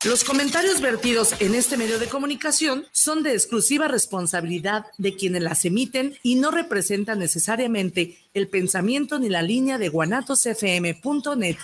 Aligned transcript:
Los 0.03 0.25
comentarios 0.25 0.81
vertidos 0.81 1.33
en 1.39 1.55
este 1.55 1.77
medio 1.77 1.97
de 1.97 2.07
comunicación 2.07 2.87
son 2.91 3.23
de 3.23 3.31
exclusiva 3.33 3.87
responsabilidad 3.87 4.87
de 4.97 5.15
quienes 5.15 5.43
las 5.43 5.63
emiten 5.63 6.17
y 6.23 6.35
no 6.35 6.51
representan 6.51 7.19
necesariamente 7.19 8.17
el 8.33 8.49
pensamiento 8.49 9.17
ni 9.17 9.29
la 9.29 9.43
línea 9.43 9.77
de 9.77 9.87
guanatosfm.net. 9.87 11.55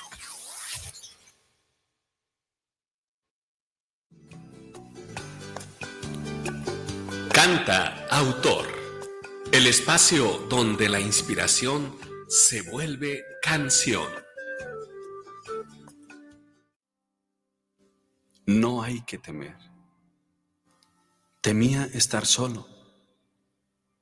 Canta 7.48 8.06
Autor, 8.10 8.68
el 9.54 9.68
espacio 9.68 10.38
donde 10.50 10.90
la 10.90 11.00
inspiración 11.00 11.98
se 12.28 12.62
vuelve 12.62 13.24
canción. 13.42 14.06
No 18.46 18.84
hay 18.84 19.00
que 19.04 19.18
temer. 19.18 19.56
Temía 21.40 21.86
estar 21.94 22.26
solo 22.26 22.68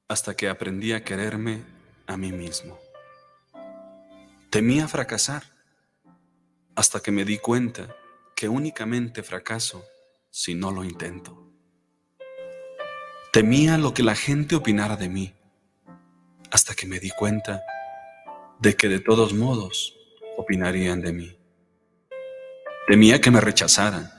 hasta 0.08 0.36
que 0.36 0.50
aprendí 0.50 0.94
a 0.94 1.04
quererme 1.04 1.64
a 2.08 2.18
mí 2.18 2.32
mismo. 2.32 2.80
Temía 4.50 4.88
fracasar 4.88 5.44
hasta 6.74 7.00
que 7.00 7.12
me 7.12 7.24
di 7.24 7.38
cuenta 7.38 7.96
que 8.36 8.50
únicamente 8.50 9.22
fracaso 9.22 9.86
si 10.32 10.56
no 10.56 10.72
lo 10.72 10.84
intento. 10.84 11.45
Temía 13.36 13.78
lo 13.78 13.94
que 13.94 14.02
la 14.02 14.16
gente 14.16 14.56
opinara 14.56 14.96
de 14.96 15.10
mí, 15.10 15.34
hasta 16.52 16.74
que 16.74 16.88
me 16.88 17.02
di 17.02 17.10
cuenta 17.10 17.62
de 18.60 18.78
que 18.78 18.88
de 18.88 19.02
todos 19.02 19.34
modos 19.34 19.94
opinarían 20.38 21.02
de 21.02 21.12
mí. 21.12 21.38
Temía 22.88 23.20
que 23.20 23.32
me 23.32 23.42
rechazaran, 23.42 24.10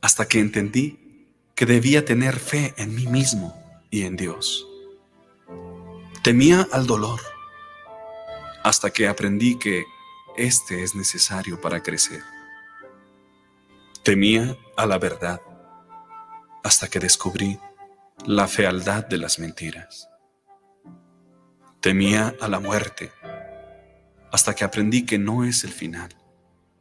hasta 0.00 0.28
que 0.28 0.38
entendí 0.38 1.26
que 1.56 1.66
debía 1.66 2.04
tener 2.04 2.38
fe 2.38 2.72
en 2.76 2.94
mí 2.94 3.08
mismo 3.08 3.60
y 3.90 4.04
en 4.04 4.14
Dios. 4.14 4.64
Temía 6.22 6.68
al 6.70 6.86
dolor, 6.86 7.18
hasta 8.62 8.90
que 8.90 9.08
aprendí 9.08 9.58
que 9.58 9.82
este 10.36 10.84
es 10.84 10.94
necesario 10.94 11.60
para 11.60 11.82
crecer. 11.82 12.22
Temía 14.04 14.56
a 14.76 14.86
la 14.86 14.98
verdad, 14.98 15.42
hasta 16.62 16.86
que 16.86 17.00
descubrí 17.00 17.58
la 18.26 18.46
fealdad 18.46 19.06
de 19.06 19.16
las 19.16 19.38
mentiras. 19.38 20.10
Temía 21.80 22.34
a 22.40 22.48
la 22.48 22.60
muerte 22.60 23.10
hasta 24.30 24.54
que 24.54 24.64
aprendí 24.64 25.06
que 25.06 25.18
no 25.18 25.44
es 25.44 25.64
el 25.64 25.70
final, 25.70 26.10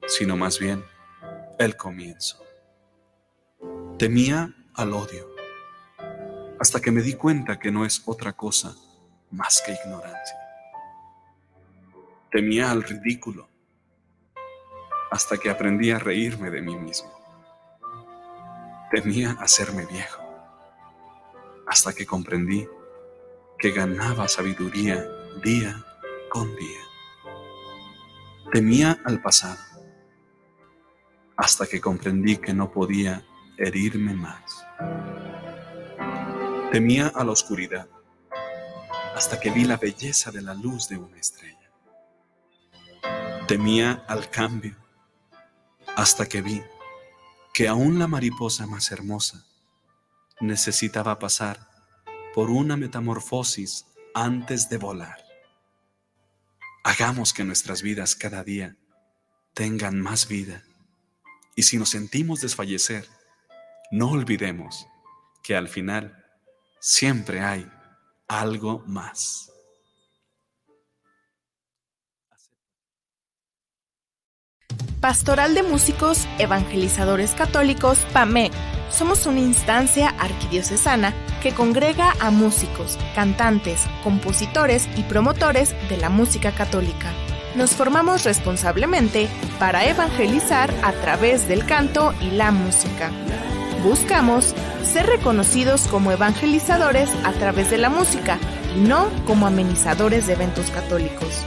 sino 0.05 0.35
más 0.35 0.59
bien 0.59 0.83
el 1.57 1.77
comienzo. 1.77 2.43
Temía 3.97 4.53
al 4.75 4.93
odio 4.93 5.29
hasta 6.59 6.81
que 6.81 6.91
me 6.91 7.01
di 7.01 7.13
cuenta 7.13 7.57
que 7.57 7.71
no 7.71 7.85
es 7.85 8.03
otra 8.05 8.33
cosa 8.33 8.75
más 9.31 9.63
que 9.65 9.71
ignorancia. 9.71 10.37
Temía 12.31 12.69
al 12.69 12.83
ridículo 12.83 13.49
hasta 15.09 15.37
que 15.37 15.49
aprendí 15.49 15.91
a 15.91 15.99
reírme 15.99 16.49
de 16.49 16.61
mí 16.61 16.75
mismo. 16.75 17.11
Temía 18.91 19.37
hacerme 19.39 19.85
viejo 19.85 20.28
hasta 21.69 21.93
que 21.93 22.05
comprendí 22.07 22.67
que 23.59 23.69
ganaba 23.69 24.27
sabiduría 24.27 25.07
día 25.43 25.85
con 26.29 26.55
día. 26.55 26.81
Temía 28.51 28.99
al 29.05 29.21
pasado 29.21 29.59
hasta 31.37 31.67
que 31.67 31.79
comprendí 31.79 32.37
que 32.37 32.55
no 32.55 32.71
podía 32.71 33.23
herirme 33.57 34.15
más. 34.15 34.65
Temía 36.71 37.07
a 37.07 37.23
la 37.23 37.31
oscuridad 37.31 37.87
hasta 39.15 39.39
que 39.39 39.51
vi 39.51 39.63
la 39.63 39.77
belleza 39.77 40.31
de 40.31 40.41
la 40.41 40.55
luz 40.55 40.89
de 40.89 40.97
una 40.97 41.17
estrella. 41.17 41.71
Temía 43.47 44.03
al 44.07 44.29
cambio 44.31 44.75
hasta 45.95 46.25
que 46.25 46.41
vi 46.41 46.63
que 47.53 47.67
aún 47.67 47.99
la 47.99 48.07
mariposa 48.07 48.65
más 48.65 48.91
hermosa 48.91 49.45
necesitaba 50.39 51.19
pasar 51.19 51.59
por 52.33 52.49
una 52.49 52.77
metamorfosis 52.77 53.85
antes 54.13 54.69
de 54.69 54.77
volar. 54.77 55.17
Hagamos 56.83 57.33
que 57.33 57.43
nuestras 57.43 57.81
vidas 57.81 58.15
cada 58.15 58.43
día 58.43 58.77
tengan 59.53 59.99
más 59.99 60.27
vida. 60.27 60.63
Y 61.55 61.63
si 61.63 61.77
nos 61.77 61.89
sentimos 61.89 62.41
desfallecer, 62.41 63.07
no 63.91 64.11
olvidemos 64.11 64.87
que 65.43 65.55
al 65.55 65.67
final 65.67 66.25
siempre 66.79 67.41
hay 67.41 67.69
algo 68.27 68.83
más. 68.87 69.51
Pastoral 75.01 75.55
de 75.55 75.63
Músicos 75.63 76.27
Evangelizadores 76.39 77.31
Católicos, 77.31 77.99
PAMEC 78.11 78.78
somos 78.89 79.25
una 79.25 79.39
instancia 79.39 80.09
arquidiocesana 80.19 81.13
que 81.41 81.53
congrega 81.53 82.13
a 82.19 82.31
músicos, 82.31 82.97
cantantes, 83.15 83.85
compositores 84.03 84.87
y 84.95 85.03
promotores 85.03 85.75
de 85.89 85.97
la 85.97 86.09
música 86.09 86.51
católica. 86.51 87.11
Nos 87.55 87.71
formamos 87.71 88.23
responsablemente 88.23 89.27
para 89.57 89.85
evangelizar 89.85 90.73
a 90.83 90.91
través 90.93 91.47
del 91.47 91.65
canto 91.65 92.13
y 92.21 92.31
la 92.31 92.51
música. 92.51 93.11
Buscamos 93.83 94.53
ser 94.83 95.05
reconocidos 95.05 95.87
como 95.87 96.11
evangelizadores 96.11 97.09
a 97.23 97.31
través 97.33 97.69
de 97.69 97.77
la 97.77 97.89
música 97.89 98.37
y 98.75 98.81
no 98.81 99.09
como 99.25 99.47
amenizadores 99.47 100.27
de 100.27 100.33
eventos 100.33 100.69
católicos. 100.69 101.45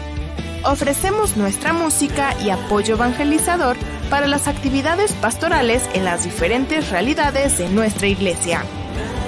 Ofrecemos 0.65 1.37
nuestra 1.37 1.73
música 1.73 2.37
y 2.41 2.51
apoyo 2.51 2.95
evangelizador 2.95 3.77
para 4.09 4.29
las 4.29 4.47
actividades 4.47 5.13
pastorales 5.15 5.83
en 5.93 6.05
las 6.05 6.23
diferentes 6.23 6.89
realidades 6.91 7.59
de 7.59 7.69
nuestra 7.69 8.07
iglesia. 8.07 8.63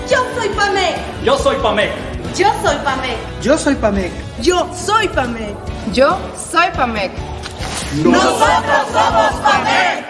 Yo 0.08 0.18
soy 0.36 0.48
Pamec. 0.50 0.96
Yo 1.24 1.36
soy 1.36 1.56
Pamec. 1.56 1.90
Yo 2.36 2.52
soy 2.62 2.76
Pamec. 2.84 3.16
Yo 3.42 3.58
soy 3.58 3.74
Pamec. 3.74 4.12
Yo 4.42 4.68
soy 4.76 5.08
Pamec. 5.08 5.56
Yo 5.92 6.18
soy 6.36 6.70
Pamec. 6.76 7.10
Nosotros 8.04 8.86
somos 8.92 9.32
Pamec. 9.42 10.04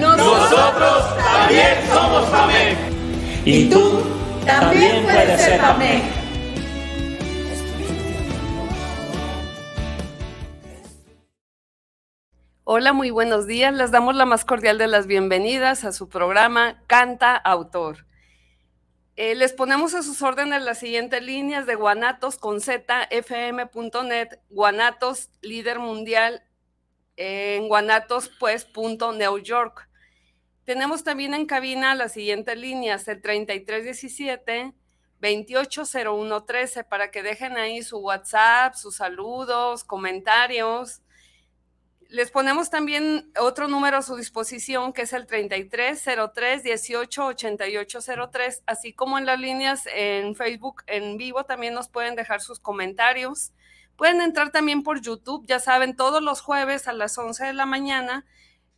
Nosotros 0.00 1.16
también 1.16 1.74
somos 1.92 2.24
Pamec. 2.24 2.76
Y 3.44 3.70
tú 3.70 4.02
también 4.44 5.04
puedes 5.04 5.40
ser 5.40 5.60
Pamec. 5.60 6.25
Hola, 12.68 12.92
muy 12.92 13.10
buenos 13.10 13.46
días. 13.46 13.72
Les 13.72 13.92
damos 13.92 14.16
la 14.16 14.26
más 14.26 14.44
cordial 14.44 14.76
de 14.76 14.88
las 14.88 15.06
bienvenidas 15.06 15.84
a 15.84 15.92
su 15.92 16.08
programa 16.08 16.82
Canta 16.88 17.36
Autor. 17.36 18.06
Eh, 19.14 19.36
les 19.36 19.52
ponemos 19.52 19.94
a 19.94 20.02
sus 20.02 20.20
órdenes 20.20 20.64
las 20.64 20.80
siguientes 20.80 21.22
líneas 21.22 21.64
de 21.66 21.76
Guanatos 21.76 22.38
con 22.38 22.58
Guanatos, 24.50 25.30
líder 25.42 25.78
mundial 25.78 26.42
en 27.14 27.68
Guanatos, 27.68 28.32
pues, 28.40 28.64
punto 28.64 29.12
New 29.12 29.38
York. 29.38 29.88
Tenemos 30.64 31.04
también 31.04 31.34
en 31.34 31.46
cabina 31.46 31.94
las 31.94 32.14
siguientes 32.14 32.58
líneas, 32.58 33.06
el 33.06 33.22
3317 33.22 34.74
280113, 35.20 36.82
para 36.82 37.12
que 37.12 37.22
dejen 37.22 37.58
ahí 37.58 37.84
su 37.84 37.98
WhatsApp, 37.98 38.74
sus 38.74 38.96
saludos, 38.96 39.84
comentarios 39.84 41.02
les 42.08 42.30
ponemos 42.30 42.70
también 42.70 43.32
otro 43.38 43.68
número 43.68 43.96
a 43.96 44.02
su 44.02 44.16
disposición, 44.16 44.92
que 44.92 45.02
es 45.02 45.12
el 45.12 45.26
3303 45.26 46.64
188803, 46.64 48.62
así 48.66 48.92
como 48.92 49.18
en 49.18 49.26
las 49.26 49.40
líneas 49.40 49.86
en 49.92 50.34
Facebook 50.36 50.82
en 50.86 51.16
vivo 51.16 51.44
también 51.44 51.74
nos 51.74 51.88
pueden 51.88 52.14
dejar 52.14 52.40
sus 52.40 52.60
comentarios. 52.60 53.52
Pueden 53.96 54.20
entrar 54.20 54.50
también 54.50 54.82
por 54.82 55.00
YouTube, 55.00 55.46
ya 55.46 55.58
saben, 55.58 55.96
todos 55.96 56.22
los 56.22 56.40
jueves 56.42 56.86
a 56.86 56.92
las 56.92 57.16
11 57.16 57.46
de 57.46 57.54
la 57.54 57.66
mañana. 57.66 58.26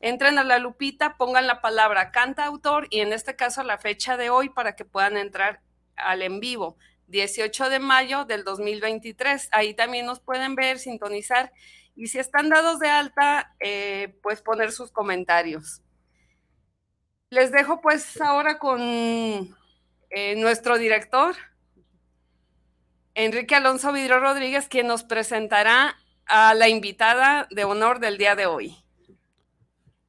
Entren 0.01 0.39
a 0.39 0.45
la 0.45 0.59
lupita, 0.59 1.17
pongan 1.17 1.49
la 1.49 1.61
palabra 1.61 2.13
canta 2.13 2.45
autor 2.45 2.87
y 2.91 3.01
en 3.01 3.13
este 3.13 3.35
caso 3.35 3.65
la 3.65 3.79
fecha 3.79 4.17
de 4.17 4.31
hoy 4.31 4.49
para 4.49 4.77
que 4.77 4.85
puedan 4.85 5.17
entrar 5.17 5.61
al 5.97 6.23
en 6.23 6.39
vivo, 6.39 6.77
18 7.09 7.69
de 7.69 7.81
mayo 7.81 8.25
del 8.25 8.45
2023. 8.45 9.49
Ahí 9.51 9.75
también 9.75 10.07
nos 10.07 10.21
pueden 10.21 10.55
ver, 10.55 10.79
sintonizar 10.79 11.53
Y 11.99 12.07
si 12.07 12.21
están 12.21 12.49
dados 12.49 12.79
de 12.79 12.89
alta, 12.89 13.57
eh, 13.59 14.17
pues 14.23 14.41
poner 14.41 14.71
sus 14.71 14.93
comentarios. 14.93 15.83
Les 17.29 17.51
dejo 17.51 17.81
pues 17.81 18.21
ahora 18.21 18.61
con 18.61 18.79
eh, 18.81 20.37
nuestro 20.37 20.79
director, 20.79 21.35
Enrique 23.15 23.57
Alonso 23.57 23.93
Vidro 23.93 24.21
Rodríguez, 24.21 24.69
quien 24.69 24.87
nos 24.87 25.03
presentará 25.03 25.97
a 26.27 26.55
la 26.55 26.69
invitada 26.69 27.49
de 27.51 27.65
honor 27.65 27.99
del 27.99 28.17
día 28.17 28.37
de 28.37 28.47
hoy. 28.47 28.77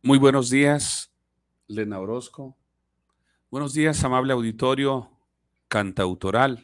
Muy 0.04 0.20
buenos 0.20 0.52
días, 0.52 1.12
Lena 1.66 2.00
Orozco. 2.00 2.56
Buenos 3.50 3.74
días, 3.74 4.04
amable 4.04 4.34
auditorio 4.34 5.10
cantautoral, 5.68 6.64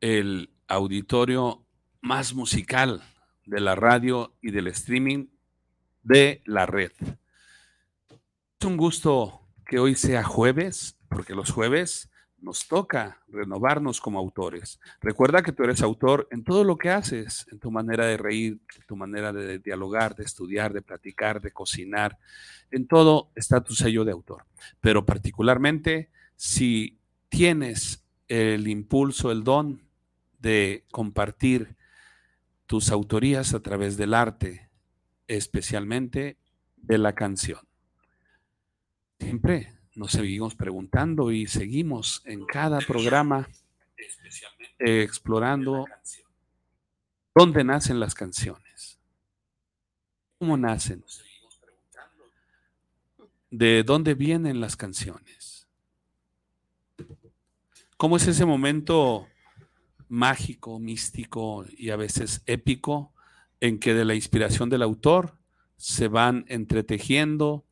el 0.00 0.50
auditorio 0.66 1.64
más 2.00 2.34
musical 2.34 3.04
de 3.46 3.60
la 3.60 3.74
radio 3.74 4.34
y 4.42 4.50
del 4.50 4.66
streaming 4.68 5.26
de 6.02 6.42
la 6.44 6.66
red. 6.66 6.92
Es 8.60 8.66
un 8.66 8.76
gusto 8.76 9.40
que 9.64 9.78
hoy 9.78 9.94
sea 9.94 10.22
jueves, 10.24 10.96
porque 11.08 11.34
los 11.34 11.50
jueves 11.50 12.10
nos 12.38 12.68
toca 12.68 13.22
renovarnos 13.28 14.00
como 14.00 14.18
autores. 14.18 14.78
Recuerda 15.00 15.42
que 15.42 15.52
tú 15.52 15.64
eres 15.64 15.82
autor 15.82 16.28
en 16.30 16.44
todo 16.44 16.64
lo 16.64 16.76
que 16.76 16.90
haces, 16.90 17.46
en 17.50 17.58
tu 17.58 17.70
manera 17.70 18.06
de 18.06 18.16
reír, 18.16 18.60
en 18.76 18.86
tu 18.86 18.94
manera 18.94 19.32
de 19.32 19.58
dialogar, 19.58 20.14
de 20.14 20.24
estudiar, 20.24 20.72
de 20.72 20.82
platicar, 20.82 21.40
de 21.40 21.50
cocinar. 21.50 22.18
En 22.70 22.86
todo 22.86 23.30
está 23.34 23.62
tu 23.62 23.74
sello 23.74 24.04
de 24.04 24.12
autor. 24.12 24.44
Pero 24.80 25.04
particularmente 25.04 26.10
si 26.36 26.98
tienes 27.28 28.04
el 28.28 28.68
impulso, 28.68 29.32
el 29.32 29.42
don 29.42 29.82
de 30.38 30.84
compartir 30.90 31.76
tus 32.66 32.90
autorías 32.90 33.54
a 33.54 33.60
través 33.60 33.96
del 33.96 34.14
arte, 34.14 34.68
especialmente 35.28 36.36
de 36.76 36.98
la 36.98 37.14
canción. 37.14 37.60
Siempre 39.18 39.78
nos 39.94 40.12
seguimos 40.12 40.54
preguntando 40.54 41.32
y 41.32 41.46
seguimos 41.46 42.22
en 42.26 42.44
cada 42.44 42.78
programa 42.80 43.48
explorando 44.78 45.86
dónde 47.34 47.64
nacen 47.64 47.98
las 47.98 48.14
canciones, 48.14 48.98
cómo 50.38 50.56
nacen, 50.56 51.04
de 53.50 53.82
dónde 53.84 54.14
vienen 54.14 54.60
las 54.60 54.76
canciones, 54.76 55.66
cómo 57.96 58.16
es 58.16 58.26
ese 58.26 58.44
momento 58.44 59.28
mágico, 60.08 60.78
místico 60.78 61.64
y 61.76 61.90
a 61.90 61.96
veces 61.96 62.42
épico 62.46 63.12
en 63.60 63.78
que 63.78 63.94
de 63.94 64.04
la 64.04 64.14
inspiración 64.14 64.68
del 64.70 64.82
autor 64.82 65.36
se 65.76 66.08
van 66.08 66.44
entretejiendo 66.48 67.64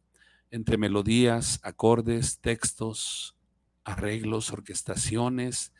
entre 0.50 0.78
melodías, 0.78 1.60
acordes, 1.62 2.38
textos, 2.38 3.36
arreglos, 3.84 4.52
orquestaciones, 4.52 5.72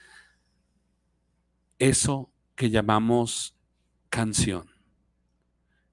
eso 1.78 2.30
que 2.54 2.70
llamamos 2.70 3.56
canción, 4.08 4.70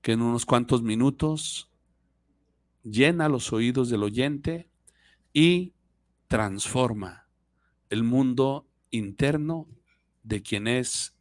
que 0.02 0.14
en 0.14 0.22
unos 0.22 0.46
cuantos 0.46 0.82
minutos 0.84 1.70
llena 2.84 3.30
los 3.30 3.54
oídos 3.54 3.90
del 3.90 4.04
oyente 4.04 4.70
y 5.34 5.74
transforma 6.28 7.28
el 7.90 8.04
mundo 8.04 8.68
interno 8.90 9.68
de 10.24 10.42
quien 10.42 10.68
es 10.68 11.16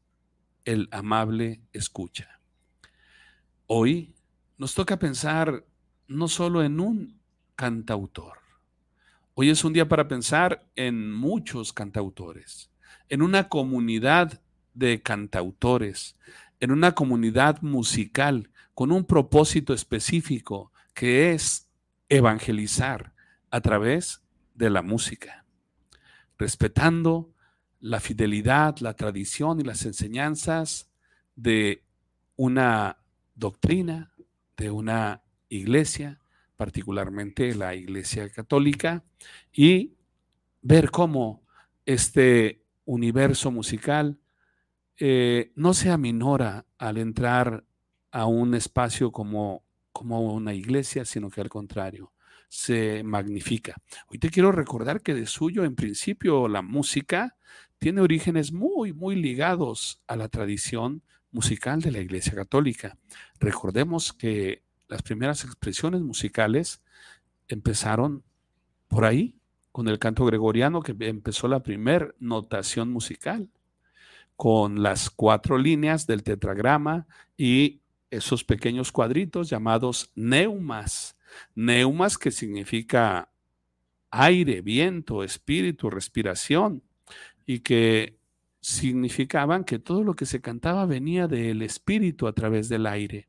el 0.64 0.88
amable 0.91 1.61
escucha. 1.73 2.41
Hoy 3.67 4.14
nos 4.58 4.75
toca 4.75 4.99
pensar 4.99 5.64
no 6.06 6.29
solo 6.29 6.62
en 6.62 6.81
un 6.81 7.20
cantautor. 7.55 8.38
Hoy 9.35 9.50
es 9.50 9.64
un 9.64 9.73
día 9.73 9.88
para 9.88 10.08
pensar 10.08 10.67
en 10.76 11.12
muchos 11.12 11.73
cantautores, 11.73 12.70
en 13.08 13.23
una 13.23 13.49
comunidad 13.49 14.41
de 14.75 15.02
cantautores, 15.02 16.17
en 16.61 16.73
una 16.73 16.93
comunidad 16.93 17.62
musical 17.62 18.50
con 18.75 18.93
un 18.93 19.05
propósito 19.05 19.73
específico 19.73 20.73
que 20.94 21.32
es 21.32 21.69
evangelizar 22.08 23.14
a 23.50 23.61
través 23.61 24.23
de 24.55 24.70
la 24.70 24.82
música, 24.82 25.44
respetando 26.38 27.32
la 27.81 28.00
fidelidad, 28.00 28.79
la 28.79 28.94
tradición 28.94 29.61
y 29.61 29.65
las 29.65 29.85
enseñanzas 29.85 30.88
de 31.35 31.85
una 32.37 32.99
doctrina, 33.35 34.12
de 34.56 34.71
una 34.71 35.23
iglesia, 35.49 36.21
particularmente 36.56 37.55
la 37.55 37.75
Iglesia 37.75 38.29
Católica, 38.29 39.03
y 39.53 39.94
ver 40.62 40.91
cómo 40.91 41.43
este 41.87 42.62
universo 42.85 43.50
musical 43.50 44.19
eh, 44.99 45.53
no 45.55 45.73
se 45.73 45.91
aminora 45.91 46.67
al 46.76 46.99
entrar 46.99 47.65
a 48.11 48.26
un 48.26 48.55
espacio 48.55 49.11
como, 49.11 49.65
como 49.93 50.35
una 50.35 50.53
iglesia, 50.53 51.06
sino 51.06 51.31
que 51.31 51.41
al 51.41 51.49
contrario, 51.49 52.12
se 52.49 53.03
magnifica. 53.05 53.76
Hoy 54.09 54.19
te 54.19 54.29
quiero 54.29 54.53
recordar 54.53 55.00
que 55.00 55.15
de 55.15 55.26
suyo, 55.26 55.65
en 55.65 55.76
principio, 55.76 56.49
la 56.49 56.62
música 56.62 57.37
tiene 57.81 58.03
orígenes 58.03 58.53
muy, 58.53 58.93
muy 58.93 59.17
ligados 59.17 60.00
a 60.06 60.15
la 60.15 60.29
tradición 60.29 61.03
musical 61.32 61.81
de 61.81 61.91
la 61.91 61.99
Iglesia 61.99 62.35
Católica. 62.35 62.99
Recordemos 63.41 64.12
que 64.12 64.62
las 64.87 65.03
primeras 65.03 65.44
expresiones 65.44 66.03
musicales 66.03 66.82
empezaron 67.49 68.23
por 68.87 69.06
ahí, 69.06 69.35
con 69.73 69.88
el 69.88 69.99
canto 69.99 70.27
gregoriano, 70.27 70.82
que 70.82 70.94
empezó 71.00 71.49
la 71.49 71.62
primera 71.62 72.15
notación 72.19 72.91
musical, 72.91 73.49
con 74.37 74.83
las 74.83 75.09
cuatro 75.09 75.56
líneas 75.56 76.06
del 76.06 76.23
tetragrama 76.23 77.06
y 77.37 77.81
esos 78.11 78.44
pequeños 78.44 78.93
cuadritos 78.93 79.49
llamados 79.49 80.11
neumas. 80.15 81.17
Neumas 81.55 82.19
que 82.19 82.31
significa 82.31 83.31
aire, 84.11 84.61
viento, 84.61 85.25
espíritu, 85.25 85.88
respiración, 85.88 86.83
y 87.50 87.58
que 87.58 88.17
significaban 88.61 89.64
que 89.64 89.81
todo 89.81 90.05
lo 90.05 90.14
que 90.14 90.25
se 90.25 90.41
cantaba 90.41 90.87
venía 90.87 91.26
del 91.26 91.62
espíritu 91.62 92.29
a 92.29 92.32
través 92.32 92.69
del 92.69 92.87
aire. 92.87 93.26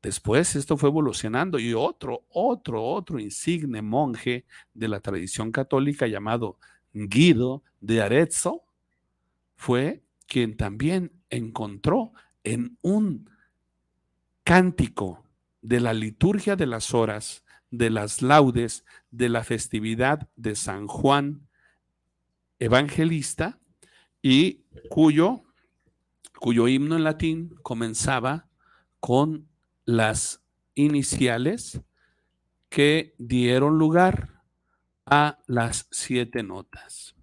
Después 0.00 0.54
esto 0.54 0.76
fue 0.76 0.90
evolucionando 0.90 1.58
y 1.58 1.74
otro, 1.74 2.24
otro, 2.28 2.84
otro 2.84 3.18
insigne 3.18 3.82
monje 3.82 4.44
de 4.74 4.86
la 4.86 5.00
tradición 5.00 5.50
católica 5.50 6.06
llamado 6.06 6.56
Guido 6.92 7.64
de 7.80 8.02
Arezzo 8.02 8.62
fue 9.56 10.04
quien 10.28 10.56
también 10.56 11.10
encontró 11.28 12.12
en 12.44 12.78
un 12.80 13.28
cántico 14.44 15.24
de 15.62 15.80
la 15.80 15.94
liturgia 15.94 16.54
de 16.54 16.66
las 16.66 16.94
horas, 16.94 17.42
de 17.72 17.90
las 17.90 18.22
laudes, 18.22 18.84
de 19.10 19.28
la 19.28 19.42
festividad 19.42 20.28
de 20.36 20.54
San 20.54 20.86
Juan 20.86 21.48
Evangelista 22.62 23.58
y 24.22 24.62
cuyo, 24.88 25.42
cuyo 26.38 26.68
himno 26.68 26.94
en 26.94 27.02
latín 27.02 27.56
comenzaba 27.62 28.46
con 29.00 29.48
las 29.84 30.44
iniciales 30.76 31.80
que 32.68 33.16
dieron 33.18 33.78
lugar 33.78 34.44
a 35.06 35.40
las 35.48 35.88
siete 35.90 36.44
notas. 36.44 37.16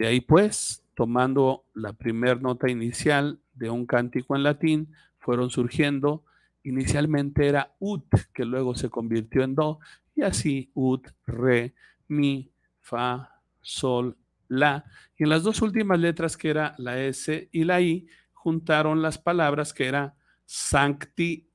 De 0.00 0.08
ahí 0.08 0.20
pues, 0.20 0.82
tomando 0.96 1.64
la 1.72 1.92
primera 1.92 2.34
nota 2.34 2.68
inicial 2.68 3.38
de 3.54 3.70
un 3.70 3.86
cántico 3.86 4.34
en 4.34 4.42
latín, 4.42 4.92
fueron 5.20 5.50
surgiendo, 5.50 6.24
inicialmente 6.64 7.46
era 7.46 7.76
ut, 7.78 8.04
que 8.34 8.44
luego 8.44 8.74
se 8.74 8.90
convirtió 8.90 9.44
en 9.44 9.54
do, 9.54 9.78
y 10.16 10.22
así 10.22 10.72
ut, 10.74 11.06
re, 11.24 11.72
mi, 12.08 12.50
fa, 12.80 13.40
sol, 13.62 14.16
la. 14.48 14.84
Y 15.16 15.24
en 15.24 15.30
las 15.30 15.42
dos 15.42 15.62
últimas 15.62 15.98
letras, 15.98 16.36
que 16.36 16.50
era 16.50 16.74
la 16.78 17.00
S 17.00 17.48
y 17.52 17.64
la 17.64 17.80
I, 17.80 18.06
juntaron 18.32 19.02
las 19.02 19.18
palabras 19.18 19.72
que 19.72 19.86
era 19.86 20.14
sancti 20.44 21.48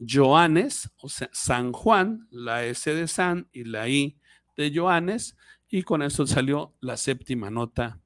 Joanes, 0.00 0.90
o 0.98 1.08
sea, 1.08 1.28
San 1.32 1.72
Juan, 1.72 2.26
la 2.30 2.64
S 2.64 2.92
de 2.92 3.06
San 3.06 3.48
y 3.52 3.64
la 3.64 3.88
I 3.88 4.18
de 4.56 4.72
Joanes, 4.74 5.36
y 5.68 5.82
con 5.82 6.02
eso 6.02 6.26
salió 6.26 6.74
la 6.80 6.96
séptima 6.96 7.50
nota, 7.50 8.00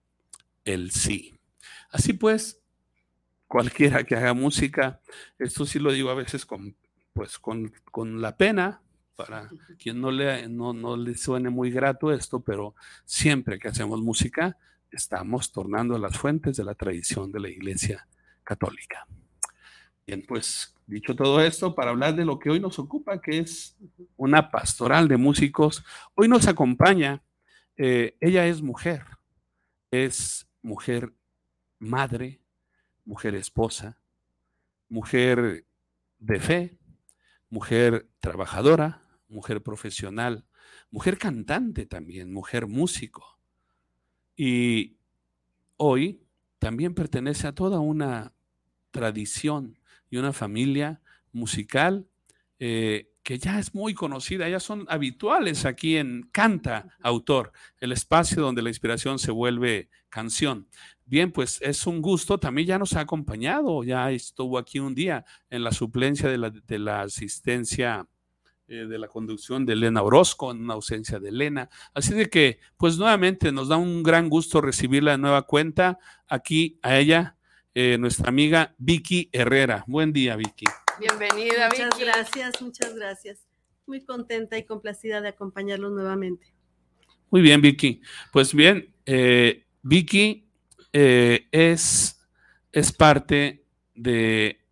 el 0.64 0.90
sí. 0.90 1.38
Así 1.90 2.12
pues, 2.12 2.61
cualquiera 3.47 4.04
que 4.04 4.16
haga 4.16 4.35
música, 4.35 5.00
esto 5.38 5.64
sí 5.64 5.78
lo 5.78 5.93
digo 5.93 6.11
a 6.11 6.14
veces 6.14 6.45
con, 6.45 6.76
pues, 7.12 7.38
con, 7.38 7.73
la 8.21 8.37
pena, 8.37 8.83
para 9.16 9.49
quien 9.78 10.00
no 10.00 10.11
le, 10.11 10.49
no, 10.49 10.73
no 10.73 10.97
le 10.97 11.16
suene 11.16 11.50
muy 11.50 11.71
grato 11.71 12.12
esto, 12.12 12.40
pero 12.40 12.75
siempre 13.04 13.59
que 13.59 13.68
hacemos 13.68 14.00
música, 14.00 14.56
estamos 14.90 15.52
tornando 15.52 15.97
a 15.97 15.99
las 15.99 16.16
fuentes 16.16 16.56
de 16.56 16.64
la 16.64 16.75
tradición 16.75 17.33
de 17.33 17.40
la 17.40 17.49
Iglesia 17.49 18.06
Católica. 18.42 19.06
Bien, 20.06 20.25
pues 20.26 20.75
dicho 20.87 21.16
todo 21.16 21.40
esto, 21.40 21.75
para 21.75 21.90
hablar 21.90 22.14
de 22.14 22.25
lo 22.25 22.38
que 22.38 22.50
hoy 22.50 22.61
nos 22.61 22.78
ocupa, 22.78 23.21
que 23.21 23.38
es 23.38 23.76
una 24.16 24.50
pastoral 24.50 25.09
de 25.09 25.16
músicos, 25.16 25.85
hoy 26.14 26.28
nos 26.28 26.47
acompaña, 26.47 27.23
eh, 27.76 28.16
ella 28.21 28.47
es 28.47 28.62
mujer, 28.62 29.04
es 29.90 30.47
mujer 30.62 31.12
madre, 31.78 32.40
mujer 33.04 33.35
esposa, 33.35 33.99
mujer 34.88 35.64
de 36.18 36.40
fe, 36.40 36.78
mujer 37.49 38.09
trabajadora, 38.21 39.03
mujer 39.35 39.62
profesional, 39.62 40.47
mujer 40.91 41.19
cantante 41.19 41.85
también, 41.87 42.33
mujer 42.33 42.67
músico. 42.67 43.38
Y 44.37 44.97
hoy 45.76 46.23
también 46.59 46.95
pertenece 46.95 47.47
a 47.47 47.55
toda 47.55 47.81
una 47.81 48.33
tradición 48.91 49.79
y 50.09 50.17
una 50.17 50.33
familia 50.33 51.00
musical 51.33 52.07
eh, 52.59 53.11
que 53.25 53.38
ya 53.38 53.59
es 53.59 53.75
muy 53.75 53.95
conocida, 53.95 54.49
ya 54.49 54.61
son 54.61 54.87
habituales 54.88 55.64
aquí 55.64 55.97
en 55.97 56.29
Canta 56.31 56.97
Autor, 57.00 57.53
el 57.81 57.91
espacio 57.91 58.43
donde 58.43 58.62
la 58.62 58.69
inspiración 58.69 59.19
se 59.19 59.33
vuelve 59.33 59.88
canción. 60.11 60.69
Bien, 61.07 61.33
pues 61.33 61.61
es 61.62 61.87
un 61.87 62.00
gusto, 62.00 62.38
también 62.38 62.69
ya 62.69 62.79
nos 62.79 62.95
ha 62.95 63.00
acompañado, 63.00 63.83
ya 63.83 64.11
estuvo 64.11 64.59
aquí 64.59 64.79
un 64.79 64.95
día 64.95 65.25
en 65.50 65.64
la 65.64 65.73
suplencia 65.73 66.29
de 66.29 66.38
la, 66.38 66.50
de 66.50 66.79
la 66.79 67.00
asistencia 67.03 68.07
eh, 68.66 68.87
de 68.87 68.99
la 68.99 69.09
conducción 69.09 69.66
de 69.66 69.75
Elena 69.75 70.02
Orozco, 70.02 70.50
en 70.50 70.62
una 70.62 70.75
ausencia 70.75 71.18
de 71.18 71.28
Elena. 71.28 71.68
Así 71.92 72.14
de 72.14 72.30
que, 72.30 72.61
pues 72.76 72.97
nuevamente 72.99 73.52
nos 73.52 73.68
da 73.68 73.76
un 73.76 74.02
gran 74.02 74.28
gusto 74.28 74.61
recibirla 74.61 75.12
de 75.12 75.18
nueva 75.18 75.42
cuenta 75.42 75.99
aquí 76.26 76.78
a 76.83 76.99
ella, 76.99 77.37
eh, 77.75 77.99
nuestra 77.99 78.28
amiga 78.28 78.75
Vicky 78.78 79.28
Herrera. 79.33 79.85
Buen 79.87 80.12
día, 80.12 80.37
Vicky. 80.37 80.66
Bienvenida, 80.99 81.68
Vicky. 81.68 81.83
Muchas 81.83 81.99
gracias, 81.99 82.62
muchas 82.62 82.94
gracias. 82.94 83.47
Muy 83.87 84.04
contenta 84.04 84.56
y 84.56 84.64
complacida 84.64 85.21
de 85.21 85.28
acompañarlos 85.28 85.92
nuevamente. 85.92 86.54
Muy 87.30 87.42
bien, 87.42 87.61
Vicky. 87.61 88.00
Pues 88.33 88.54
bien, 88.54 88.94
eh, 89.04 89.66
Vicky 89.83 90.49
eh, 90.92 91.49
es, 91.50 92.26
es 92.73 92.92
parte 92.92 93.64
de 93.94 94.63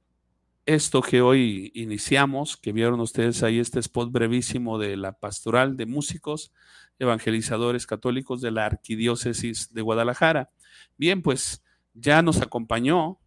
esto 0.66 1.02
que 1.02 1.22
hoy 1.22 1.72
iniciamos, 1.74 2.56
que 2.56 2.72
vieron 2.72 3.00
ustedes 3.00 3.42
ahí 3.42 3.58
este 3.58 3.80
spot 3.80 4.12
brevísimo 4.12 4.78
de 4.78 4.96
la 4.96 5.12
pastoral 5.12 5.76
de 5.76 5.86
músicos 5.86 6.52
evangelizadores 6.98 7.86
católicos 7.86 8.40
de 8.40 8.52
la 8.52 8.66
Arquidiócesis 8.66 9.72
de 9.72 9.82
Guadalajara. 9.82 10.50
Bien, 10.96 11.22
pues 11.22 11.64
ya 11.94 12.22
nos 12.22 12.40
acompañó 12.40 13.18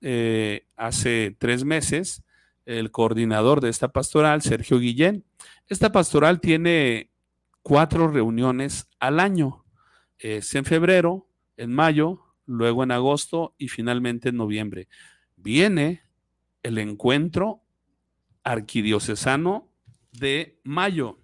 eh, 0.00 0.66
hace 0.76 1.34
tres 1.38 1.64
meses 1.64 2.22
el 2.66 2.90
coordinador 2.90 3.60
de 3.60 3.70
esta 3.70 3.88
pastoral, 3.88 4.42
Sergio 4.42 4.78
Guillén. 4.78 5.24
Esta 5.68 5.92
pastoral 5.92 6.40
tiene 6.40 7.10
cuatro 7.62 8.08
reuniones 8.08 8.88
al 9.00 9.18
año. 9.18 9.64
Es 10.18 10.54
en 10.54 10.64
febrero, 10.64 11.28
en 11.56 11.72
mayo, 11.72 12.20
luego 12.46 12.82
en 12.82 12.92
agosto 12.92 13.54
y 13.58 13.68
finalmente 13.68 14.28
en 14.28 14.36
noviembre. 14.36 14.88
Viene 15.36 16.02
el 16.62 16.78
encuentro 16.78 17.62
arquidiocesano 18.44 19.70
de 20.12 20.60
mayo. 20.64 21.20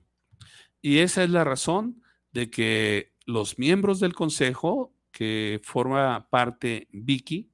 Y 0.81 0.99
esa 0.99 1.25
es 1.25 1.31
la 1.31 1.45
razón 1.45 2.03
de 2.33 2.51
que 2.51 3.15
los 3.27 3.59
miembros 3.59 4.01
del 4.01 4.15
consejo 4.15 4.95
que 5.11 5.61
forma 5.65 6.29
parte 6.31 6.89
Vicky 6.93 7.51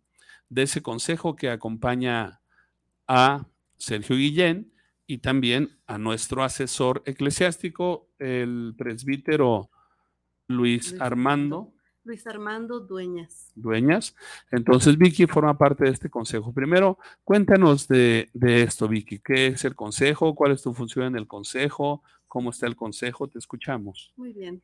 de 0.49 0.63
ese 0.63 0.83
consejo 0.83 1.35
que 1.35 1.51
acompaña 1.51 2.41
a 3.09 3.49
Sergio 3.77 4.17
Guillén 4.17 4.73
y 5.07 5.19
también 5.19 5.79
a 5.87 5.99
nuestro 5.99 6.45
asesor 6.45 7.03
eclesiástico, 7.07 8.11
el 8.19 8.75
presbítero 8.77 9.71
Luis, 10.47 10.95
Armando. 11.01 11.74
Luis 12.05 12.27
Armando 12.27 12.81
Dueñas. 12.81 13.51
Dueñas. 13.55 14.15
Entonces, 14.51 14.97
Vicky 14.99 15.27
forma 15.27 15.57
parte 15.57 15.85
de 15.85 15.91
este 15.91 16.11
consejo. 16.11 16.53
Primero, 16.53 16.99
cuéntanos 17.25 17.89
de, 17.89 18.29
de, 18.35 18.63
esto, 18.63 18.87
Vicky. 18.87 19.19
¿Qué 19.21 19.49
es 19.49 19.65
el 19.65 19.75
consejo? 19.75 20.35
¿Cuál 20.35 20.53
es 20.53 20.63
tu 20.63 20.75
función 20.75 21.07
en 21.07 21.17
el 21.17 21.27
consejo? 21.27 22.03
¿Cómo 22.29 22.51
está 22.51 22.67
el 22.67 22.77
consejo? 22.77 23.27
Te 23.27 23.39
escuchamos. 23.39 24.13
Muy 24.17 24.33
bien. 24.33 24.63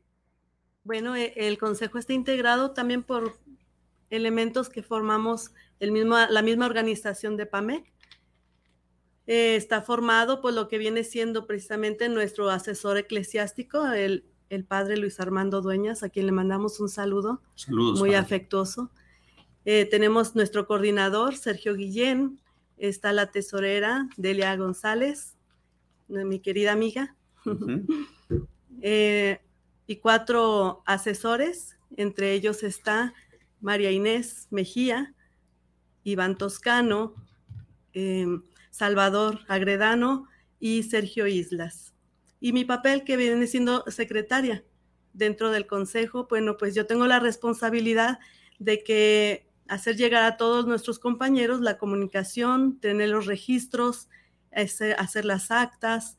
Bueno, 0.84 1.16
e, 1.16 1.32
el 1.36 1.58
consejo 1.58 1.98
está 1.98 2.12
integrado 2.12 2.72
también 2.72 3.02
por 3.02 3.38
elementos 4.10 4.68
que 4.68 4.82
formamos 4.82 5.52
el 5.78 5.92
mismo, 5.92 6.16
la 6.28 6.42
misma 6.42 6.66
organización 6.66 7.36
de 7.36 7.46
PAMEC. 7.46 7.90
Eh, 9.26 9.56
está 9.56 9.82
formado 9.82 10.40
por 10.40 10.52
lo 10.52 10.68
que 10.68 10.78
viene 10.78 11.04
siendo 11.04 11.46
precisamente 11.46 12.08
nuestro 12.08 12.50
asesor 12.50 12.96
eclesiástico, 12.96 13.86
el, 13.86 14.29
el, 14.50 14.64
padre 14.64 14.96
Luis 14.96 15.18
Armando 15.20 15.62
Dueñas, 15.62 16.02
a 16.02 16.10
quien 16.10 16.26
le 16.26 16.32
mandamos 16.32 16.78
un 16.80 16.88
saludo 16.88 17.40
Saludos, 17.54 17.98
muy 17.98 18.10
padre. 18.10 18.22
afectuoso. 18.24 18.90
Eh, 19.64 19.86
tenemos 19.90 20.34
nuestro 20.34 20.66
coordinador, 20.66 21.36
Sergio 21.36 21.74
Guillén, 21.74 22.40
está 22.76 23.12
la 23.12 23.30
tesorera, 23.30 24.08
Delia 24.16 24.54
González, 24.56 25.36
mi 26.08 26.40
querida 26.40 26.72
amiga. 26.72 27.16
Uh 27.44 27.50
-huh. 27.50 28.46
eh, 28.82 29.40
y 29.86 29.96
cuatro 29.96 30.82
asesores, 30.86 31.76
entre 31.96 32.32
ellos 32.32 32.62
está 32.62 33.12
María 33.60 33.90
Inés 33.90 34.46
Mejía, 34.50 35.14
Iván 36.04 36.36
Toscano, 36.38 37.14
eh, 37.92 38.26
Salvador 38.70 39.40
Agredano 39.48 40.28
y 40.58 40.84
Sergio 40.84 41.26
Islas. 41.26 41.89
Y 42.40 42.52
mi 42.52 42.64
papel 42.64 43.04
que 43.04 43.16
viene 43.16 43.46
siendo 43.46 43.84
secretaria 43.88 44.64
dentro 45.12 45.50
del 45.50 45.66
consejo, 45.66 46.26
bueno, 46.28 46.56
pues 46.56 46.74
yo 46.74 46.86
tengo 46.86 47.06
la 47.06 47.20
responsabilidad 47.20 48.18
de 48.58 48.82
que 48.82 49.46
hacer 49.68 49.96
llegar 49.96 50.24
a 50.24 50.36
todos 50.36 50.66
nuestros 50.66 50.98
compañeros 50.98 51.60
la 51.60 51.78
comunicación, 51.78 52.80
tener 52.80 53.10
los 53.10 53.26
registros, 53.26 54.08
hacer 54.52 55.24
las 55.24 55.50
actas, 55.50 56.18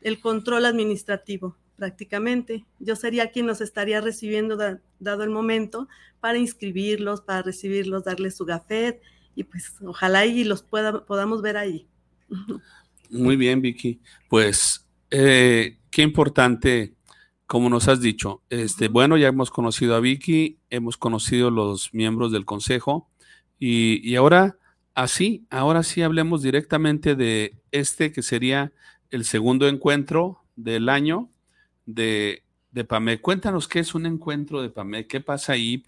el 0.00 0.20
control 0.20 0.66
administrativo 0.66 1.56
prácticamente. 1.76 2.66
Yo 2.78 2.94
sería 2.94 3.30
quien 3.30 3.46
nos 3.46 3.62
estaría 3.62 4.02
recibiendo 4.02 4.56
da, 4.56 4.80
dado 4.98 5.24
el 5.24 5.30
momento 5.30 5.88
para 6.20 6.36
inscribirlos, 6.36 7.22
para 7.22 7.42
recibirlos, 7.42 8.04
darles 8.04 8.36
su 8.36 8.44
gafet 8.44 9.00
y 9.34 9.44
pues 9.44 9.74
ojalá 9.82 10.26
y 10.26 10.44
los 10.44 10.62
pueda, 10.62 11.06
podamos 11.06 11.40
ver 11.40 11.56
ahí. 11.56 11.88
Muy 13.08 13.36
bien, 13.36 13.62
Vicky. 13.62 13.98
Pues 14.28 14.86
eh, 15.10 15.78
qué 15.90 16.02
importante, 16.02 16.94
como 17.46 17.68
nos 17.68 17.88
has 17.88 18.00
dicho. 18.00 18.42
Este, 18.48 18.88
bueno, 18.88 19.16
ya 19.16 19.28
hemos 19.28 19.50
conocido 19.50 19.94
a 19.94 20.00
Vicky, 20.00 20.58
hemos 20.70 20.96
conocido 20.96 21.50
los 21.50 21.92
miembros 21.92 22.32
del 22.32 22.44
consejo 22.44 23.10
y, 23.58 24.00
y 24.08 24.16
ahora 24.16 24.56
así, 24.94 25.46
ahora 25.50 25.82
sí 25.82 26.02
hablemos 26.02 26.42
directamente 26.42 27.14
de 27.16 27.56
este 27.72 28.12
que 28.12 28.22
sería 28.22 28.72
el 29.10 29.24
segundo 29.24 29.68
encuentro 29.68 30.44
del 30.56 30.88
año 30.88 31.30
de, 31.86 32.44
de. 32.70 33.20
Cuéntanos 33.20 33.66
qué 33.68 33.80
es 33.80 33.94
un 33.94 34.06
encuentro 34.06 34.62
de 34.62 34.70
PAMEC, 34.70 35.08
qué 35.08 35.20
pasa 35.20 35.54
ahí, 35.54 35.84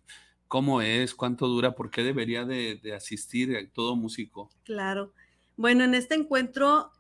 cómo 0.49 0.83
es, 0.83 1.15
cuánto 1.15 1.47
dura, 1.47 1.75
por 1.75 1.91
qué 1.91 2.03
debería 2.03 2.45
de, 2.45 2.81
de 2.83 2.95
asistir 2.95 3.71
todo 3.73 3.97
músico. 3.97 4.51
Claro. 4.65 5.13
Bueno, 5.57 5.85
en 5.85 5.95
este 5.95 6.15
encuentro 6.15 6.91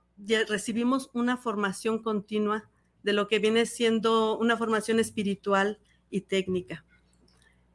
recibimos 0.48 1.10
una 1.12 1.36
formación 1.36 2.02
continua 2.02 2.68
de 3.02 3.12
lo 3.12 3.28
que 3.28 3.38
viene 3.38 3.66
siendo 3.66 4.38
una 4.38 4.56
formación 4.56 5.00
espiritual 5.00 5.78
y 6.10 6.22
técnica. 6.22 6.84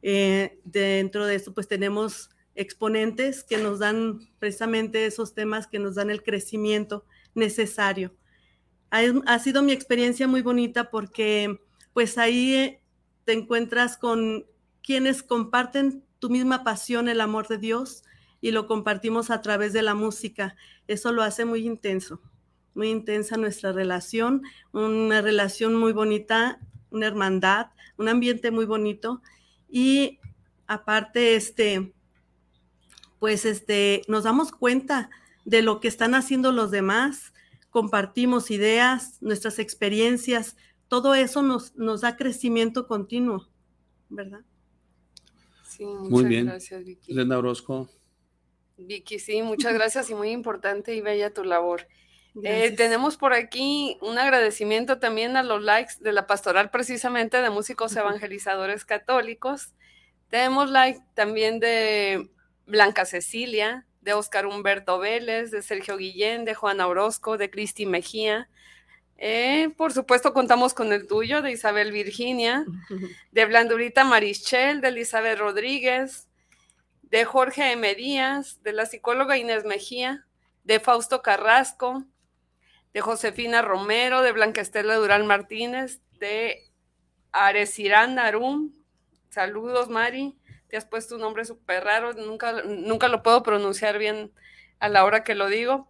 Eh, 0.02 0.60
dentro 0.64 1.26
de 1.26 1.34
eso, 1.34 1.52
pues 1.52 1.68
tenemos 1.68 2.30
exponentes 2.54 3.44
que 3.44 3.58
nos 3.58 3.78
dan 3.78 4.20
precisamente 4.38 5.06
esos 5.06 5.34
temas 5.34 5.66
que 5.66 5.78
nos 5.78 5.94
dan 5.94 6.10
el 6.10 6.22
crecimiento 6.22 7.04
necesario 7.34 8.12
ha, 8.90 9.00
ha, 9.26 9.38
sido 9.38 9.62
mi 9.62 9.72
experiencia 9.72 10.26
muy 10.26 10.42
bonita 10.42 10.90
porque 10.90 11.60
pues 11.92 12.18
ahí 12.18 12.54
eh, 12.54 12.82
te 13.24 13.32
encuentras 13.32 13.96
con 13.96 14.46
quienes 14.82 15.22
comparten 15.22 16.04
tu 16.18 16.30
misma 16.30 16.64
pasión, 16.64 17.08
el 17.08 17.20
amor 17.20 17.48
de 17.48 17.58
Dios, 17.58 18.02
y 18.40 18.52
lo 18.52 18.66
compartimos 18.66 19.30
a 19.30 19.42
través 19.42 19.72
de 19.72 19.82
la 19.82 19.94
música. 19.94 20.56
Eso 20.88 21.12
lo 21.12 21.22
hace 21.22 21.44
muy 21.44 21.66
intenso, 21.66 22.20
muy 22.74 22.88
intensa 22.88 23.36
nuestra 23.36 23.72
relación, 23.72 24.42
una 24.72 25.20
relación 25.20 25.74
muy 25.74 25.92
bonita, 25.92 26.58
una 26.90 27.06
hermandad, 27.06 27.68
un 27.98 28.08
ambiente 28.08 28.50
muy 28.50 28.64
bonito. 28.64 29.22
Y 29.68 30.18
aparte, 30.66 31.36
este, 31.36 31.92
pues 33.18 33.44
este, 33.44 34.02
nos 34.08 34.24
damos 34.24 34.50
cuenta 34.50 35.10
de 35.44 35.62
lo 35.62 35.80
que 35.80 35.88
están 35.88 36.14
haciendo 36.14 36.52
los 36.52 36.70
demás, 36.70 37.32
compartimos 37.70 38.50
ideas, 38.50 39.20
nuestras 39.20 39.58
experiencias, 39.58 40.56
todo 40.88 41.14
eso 41.14 41.42
nos, 41.42 41.76
nos 41.76 42.00
da 42.00 42.16
crecimiento 42.16 42.86
continuo, 42.86 43.46
¿verdad? 44.08 44.40
Sí, 45.68 45.84
Muy 45.84 46.24
bien. 46.24 46.46
Gracias, 46.46 46.84
Vicky. 46.84 47.12
Elena 47.12 47.38
Orozco. 47.38 47.88
Vicky, 48.78 49.18
sí, 49.18 49.42
muchas 49.42 49.74
gracias 49.74 50.08
y 50.10 50.14
muy 50.14 50.30
importante 50.30 50.94
y 50.94 51.00
bella 51.00 51.34
tu 51.34 51.44
labor. 51.44 51.86
Eh, 52.44 52.72
tenemos 52.76 53.16
por 53.16 53.32
aquí 53.32 53.98
un 54.00 54.16
agradecimiento 54.16 54.98
también 54.98 55.36
a 55.36 55.42
los 55.42 55.62
likes 55.62 55.94
de 56.00 56.12
la 56.12 56.26
pastoral 56.26 56.70
precisamente 56.70 57.42
de 57.42 57.50
músicos 57.50 57.96
evangelizadores 57.96 58.84
católicos. 58.84 59.74
Tenemos 60.28 60.70
like 60.70 61.00
también 61.14 61.58
de 61.58 62.28
Blanca 62.66 63.04
Cecilia, 63.04 63.86
de 64.02 64.12
Oscar 64.12 64.46
Humberto 64.46 64.98
Vélez, 64.98 65.50
de 65.50 65.62
Sergio 65.62 65.96
Guillén, 65.96 66.44
de 66.44 66.54
Juana 66.54 66.86
Orozco, 66.86 67.38
de 67.38 67.50
Cristi 67.50 67.86
Mejía. 67.86 68.48
Eh, 69.16 69.70
por 69.76 69.92
supuesto, 69.92 70.32
contamos 70.32 70.74
con 70.74 70.92
el 70.92 71.08
tuyo, 71.08 71.42
de 71.42 71.50
Isabel 71.50 71.90
Virginia, 71.90 72.64
de 73.32 73.44
Blandurita 73.46 74.04
Marichel, 74.04 74.80
de 74.80 74.88
Elizabeth 74.88 75.38
Rodríguez, 75.38 76.27
de 77.10 77.24
Jorge 77.24 77.72
M. 77.72 77.94
Díaz, 77.94 78.62
de 78.62 78.72
la 78.72 78.86
psicóloga 78.86 79.38
Inés 79.38 79.64
Mejía, 79.64 80.26
de 80.64 80.80
Fausto 80.80 81.22
Carrasco, 81.22 82.04
de 82.92 83.00
Josefina 83.00 83.62
Romero, 83.62 84.22
de 84.22 84.32
Blanca 84.32 84.60
Estela 84.60 84.96
Durán 84.96 85.26
Martínez, 85.26 86.00
de 86.18 86.70
Aresirán 87.32 88.18
Arum. 88.18 88.72
Saludos, 89.30 89.88
Mari. 89.88 90.36
Te 90.68 90.76
has 90.76 90.84
puesto 90.84 91.14
un 91.14 91.22
nombre 91.22 91.44
súper 91.44 91.84
raro, 91.84 92.12
nunca, 92.12 92.62
nunca 92.64 93.08
lo 93.08 93.22
puedo 93.22 93.42
pronunciar 93.42 93.98
bien 93.98 94.32
a 94.80 94.88
la 94.88 95.04
hora 95.04 95.24
que 95.24 95.34
lo 95.34 95.48
digo. 95.48 95.88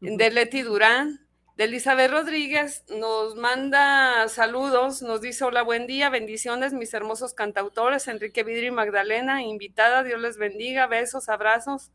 De 0.00 0.30
Leti 0.30 0.62
Durán, 0.62 1.27
de 1.58 1.64
Elizabeth 1.64 2.12
Rodríguez, 2.12 2.84
nos 2.88 3.34
manda 3.34 4.28
saludos, 4.28 5.02
nos 5.02 5.20
dice 5.20 5.42
hola, 5.42 5.62
buen 5.62 5.88
día, 5.88 6.08
bendiciones, 6.08 6.72
mis 6.72 6.94
hermosos 6.94 7.34
cantautores, 7.34 8.06
Enrique 8.06 8.44
Vidri 8.44 8.68
y 8.68 8.70
Magdalena, 8.70 9.42
invitada, 9.42 10.04
Dios 10.04 10.20
les 10.20 10.38
bendiga, 10.38 10.86
besos, 10.86 11.28
abrazos. 11.28 11.90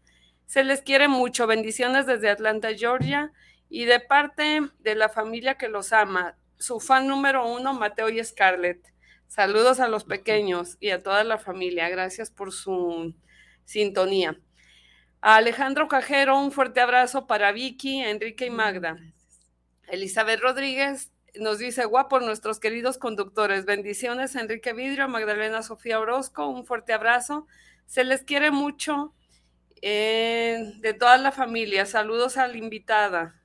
Se 0.48 0.65
les 0.65 0.82
quiere 0.82 1.08
mucho, 1.08 1.48
bendiciones 1.48 2.05
desde 2.05 2.29
Atlanta, 2.29 2.74
Georgia 2.75 3.32
y 3.70 3.86
de 3.86 4.01
parte 4.01 4.70
de 4.79 4.96
la 4.96 5.08
familia 5.08 5.55
que 5.55 5.70
los 5.70 5.93
ama, 5.93 6.36
su 6.58 6.82
fan 6.82 7.08
número 7.08 7.50
uno, 7.50 7.74
Mateo 7.74 8.10
y 8.10 8.22
Scarlett. 8.22 8.86
Saludos 9.29 9.79
a 9.79 9.88
los 9.88 10.03
pequeños 10.03 10.75
y 10.82 10.89
a 10.89 11.01
toda 11.01 11.24
la 11.24 11.38
familia. 11.38 11.88
Gracias 11.88 12.29
por 12.32 12.51
su 12.51 13.15
sintonía. 13.63 14.38
A 15.22 15.38
Alejandro 15.38 15.88
Cajero, 15.88 16.38
un 16.38 16.51
fuerte 16.51 16.82
abrazo 16.82 17.27
para 17.27 17.53
Vicky, 17.53 18.01
Enrique 18.01 18.48
y 18.48 18.50
Magda. 18.50 18.98
Elizabeth 19.88 20.40
Rodríguez 20.40 21.12
nos 21.40 21.60
dice, 21.60 21.86
guapo, 21.86 22.20
nuestros 22.20 22.60
queridos 22.60 22.98
conductores. 22.98 23.66
Bendiciones, 23.66 24.36
Enrique 24.36 24.74
Vidrio, 24.74 25.08
Magdalena 25.08 25.63
Sofía 25.63 26.00
Orozco, 26.00 26.48
un 26.48 26.66
fuerte 26.66 26.94
abrazo. 26.94 27.48
Se 27.86 28.04
les 28.04 28.24
quiere 28.24 28.52
mucho 28.52 29.13
eh, 29.82 30.74
de 30.80 30.94
toda 30.94 31.18
la 31.18 31.32
familia. 31.32 31.86
Saludos 31.86 32.38
a 32.38 32.48
la 32.48 32.58
invitada. 32.58 33.42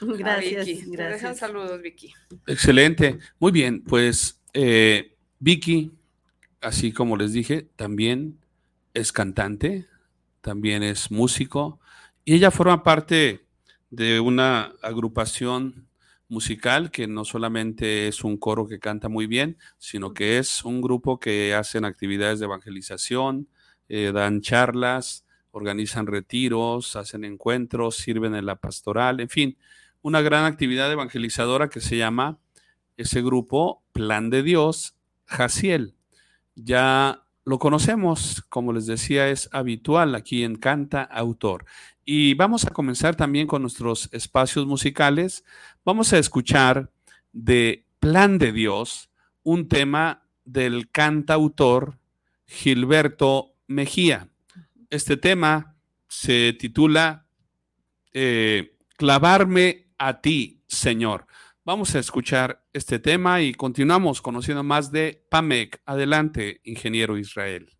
Gracias. 0.00 0.66
Vicky. 0.66 0.96
dejan 0.96 1.36
saludos, 1.36 1.80
Vicky. 1.80 2.12
Excelente. 2.46 3.18
Muy 3.38 3.52
bien, 3.52 3.82
pues 3.82 4.40
eh, 4.52 5.16
Vicky, 5.38 5.92
así 6.60 6.92
como 6.92 7.16
les 7.16 7.32
dije, 7.32 7.68
también 7.76 8.38
es 8.92 9.12
cantante, 9.12 9.86
también 10.40 10.82
es 10.82 11.10
músico 11.10 11.80
y 12.24 12.34
ella 12.34 12.50
forma 12.50 12.82
parte 12.82 13.44
de 13.94 14.18
una 14.18 14.72
agrupación 14.82 15.86
musical 16.28 16.90
que 16.90 17.06
no 17.06 17.24
solamente 17.24 18.08
es 18.08 18.24
un 18.24 18.36
coro 18.36 18.66
que 18.66 18.80
canta 18.80 19.08
muy 19.08 19.26
bien, 19.26 19.56
sino 19.78 20.14
que 20.14 20.38
es 20.38 20.64
un 20.64 20.80
grupo 20.80 21.20
que 21.20 21.54
hacen 21.54 21.84
actividades 21.84 22.40
de 22.40 22.46
evangelización, 22.46 23.48
eh, 23.88 24.10
dan 24.12 24.40
charlas, 24.40 25.24
organizan 25.52 26.06
retiros, 26.06 26.96
hacen 26.96 27.24
encuentros, 27.24 27.96
sirven 27.96 28.34
en 28.34 28.46
la 28.46 28.56
pastoral, 28.56 29.20
en 29.20 29.28
fin, 29.28 29.56
una 30.02 30.22
gran 30.22 30.44
actividad 30.44 30.90
evangelizadora 30.90 31.68
que 31.68 31.80
se 31.80 31.96
llama 31.96 32.38
ese 32.96 33.22
grupo 33.22 33.84
Plan 33.92 34.28
de 34.28 34.42
Dios, 34.42 34.96
Jaciel. 35.26 35.94
Ya 36.56 37.24
lo 37.44 37.58
conocemos, 37.58 38.42
como 38.48 38.72
les 38.72 38.86
decía, 38.86 39.28
es 39.28 39.48
habitual 39.52 40.14
aquí 40.14 40.42
en 40.42 40.56
Canta 40.56 41.02
Autor. 41.02 41.66
Y 42.04 42.34
vamos 42.34 42.66
a 42.66 42.70
comenzar 42.70 43.16
también 43.16 43.46
con 43.46 43.62
nuestros 43.62 44.08
espacios 44.12 44.66
musicales. 44.66 45.44
Vamos 45.84 46.12
a 46.12 46.18
escuchar 46.18 46.90
de 47.32 47.86
Plan 47.98 48.36
de 48.38 48.52
Dios 48.52 49.10
un 49.42 49.68
tema 49.68 50.26
del 50.44 50.90
cantautor 50.90 51.98
Gilberto 52.46 53.54
Mejía. 53.66 54.28
Este 54.90 55.16
tema 55.16 55.76
se 56.08 56.52
titula 56.52 57.26
eh, 58.12 58.76
Clavarme 58.96 59.88
a 59.98 60.20
ti, 60.20 60.62
Señor. 60.66 61.26
Vamos 61.64 61.94
a 61.94 61.98
escuchar 61.98 62.62
este 62.74 62.98
tema 62.98 63.40
y 63.40 63.54
continuamos 63.54 64.20
conociendo 64.20 64.62
más 64.62 64.92
de 64.92 65.24
PAMEC. 65.30 65.80
Adelante, 65.86 66.60
ingeniero 66.64 67.16
Israel. 67.16 67.74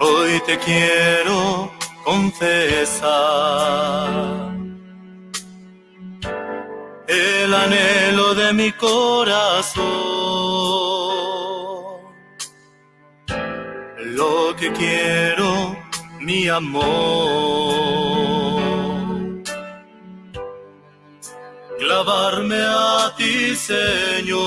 Hoy 0.00 0.40
te 0.46 0.58
quiero 0.58 1.70
confesar 2.04 3.08
el 7.06 7.54
anhelo 7.54 8.34
de 8.34 8.52
mi 8.52 8.72
corazón. 8.72 9.84
Lo 14.18 14.56
que 14.56 14.72
quiero, 14.72 15.76
mi 16.20 16.48
amor. 16.48 17.77
Clavarme 22.08 22.56
a 22.56 23.12
ti, 23.18 23.54
Señor. 23.54 24.38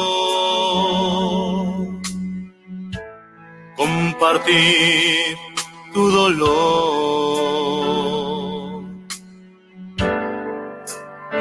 Compartir 3.76 5.38
tu 5.94 6.10
dolor. 6.10 6.52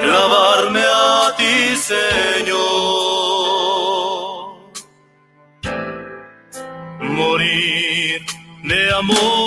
Clavarme 0.02 0.82
a 0.84 1.34
ti, 1.38 1.56
Señor. 1.90 2.60
Morir 7.00 8.20
de 8.64 8.80
amor. 8.92 9.39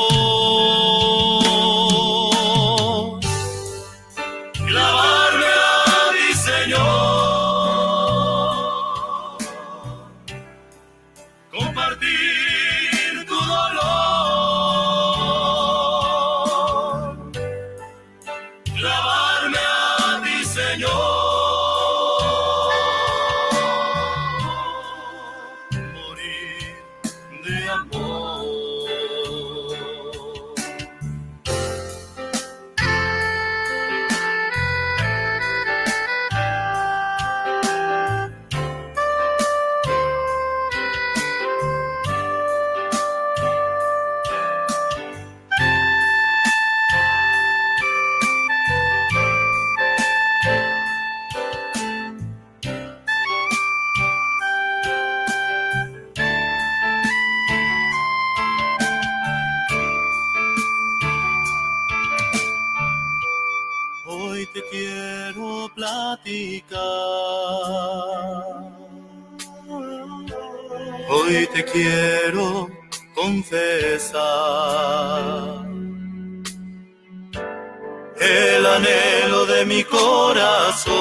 Mi 79.66 79.84
corazón. 79.84 80.94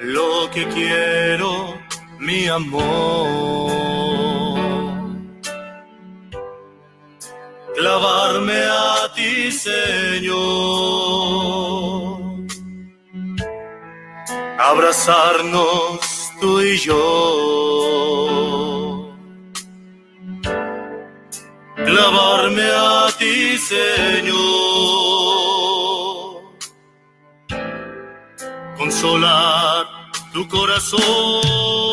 Lo 0.00 0.50
que 0.50 0.66
quiero, 0.68 1.78
mi 2.18 2.46
amor. 2.48 3.30
Clavarme 7.76 8.60
a 8.64 9.12
ti, 9.14 9.50
Señor. 9.52 10.40
Abrazarnos 14.58 16.00
tú 16.40 16.60
y 16.60 16.76
yo. 16.78 17.00
Clavarme 21.86 22.62
a 22.62 23.08
ti, 23.18 23.39
Señor. 23.70 24.40
Consolar 28.76 29.86
tu 30.32 30.48
corazón. 30.48 31.89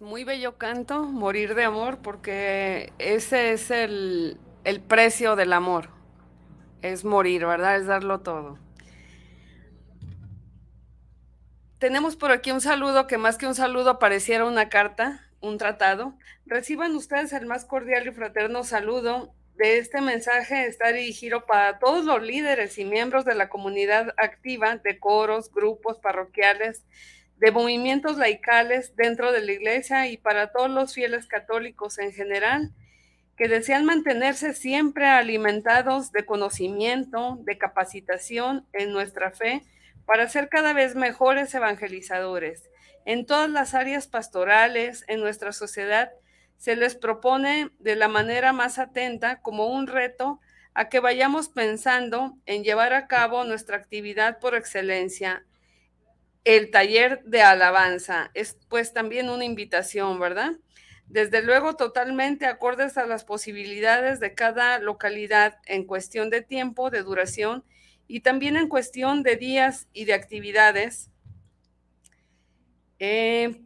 Muy 0.00 0.24
bello 0.24 0.58
canto, 0.58 1.04
morir 1.04 1.54
de 1.54 1.64
amor, 1.64 1.98
porque 1.98 2.92
ese 2.98 3.52
es 3.52 3.70
el, 3.70 4.38
el 4.64 4.80
precio 4.80 5.36
del 5.36 5.52
amor. 5.52 5.90
Es 6.80 7.04
morir, 7.04 7.46
¿verdad? 7.46 7.76
Es 7.76 7.86
darlo 7.86 8.20
todo. 8.20 8.58
Tenemos 11.78 12.16
por 12.16 12.30
aquí 12.30 12.52
un 12.52 12.60
saludo 12.60 13.06
que 13.06 13.18
más 13.18 13.38
que 13.38 13.46
un 13.46 13.54
saludo 13.54 13.98
pareciera 13.98 14.44
una 14.44 14.68
carta, 14.68 15.28
un 15.40 15.58
tratado. 15.58 16.16
Reciban 16.46 16.94
ustedes 16.94 17.32
el 17.32 17.46
más 17.46 17.64
cordial 17.64 18.06
y 18.06 18.12
fraterno 18.12 18.64
saludo 18.64 19.34
de 19.56 19.78
este 19.78 20.00
mensaje. 20.00 20.66
Está 20.66 20.92
dirigido 20.92 21.44
para 21.44 21.78
todos 21.78 22.04
los 22.04 22.22
líderes 22.22 22.78
y 22.78 22.84
miembros 22.84 23.24
de 23.24 23.34
la 23.34 23.48
comunidad 23.48 24.14
activa 24.16 24.76
de 24.76 24.98
coros, 25.00 25.52
grupos 25.52 25.98
parroquiales, 25.98 26.84
de 27.42 27.50
movimientos 27.50 28.18
laicales 28.18 28.94
dentro 28.94 29.32
de 29.32 29.40
la 29.40 29.50
iglesia 29.50 30.06
y 30.06 30.16
para 30.16 30.52
todos 30.52 30.70
los 30.70 30.94
fieles 30.94 31.26
católicos 31.26 31.98
en 31.98 32.12
general 32.12 32.70
que 33.36 33.48
desean 33.48 33.84
mantenerse 33.84 34.54
siempre 34.54 35.08
alimentados 35.08 36.12
de 36.12 36.24
conocimiento, 36.24 37.40
de 37.40 37.58
capacitación 37.58 38.64
en 38.72 38.92
nuestra 38.92 39.32
fe 39.32 39.64
para 40.06 40.28
ser 40.28 40.48
cada 40.50 40.72
vez 40.72 40.94
mejores 40.94 41.52
evangelizadores. 41.52 42.70
En 43.06 43.26
todas 43.26 43.50
las 43.50 43.74
áreas 43.74 44.06
pastorales, 44.06 45.04
en 45.08 45.18
nuestra 45.18 45.50
sociedad, 45.50 46.12
se 46.58 46.76
les 46.76 46.94
propone 46.94 47.70
de 47.80 47.96
la 47.96 48.06
manera 48.06 48.52
más 48.52 48.78
atenta 48.78 49.40
como 49.40 49.66
un 49.66 49.88
reto 49.88 50.38
a 50.74 50.88
que 50.88 51.00
vayamos 51.00 51.48
pensando 51.48 52.38
en 52.46 52.62
llevar 52.62 52.92
a 52.92 53.08
cabo 53.08 53.42
nuestra 53.42 53.78
actividad 53.78 54.38
por 54.38 54.54
excelencia. 54.54 55.44
El 56.44 56.70
taller 56.70 57.22
de 57.24 57.42
alabanza 57.42 58.30
es 58.34 58.58
pues 58.68 58.92
también 58.92 59.30
una 59.30 59.44
invitación, 59.44 60.18
¿verdad? 60.18 60.52
Desde 61.06 61.42
luego 61.42 61.76
totalmente 61.76 62.46
acordes 62.46 62.96
a 62.96 63.06
las 63.06 63.24
posibilidades 63.24 64.18
de 64.18 64.34
cada 64.34 64.78
localidad 64.78 65.58
en 65.66 65.84
cuestión 65.84 66.30
de 66.30 66.42
tiempo, 66.42 66.90
de 66.90 67.02
duración 67.02 67.64
y 68.08 68.20
también 68.20 68.56
en 68.56 68.68
cuestión 68.68 69.22
de 69.22 69.36
días 69.36 69.88
y 69.92 70.06
de 70.06 70.14
actividades. 70.14 71.10
Eh, 72.98 73.62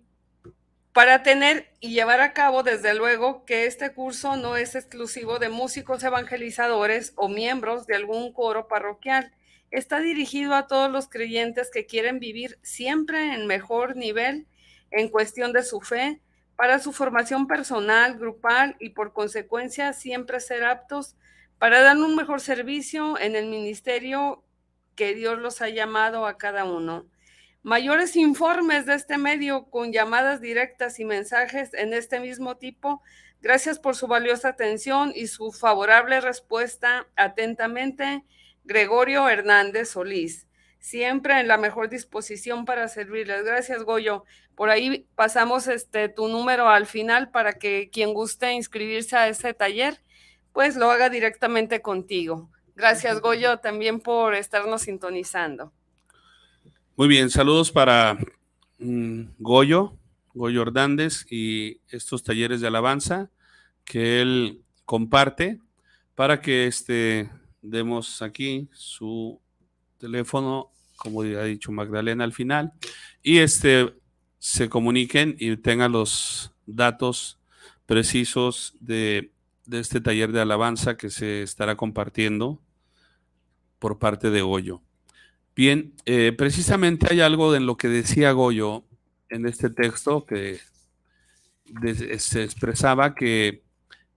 para 0.92 1.22
tener 1.22 1.70
y 1.80 1.90
llevar 1.90 2.22
a 2.22 2.32
cabo, 2.32 2.62
desde 2.62 2.94
luego, 2.94 3.44
que 3.44 3.66
este 3.66 3.92
curso 3.92 4.36
no 4.36 4.56
es 4.56 4.74
exclusivo 4.74 5.38
de 5.38 5.50
músicos 5.50 6.02
evangelizadores 6.02 7.12
o 7.16 7.28
miembros 7.28 7.86
de 7.86 7.96
algún 7.96 8.32
coro 8.32 8.66
parroquial. 8.66 9.35
Está 9.70 10.00
dirigido 10.00 10.54
a 10.54 10.66
todos 10.66 10.90
los 10.90 11.08
creyentes 11.08 11.70
que 11.72 11.86
quieren 11.86 12.18
vivir 12.18 12.58
siempre 12.62 13.34
en 13.34 13.46
mejor 13.46 13.96
nivel 13.96 14.46
en 14.90 15.08
cuestión 15.08 15.52
de 15.52 15.62
su 15.62 15.80
fe, 15.80 16.20
para 16.56 16.78
su 16.78 16.92
formación 16.92 17.46
personal, 17.46 18.18
grupal 18.18 18.76
y 18.78 18.90
por 18.90 19.12
consecuencia 19.12 19.92
siempre 19.92 20.40
ser 20.40 20.64
aptos 20.64 21.16
para 21.58 21.80
dar 21.82 21.96
un 21.96 22.14
mejor 22.14 22.40
servicio 22.40 23.18
en 23.18 23.36
el 23.36 23.46
ministerio 23.46 24.42
que 24.94 25.14
Dios 25.14 25.38
los 25.38 25.60
ha 25.60 25.68
llamado 25.68 26.26
a 26.26 26.38
cada 26.38 26.64
uno. 26.64 27.06
Mayores 27.62 28.16
informes 28.16 28.86
de 28.86 28.94
este 28.94 29.18
medio 29.18 29.64
con 29.64 29.92
llamadas 29.92 30.40
directas 30.40 31.00
y 31.00 31.04
mensajes 31.04 31.74
en 31.74 31.92
este 31.92 32.20
mismo 32.20 32.56
tipo 32.56 33.02
Gracias 33.42 33.78
por 33.78 33.94
su 33.94 34.06
valiosa 34.06 34.48
atención 34.48 35.12
y 35.14 35.28
su 35.28 35.52
favorable 35.52 36.20
respuesta. 36.20 37.06
Atentamente, 37.16 38.24
Gregorio 38.66 39.28
Hernández 39.28 39.90
Solís. 39.90 40.46
Siempre 40.78 41.40
en 41.40 41.48
la 41.48 41.56
mejor 41.56 41.88
disposición 41.88 42.64
para 42.64 42.88
servirles. 42.88 43.44
Gracias, 43.44 43.82
Goyo. 43.82 44.24
Por 44.54 44.70
ahí 44.70 45.06
pasamos 45.14 45.66
este 45.68 46.08
tu 46.08 46.28
número 46.28 46.68
al 46.68 46.86
final 46.86 47.30
para 47.30 47.54
que 47.54 47.90
quien 47.90 48.12
guste 48.14 48.52
inscribirse 48.52 49.16
a 49.16 49.28
ese 49.28 49.54
taller, 49.54 50.00
pues 50.52 50.76
lo 50.76 50.90
haga 50.90 51.08
directamente 51.08 51.80
contigo. 51.80 52.50
Gracias, 52.74 53.20
Goyo, 53.20 53.58
también 53.58 54.00
por 54.00 54.34
estarnos 54.34 54.82
sintonizando. 54.82 55.72
Muy 56.94 57.08
bien, 57.08 57.30
saludos 57.30 57.72
para 57.72 58.18
mm, 58.78 59.22
Goyo, 59.38 59.98
Goyo 60.34 60.62
Hernández 60.62 61.26
y 61.30 61.80
estos 61.88 62.22
talleres 62.22 62.60
de 62.60 62.68
alabanza 62.68 63.30
que 63.84 64.20
él 64.20 64.62
comparte 64.84 65.60
para 66.14 66.40
que 66.40 66.66
este, 66.66 67.30
demos 67.68 68.22
aquí 68.22 68.68
su 68.72 69.40
teléfono, 69.98 70.70
como 70.96 71.22
ha 71.22 71.44
dicho 71.44 71.72
Magdalena 71.72 72.24
al 72.24 72.32
final, 72.32 72.72
y 73.22 73.38
este, 73.38 73.94
se 74.38 74.68
comuniquen 74.68 75.36
y 75.38 75.56
tengan 75.56 75.92
los 75.92 76.52
datos 76.66 77.38
precisos 77.86 78.74
de, 78.80 79.32
de 79.66 79.80
este 79.80 80.00
taller 80.00 80.32
de 80.32 80.40
alabanza 80.40 80.96
que 80.96 81.10
se 81.10 81.42
estará 81.42 81.76
compartiendo 81.76 82.60
por 83.78 83.98
parte 83.98 84.30
de 84.30 84.42
Goyo. 84.42 84.82
Bien, 85.54 85.94
eh, 86.04 86.34
precisamente 86.36 87.06
hay 87.10 87.20
algo 87.20 87.54
en 87.54 87.66
lo 87.66 87.76
que 87.76 87.88
decía 87.88 88.32
Goyo 88.32 88.84
en 89.28 89.46
este 89.46 89.70
texto 89.70 90.26
que 90.26 90.60
se 92.18 92.44
expresaba 92.44 93.14
que, 93.14 93.62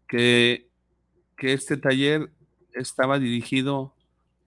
que, 0.07 0.67
este 1.37 1.77
taller 1.77 2.29
estaba 2.73 3.19
dirigido 3.19 3.93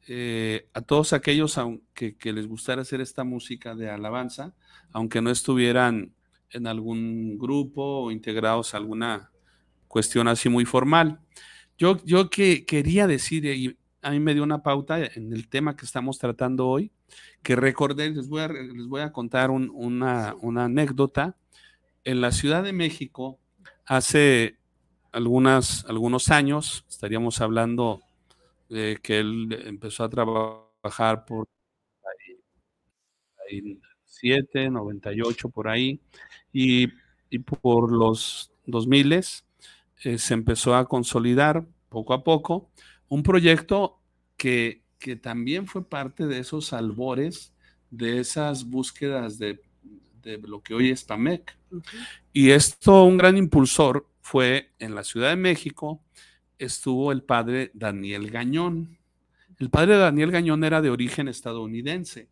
eh, 0.09 0.69
a 0.75 0.81
todos 0.81 1.13
aquellos 1.13 1.59
que, 1.95 2.17
que, 2.17 2.33
les 2.33 2.47
gustara 2.47 2.83
hacer 2.83 3.01
esta 3.01 3.25
música 3.25 3.75
de 3.75 3.89
alabanza, 3.89 4.53
aunque 4.93 5.23
no 5.23 5.31
estuvieran 5.31 6.13
en 6.51 6.67
algún 6.67 7.39
grupo 7.39 8.05
o 8.05 8.11
integrados 8.11 8.75
a 8.75 8.79
alguna 8.79 9.31
cuestión 9.89 10.29
así 10.29 10.49
muy 10.49 10.65
formal. 10.65 11.21
Yo, 11.79 12.03
yo 12.05 12.31
que 12.31 12.65
quería 12.65 13.07
decir, 13.07 13.45
y 13.45 13.77
a 14.03 14.11
mí 14.11 14.21
me 14.21 14.35
dio 14.35 14.43
una 14.43 14.63
pauta 14.63 14.99
en 15.05 15.33
el 15.33 15.49
tema 15.49 15.77
que 15.77 15.85
estamos 15.85 16.19
tratando 16.19 16.69
hoy, 16.69 16.91
que 17.43 17.57
recordé, 17.57 18.11
les 18.11 18.29
voy 18.29 18.41
a, 18.41 18.49
les 18.49 18.87
voy 18.87 19.01
a 19.01 19.13
contar 19.13 19.51
una, 19.51 20.35
anécdota. 20.57 21.37
En 22.05 22.21
la 22.21 22.33
Ciudad 22.33 22.65
de 22.65 22.73
México, 22.73 23.39
hace 23.87 24.57
algunas, 25.13 25.85
algunos 25.85 26.31
años, 26.31 26.85
estaríamos 26.89 27.41
hablando 27.41 28.01
de 28.73 28.99
que 29.03 29.19
él 29.19 29.49
empezó 29.67 30.03
a 30.05 30.09
trabajar 30.09 31.27
por 31.27 31.47
97, 33.51 34.71
98, 34.71 35.49
por 35.51 35.69
ahí, 35.69 36.01
y, 36.53 36.89
por 37.61 37.93
los 37.93 38.51
2000 38.67 39.13
eh, 39.13 40.19
se 40.19 40.35
empezó 40.35 40.75
a 40.75 40.87
consolidar 40.87 41.67
poco 41.89 42.15
a 42.15 42.25
poco 42.25 42.71
un 43.09 43.23
proyecto 43.23 44.01
que, 44.37 44.83
que 44.99 45.17
también 45.17 45.67
fue 45.67 45.87
parte 45.87 46.27
de 46.27 46.39
esos 46.39 46.73
albores, 46.73 47.53
de 47.91 48.21
esas 48.21 48.65
búsquedas 48.65 49.39
de, 49.39 49.61
de 50.23 50.39
lo 50.39 50.63
que 50.63 50.75
hoy 50.75 50.91
es 50.91 51.05
PAMEC. 51.05 51.59
Y 52.33 52.51
esto, 52.51 53.05
un 53.05 53.19
gran 53.19 53.37
impulsor 53.37 54.07
fue 54.23 54.71
en 54.79 54.95
la 54.95 55.05
Ciudad 55.05 55.31
de 55.31 55.37
México, 55.37 56.03
estuvo 56.65 57.13
el 57.13 57.23
padre 57.23 57.71
Daniel 57.75 58.31
Gañón. 58.31 58.99
El 59.59 59.71
padre 59.71 59.97
Daniel 59.97 60.31
Gañón 60.31 60.65
era 60.65 60.81
de 60.81 60.91
origen 60.91 61.29
estadounidense 61.29 62.29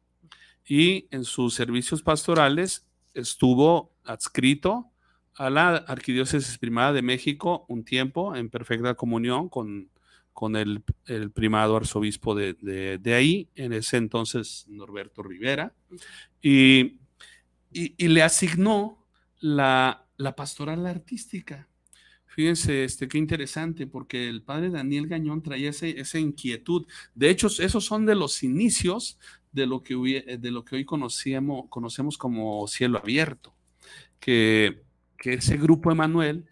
y 0.66 1.06
en 1.10 1.24
sus 1.24 1.54
servicios 1.54 2.02
pastorales 2.02 2.86
estuvo 3.14 3.92
adscrito 4.04 4.90
a 5.34 5.50
la 5.50 5.76
Arquidiócesis 5.76 6.58
Primada 6.58 6.92
de 6.92 7.02
México 7.02 7.64
un 7.68 7.84
tiempo 7.84 8.36
en 8.36 8.50
perfecta 8.50 8.94
comunión 8.94 9.48
con 9.48 9.88
con 10.32 10.56
el, 10.56 10.82
primado 11.34 11.76
arzobispo 11.76 12.34
de, 12.34 13.14
ahí, 13.14 13.50
en 13.56 13.74
ese 13.74 13.98
entonces 13.98 14.64
Norberto 14.68 15.22
Rivera, 15.22 15.74
y, 16.40 16.96
le 17.72 18.22
asignó 18.22 19.06
la, 19.40 20.06
pastoral 20.36 20.86
artística. 20.86 21.68
Fíjense, 22.30 22.84
este, 22.84 23.08
qué 23.08 23.18
interesante, 23.18 23.88
porque 23.88 24.28
el 24.28 24.42
padre 24.42 24.70
Daniel 24.70 25.08
Gañón 25.08 25.42
traía 25.42 25.70
esa 25.70 26.18
inquietud. 26.18 26.86
De 27.12 27.28
hecho, 27.28 27.48
esos 27.48 27.84
son 27.84 28.06
de 28.06 28.14
los 28.14 28.44
inicios 28.44 29.18
de 29.50 29.66
lo 29.66 29.82
que, 29.82 30.38
de 30.38 30.50
lo 30.52 30.64
que 30.64 30.76
hoy 30.76 30.84
conocemos, 30.84 31.64
conocemos 31.68 32.16
como 32.16 32.66
cielo 32.68 32.98
abierto, 32.98 33.52
que, 34.20 34.84
que 35.18 35.34
ese 35.34 35.56
grupo 35.56 35.90
Emanuel 35.90 36.46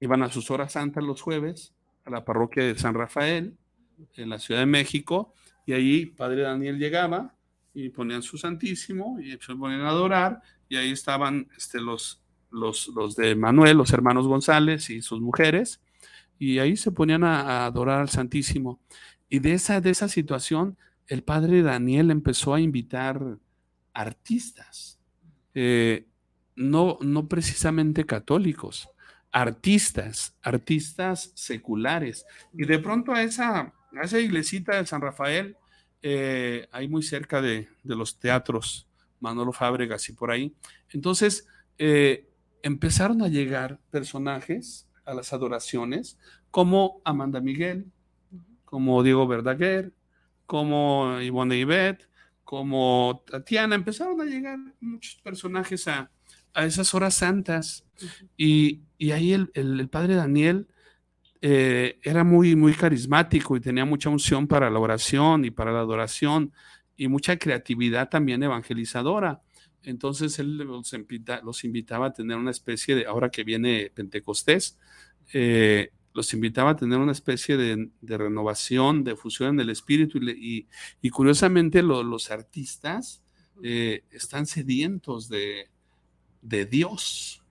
iban 0.00 0.22
a 0.22 0.30
sus 0.30 0.50
horas 0.50 0.72
santas 0.72 1.04
los 1.04 1.20
jueves, 1.20 1.74
a 2.06 2.10
la 2.10 2.24
parroquia 2.24 2.64
de 2.64 2.78
San 2.78 2.94
Rafael, 2.94 3.58
en 4.14 4.28
la 4.30 4.38
Ciudad 4.38 4.60
de 4.60 4.66
México, 4.66 5.34
y 5.66 5.74
ahí 5.74 6.06
Padre 6.06 6.42
Daniel 6.42 6.78
llegaba 6.78 7.34
y 7.74 7.90
ponían 7.90 8.22
su 8.22 8.38
Santísimo 8.38 9.20
y 9.20 9.32
se 9.32 9.54
ponían 9.54 9.82
a 9.82 9.90
adorar, 9.90 10.40
y 10.66 10.76
ahí 10.76 10.92
estaban 10.92 11.48
este, 11.56 11.78
los, 11.78 12.23
los, 12.54 12.88
los, 12.88 13.16
de 13.16 13.34
Manuel, 13.34 13.76
los 13.76 13.92
hermanos 13.92 14.26
González 14.26 14.88
y 14.90 15.02
sus 15.02 15.20
mujeres, 15.20 15.80
y 16.38 16.58
ahí 16.58 16.76
se 16.76 16.92
ponían 16.92 17.24
a, 17.24 17.66
adorar 17.66 18.00
al 18.00 18.08
Santísimo. 18.08 18.80
Y 19.28 19.40
de 19.40 19.54
esa, 19.54 19.80
de 19.80 19.90
esa 19.90 20.08
situación, 20.08 20.76
el 21.08 21.22
Padre 21.22 21.62
Daniel 21.62 22.10
empezó 22.10 22.54
a 22.54 22.60
invitar 22.60 23.38
artistas, 23.92 24.98
eh, 25.54 26.06
no, 26.56 26.98
no 27.00 27.28
precisamente 27.28 28.06
católicos, 28.06 28.88
artistas, 29.32 30.36
artistas 30.42 31.32
seculares. 31.34 32.24
Y 32.52 32.64
de 32.64 32.78
pronto 32.78 33.12
a 33.12 33.22
esa, 33.22 33.72
esa 34.02 34.18
iglesita 34.20 34.76
de 34.76 34.86
San 34.86 35.00
Rafael, 35.00 35.56
eh, 36.02 36.68
ahí 36.70 36.86
muy 36.86 37.02
cerca 37.02 37.40
de, 37.42 37.68
los 37.82 38.18
teatros 38.18 38.86
Manolo 39.20 39.52
Fábregas 39.52 40.08
y 40.08 40.12
por 40.12 40.30
ahí, 40.30 40.54
entonces 40.90 41.46
eh, 41.78 42.28
empezaron 42.64 43.20
a 43.20 43.28
llegar 43.28 43.78
personajes 43.90 44.88
a 45.04 45.12
las 45.12 45.34
adoraciones 45.34 46.18
como 46.50 47.02
Amanda 47.04 47.40
Miguel, 47.40 47.92
como 48.64 49.02
Diego 49.02 49.28
Verdaguer, 49.28 49.92
como 50.46 51.20
Ivonne 51.20 51.58
Ibet, 51.58 52.08
como 52.42 53.22
Tatiana, 53.30 53.74
empezaron 53.74 54.18
a 54.22 54.24
llegar 54.24 54.58
muchos 54.80 55.16
personajes 55.16 55.86
a, 55.88 56.10
a 56.54 56.64
esas 56.64 56.94
horas 56.94 57.14
santas. 57.14 57.84
Y, 58.36 58.82
ahí 59.12 59.34
el, 59.34 59.88
padre 59.90 60.14
Daniel 60.14 60.66
eh, 61.42 62.00
era 62.02 62.24
muy, 62.24 62.56
muy 62.56 62.72
carismático 62.72 63.56
y 63.56 63.60
tenía 63.60 63.84
mucha 63.84 64.08
unción 64.08 64.46
para 64.46 64.70
la 64.70 64.78
oración 64.78 65.44
y 65.44 65.50
para 65.50 65.70
la 65.70 65.80
adoración 65.80 66.52
y 66.96 67.08
mucha 67.08 67.36
creatividad 67.38 68.08
también 68.08 68.42
evangelizadora. 68.42 69.42
Entonces 69.84 70.38
él 70.38 70.58
los, 70.58 70.92
invitaba 71.64 72.06
a 72.06 72.12
tener 72.12 72.36
una 72.36 72.50
especie 72.50 72.94
de, 72.94 73.06
ahora 73.06 73.30
que 73.30 73.44
viene 73.44 73.90
Pentecostés, 73.94 74.78
eh, 75.32 75.90
los 76.12 76.32
invitaba 76.32 76.70
a 76.70 76.76
tener 76.76 76.98
una 76.98 77.12
especie 77.12 77.56
de, 77.56 77.90
renovación, 78.02 79.02
de 79.04 79.16
fusión 79.16 79.50
en 79.50 79.60
el 79.60 79.70
espíritu 79.70 80.18
y, 80.18 80.66
curiosamente 81.10 81.82
los 81.82 82.30
artistas 82.30 83.22
eh, 83.62 84.04
están 84.10 84.46
sedientos 84.46 85.28
de, 85.28 85.68
de 86.40 86.66
Dios. 86.66 87.42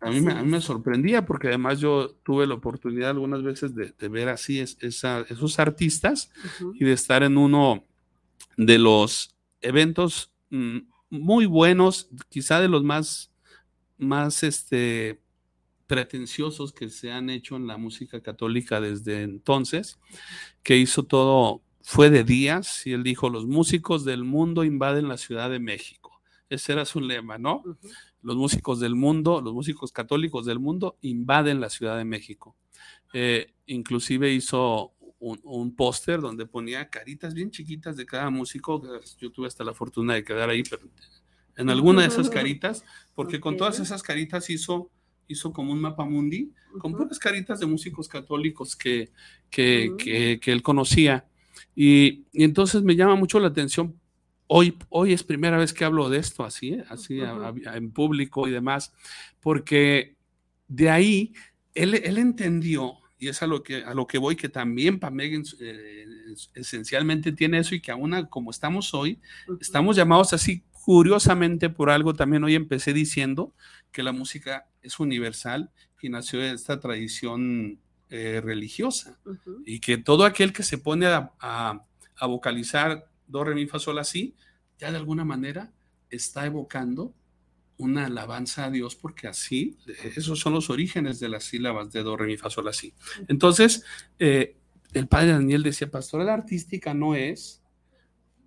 A 0.00 0.10
mí, 0.10 0.20
me, 0.20 0.32
a 0.32 0.42
mí, 0.42 0.50
me, 0.50 0.60
sorprendía 0.60 1.26
porque 1.26 1.48
además 1.48 1.78
yo 1.78 2.10
tuve 2.22 2.46
la 2.46 2.54
oportunidad 2.54 3.10
algunas 3.10 3.42
veces 3.42 3.74
de, 3.74 4.08
ver 4.08 4.30
así 4.30 4.58
esos 4.58 5.58
artistas 5.58 6.30
y 6.74 6.84
de 6.84 6.92
estar 6.92 7.22
en 7.22 7.36
uno 7.36 7.84
de 8.56 8.78
los 8.78 9.36
eventos 9.60 10.32
mm, 10.48 10.78
muy 11.10 11.46
buenos, 11.46 12.08
quizá 12.28 12.60
de 12.60 12.68
los 12.68 12.82
más, 12.82 13.30
más 13.98 14.42
este, 14.42 15.20
pretenciosos 15.86 16.72
que 16.72 16.88
se 16.88 17.12
han 17.12 17.28
hecho 17.30 17.56
en 17.56 17.66
la 17.66 17.76
música 17.76 18.22
católica 18.22 18.80
desde 18.80 19.22
entonces, 19.22 19.98
que 20.62 20.76
hizo 20.76 21.02
todo, 21.02 21.62
fue 21.82 22.10
de 22.10 22.24
días 22.24 22.86
y 22.86 22.92
él 22.92 23.02
dijo, 23.02 23.28
los 23.28 23.46
músicos 23.46 24.04
del 24.04 24.24
mundo 24.24 24.64
invaden 24.64 25.08
la 25.08 25.18
Ciudad 25.18 25.50
de 25.50 25.58
México. 25.58 26.20
Ese 26.48 26.72
era 26.72 26.84
su 26.84 27.00
lema, 27.00 27.38
¿no? 27.38 27.62
los 28.22 28.36
músicos 28.36 28.80
del 28.80 28.94
mundo, 28.94 29.40
los 29.40 29.54
músicos 29.54 29.92
católicos 29.92 30.46
del 30.46 30.58
mundo 30.58 30.96
invaden 31.00 31.60
la 31.60 31.70
Ciudad 31.70 31.96
de 31.96 32.04
México. 32.04 32.56
Eh, 33.12 33.52
inclusive 33.66 34.32
hizo 34.32 34.92
un, 35.20 35.74
póster 35.76 36.20
donde 36.20 36.46
ponía 36.46 36.88
caritas 36.88 37.34
bien 37.34 37.50
chiquitas 37.50 37.96
de 37.96 38.06
cada 38.06 38.30
músico. 38.30 38.82
Yo 39.18 39.30
tuve 39.30 39.46
hasta 39.46 39.62
la 39.64 39.74
fortuna 39.74 40.14
de 40.14 40.24
quedar 40.24 40.48
ahí, 40.48 40.62
pero 40.62 40.82
en 41.56 41.68
alguna 41.68 42.02
de 42.02 42.08
esas 42.08 42.30
caritas, 42.30 42.84
porque 43.14 43.38
con 43.38 43.56
todas 43.56 43.78
esas 43.80 44.02
caritas 44.02 44.48
hizo, 44.48 44.90
hizo 45.28 45.52
como 45.52 45.72
un 45.72 45.80
mapa 45.80 46.04
mundi 46.04 46.52
con 46.78 46.92
puras 46.92 47.18
caritas 47.18 47.60
de 47.60 47.66
músicos 47.66 48.08
católicos 48.08 48.76
que, 48.76 49.10
que, 49.50 50.38
que, 50.40 50.52
él 50.52 50.62
conocía. 50.62 51.26
Y, 51.74 52.24
y, 52.32 52.44
entonces 52.44 52.82
me 52.82 52.96
llama 52.96 53.16
mucho 53.16 53.38
la 53.40 53.48
atención. 53.48 53.98
Hoy, 54.46 54.76
hoy 54.88 55.12
es 55.12 55.22
primera 55.22 55.58
vez 55.58 55.72
que 55.72 55.84
hablo 55.84 56.08
de 56.08 56.18
esto 56.18 56.44
así, 56.44 56.70
¿eh? 56.70 56.84
así 56.88 57.20
en 57.20 57.92
público 57.92 58.48
y 58.48 58.50
demás, 58.50 58.92
porque 59.40 60.16
de 60.66 60.90
ahí 60.90 61.34
él, 61.74 61.94
él 61.94 62.18
entendió 62.18 62.94
y 63.20 63.28
es 63.28 63.42
a 63.42 63.46
lo 63.46 63.62
que, 63.62 63.84
a 63.84 63.92
lo 63.92 64.06
que 64.06 64.18
voy, 64.18 64.34
que 64.34 64.48
también 64.48 64.98
Pameg 64.98 65.42
eh, 65.60 66.04
esencialmente 66.54 67.32
tiene 67.32 67.58
eso 67.58 67.74
y 67.74 67.80
que 67.80 67.92
aún 67.92 68.26
como 68.30 68.50
estamos 68.50 68.94
hoy, 68.94 69.20
estamos 69.60 69.94
llamados 69.94 70.32
así 70.32 70.64
curiosamente 70.72 71.68
por 71.68 71.90
algo, 71.90 72.14
también 72.14 72.42
hoy 72.42 72.54
empecé 72.54 72.94
diciendo 72.94 73.54
que 73.92 74.02
la 74.02 74.12
música 74.12 74.66
es 74.80 74.98
universal 74.98 75.70
y 76.00 76.08
nació 76.08 76.40
de 76.40 76.52
esta 76.52 76.80
tradición 76.80 77.78
eh, 78.08 78.40
religiosa. 78.42 79.18
Y 79.66 79.80
que 79.80 79.98
todo 79.98 80.24
aquel 80.24 80.54
que 80.54 80.62
se 80.62 80.78
pone 80.78 81.06
a, 81.06 81.30
a, 81.38 82.26
vocalizar 82.26 83.06
do, 83.26 83.44
re, 83.44 83.54
mi, 83.54 83.66
fa, 83.66 83.78
sol, 83.78 83.98
así, 83.98 84.34
ya 84.78 84.90
de 84.90 84.96
alguna 84.96 85.24
manera 85.24 85.70
está 86.08 86.46
evocando 86.46 87.14
una 87.80 88.06
alabanza 88.06 88.66
a 88.66 88.70
Dios 88.70 88.94
porque 88.94 89.26
así, 89.26 89.78
esos 90.16 90.38
son 90.38 90.52
los 90.52 90.70
orígenes 90.70 91.18
de 91.18 91.28
las 91.28 91.44
sílabas 91.44 91.90
de 91.92 92.02
do, 92.02 92.16
re, 92.16 92.26
mi, 92.26 92.36
fa, 92.36 92.50
sol, 92.50 92.68
así. 92.68 92.94
Entonces, 93.26 93.84
eh, 94.18 94.56
el 94.92 95.08
padre 95.08 95.32
Daniel 95.32 95.62
decía, 95.62 95.90
pastoral 95.90 96.28
artística 96.28 96.94
no 96.94 97.14
es 97.14 97.62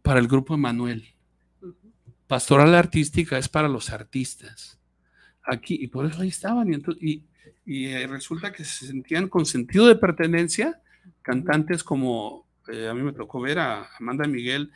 para 0.01 0.19
el 0.19 0.27
grupo 0.27 0.53
Emanuel. 0.53 1.05
Pastoral 2.27 2.75
artística 2.75 3.37
es 3.37 3.49
para 3.49 3.67
los 3.67 3.89
artistas. 3.89 4.79
Aquí, 5.43 5.77
y 5.81 5.87
por 5.87 6.05
eso 6.05 6.21
ahí 6.21 6.29
estaban. 6.29 6.71
Y, 6.99 7.23
y, 7.65 7.85
eh, 7.85 8.07
resulta 8.07 8.51
que 8.51 8.63
se 8.63 8.87
sentían 8.87 9.27
con 9.29 9.45
sentido 9.45 9.87
de 9.87 9.95
pertenencia, 9.95 10.81
cantantes 11.21 11.83
como 11.83 12.47
eh, 12.71 12.87
a 12.87 12.93
mí 12.93 13.01
me 13.01 13.13
tocó 13.13 13.41
ver 13.41 13.59
a 13.59 13.89
Amanda 13.99 14.25
Miguel 14.27 14.71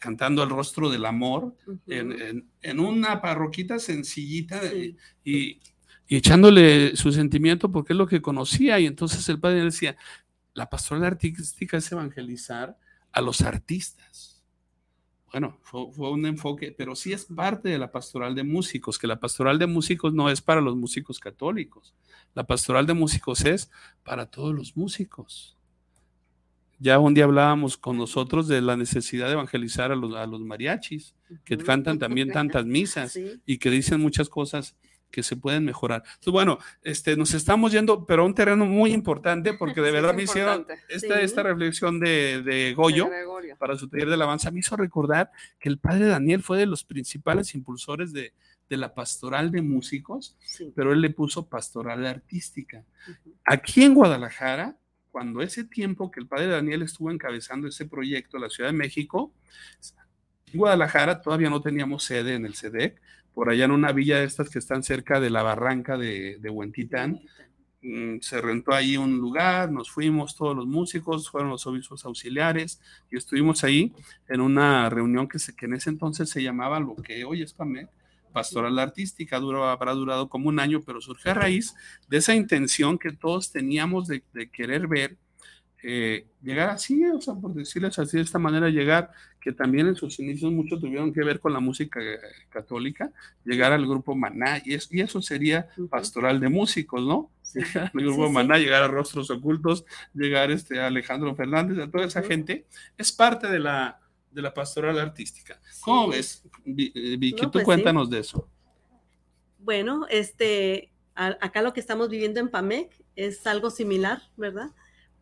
cantando 0.00 0.42
el 0.42 0.50
rostro 0.50 0.90
del 0.90 1.04
amor 1.04 1.54
en, 1.86 2.80
una 2.80 3.20
parroquita 3.20 3.78
sencillita 3.78 4.60
y, 5.24 5.60
echándole 6.08 6.94
su 6.94 7.10
sentimiento 7.10 7.70
porque 7.72 7.92
es 7.92 7.96
lo 7.96 8.06
que 8.06 8.22
conocía. 8.22 8.78
Y 8.78 8.86
entonces 8.86 9.28
el 9.28 9.40
padre 9.40 9.64
decía, 9.64 9.96
la 10.54 10.68
pastoral 10.68 11.04
artística 11.04 11.76
es 11.76 11.90
evangelizar 11.90 12.78
a 13.12 13.20
los 13.20 13.40
artistas. 13.40 14.44
Bueno, 15.32 15.58
fue, 15.62 15.92
fue, 15.92 16.10
un 16.10 16.24
enfoque, 16.24 16.72
pero 16.76 16.94
sí 16.94 17.12
es 17.12 17.26
parte 17.26 17.68
de 17.68 17.78
la 17.78 17.90
pastoral 17.90 18.34
de 18.34 18.44
músicos, 18.44 18.98
que 18.98 19.06
la 19.06 19.18
pastoral 19.18 19.58
de 19.58 19.66
músicos 19.66 20.14
no 20.14 20.30
es 20.30 20.40
para 20.40 20.60
los 20.60 20.76
músicos 20.76 21.18
católicos. 21.18 21.94
La 22.34 22.46
pastoral 22.46 22.86
de 22.86 22.94
músicos 22.94 23.44
es 23.44 23.70
para 24.04 24.26
todos 24.26 24.54
los 24.54 24.76
músicos. 24.76 25.56
Ya 26.78 26.98
un 26.98 27.14
día 27.14 27.24
hablábamos 27.24 27.76
con 27.76 27.96
nosotros 27.96 28.48
de 28.48 28.60
la 28.60 28.76
necesidad 28.76 29.26
de 29.26 29.32
evangelizar 29.32 29.92
a 29.92 29.96
los, 29.96 30.14
a 30.14 30.26
los 30.26 30.40
mariachis, 30.40 31.14
que 31.44 31.56
cantan 31.56 31.98
también 31.98 32.28
tantas 32.32 32.66
misas 32.66 33.18
y 33.46 33.58
que 33.58 33.70
dicen 33.70 34.00
muchas 34.00 34.28
cosas 34.28 34.76
que 35.10 35.22
se 35.22 35.36
pueden 35.36 35.64
mejorar. 35.64 36.02
Entonces, 36.04 36.32
bueno, 36.32 36.58
este, 36.82 37.16
nos 37.16 37.32
estamos 37.32 37.72
yendo, 37.72 38.04
pero 38.04 38.22
a 38.22 38.26
un 38.26 38.34
terreno 38.34 38.66
muy 38.66 38.92
importante, 38.92 39.54
porque 39.54 39.80
de 39.80 39.92
verdad 39.92 40.14
me 40.14 40.24
hicieron 40.24 40.66
esta, 40.88 41.20
esta 41.20 41.42
reflexión 41.42 42.00
de, 42.00 42.42
de 42.42 42.74
Goyo 42.74 43.08
para 43.58 43.76
su 43.78 43.88
taller 43.88 44.08
de 44.08 44.14
alabanza, 44.14 44.50
me 44.50 44.60
hizo 44.60 44.76
recordar 44.76 45.30
que 45.58 45.68
el 45.68 45.78
padre 45.78 46.06
Daniel 46.06 46.42
fue 46.42 46.58
de 46.58 46.66
los 46.66 46.84
principales 46.84 47.54
impulsores 47.54 48.12
de, 48.12 48.34
de 48.68 48.76
la 48.76 48.94
pastoral 48.94 49.50
de 49.50 49.62
músicos, 49.62 50.36
pero 50.74 50.92
él 50.92 51.00
le 51.00 51.10
puso 51.10 51.48
pastoral 51.48 52.04
artística. 52.04 52.84
Aquí 53.44 53.84
en 53.84 53.94
Guadalajara, 53.94 54.76
cuando 55.16 55.40
ese 55.40 55.64
tiempo 55.64 56.10
que 56.10 56.20
el 56.20 56.26
padre 56.26 56.48
Daniel 56.48 56.82
estuvo 56.82 57.10
encabezando 57.10 57.66
ese 57.68 57.86
proyecto 57.86 58.36
en 58.36 58.42
la 58.42 58.50
Ciudad 58.50 58.68
de 58.68 58.76
México, 58.76 59.32
en 60.52 60.58
Guadalajara 60.58 61.22
todavía 61.22 61.48
no 61.48 61.62
teníamos 61.62 62.04
sede 62.04 62.34
en 62.34 62.44
el 62.44 62.52
SEDEC, 62.52 63.00
por 63.32 63.48
allá 63.48 63.64
en 63.64 63.70
una 63.70 63.92
villa 63.92 64.18
de 64.18 64.24
estas 64.24 64.50
que 64.50 64.58
están 64.58 64.82
cerca 64.82 65.18
de 65.18 65.30
la 65.30 65.42
barranca 65.42 65.96
de, 65.96 66.36
de 66.38 66.50
Huentitán, 66.50 67.22
mm, 67.80 68.18
se 68.20 68.42
rentó 68.42 68.74
ahí 68.74 68.98
un 68.98 69.16
lugar, 69.16 69.72
nos 69.72 69.90
fuimos 69.90 70.36
todos 70.36 70.54
los 70.54 70.66
músicos, 70.66 71.30
fueron 71.30 71.48
los 71.48 71.66
obispos 71.66 72.04
auxiliares 72.04 72.78
y 73.10 73.16
estuvimos 73.16 73.64
ahí 73.64 73.94
en 74.28 74.42
una 74.42 74.90
reunión 74.90 75.28
que, 75.28 75.38
se, 75.38 75.56
que 75.56 75.64
en 75.64 75.76
ese 75.76 75.88
entonces 75.88 76.28
se 76.28 76.42
llamaba 76.42 76.78
lo 76.78 76.94
que 76.94 77.24
hoy 77.24 77.40
es 77.40 77.54
PAMEC, 77.54 77.88
pastoral 78.36 78.78
artística, 78.78 79.40
duró, 79.40 79.64
habrá 79.64 79.92
durado 79.94 80.28
como 80.28 80.50
un 80.50 80.60
año, 80.60 80.82
pero 80.84 81.00
surge 81.00 81.30
a 81.30 81.34
raíz 81.34 81.74
de 82.06 82.18
esa 82.18 82.34
intención 82.34 82.98
que 82.98 83.10
todos 83.10 83.50
teníamos 83.50 84.08
de, 84.08 84.22
querer 84.52 84.86
ver, 84.86 85.16
eh, 85.82 86.26
llegar 86.42 86.68
así, 86.68 87.02
o 87.06 87.18
sea, 87.18 87.32
por 87.32 87.54
decirles 87.54 87.98
así 87.98 88.18
de 88.18 88.24
esta 88.24 88.38
manera, 88.38 88.68
llegar, 88.68 89.10
que 89.40 89.52
también 89.52 89.86
en 89.86 89.96
sus 89.96 90.18
inicios 90.18 90.52
mucho 90.52 90.78
tuvieron 90.78 91.14
que 91.14 91.24
ver 91.24 91.40
con 91.40 91.54
la 91.54 91.60
música 91.60 91.98
eh, 91.98 92.18
católica, 92.50 93.10
llegar 93.42 93.72
al 93.72 93.86
grupo 93.86 94.14
Maná, 94.14 94.58
y, 94.58 94.74
y 94.74 95.00
eso 95.00 95.22
sería 95.22 95.68
pastoral 95.88 96.38
de 96.38 96.50
músicos, 96.50 97.00
¿no? 97.06 97.30
Llegar 97.54 97.90
al 97.94 98.02
grupo 98.02 98.30
Maná, 98.30 98.58
llegar 98.58 98.82
a 98.82 98.88
Rostros 98.88 99.30
Ocultos, 99.30 99.86
llegar 100.12 100.50
este, 100.50 100.78
a 100.78 100.88
Alejandro 100.88 101.34
Fernández, 101.34 101.78
a 101.78 101.90
toda 101.90 102.04
esa 102.04 102.22
gente, 102.22 102.66
es 102.98 103.12
parte 103.12 103.46
de 103.48 103.60
la, 103.60 103.98
de 104.36 104.42
la 104.42 104.52
pastoral 104.52 104.98
artística. 104.98 105.58
¿Cómo 105.80 106.08
ves, 106.08 106.44
eh, 106.66 107.16
Vicky? 107.18 107.40
tú 107.40 107.50
pues 107.52 107.64
cuéntanos 107.64 108.10
de 108.10 108.18
eso. 108.18 108.46
Bueno, 109.58 110.06
este, 110.10 110.92
acá 111.14 111.62
lo 111.62 111.72
que 111.72 111.80
estamos 111.80 112.10
viviendo 112.10 112.38
en 112.38 112.50
PAMEC 112.50 113.02
es 113.16 113.46
algo 113.46 113.70
similar, 113.70 114.22
¿verdad? 114.36 114.72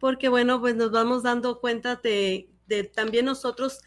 Porque 0.01 0.29
bueno, 0.29 0.61
pues 0.61 0.75
nos 0.75 0.91
vamos 0.91 1.23
dando 1.23 1.61
cuenta 1.61 1.95
de, 1.95 2.51
de 2.67 2.83
también 2.83 3.27
nosotros 3.27 3.83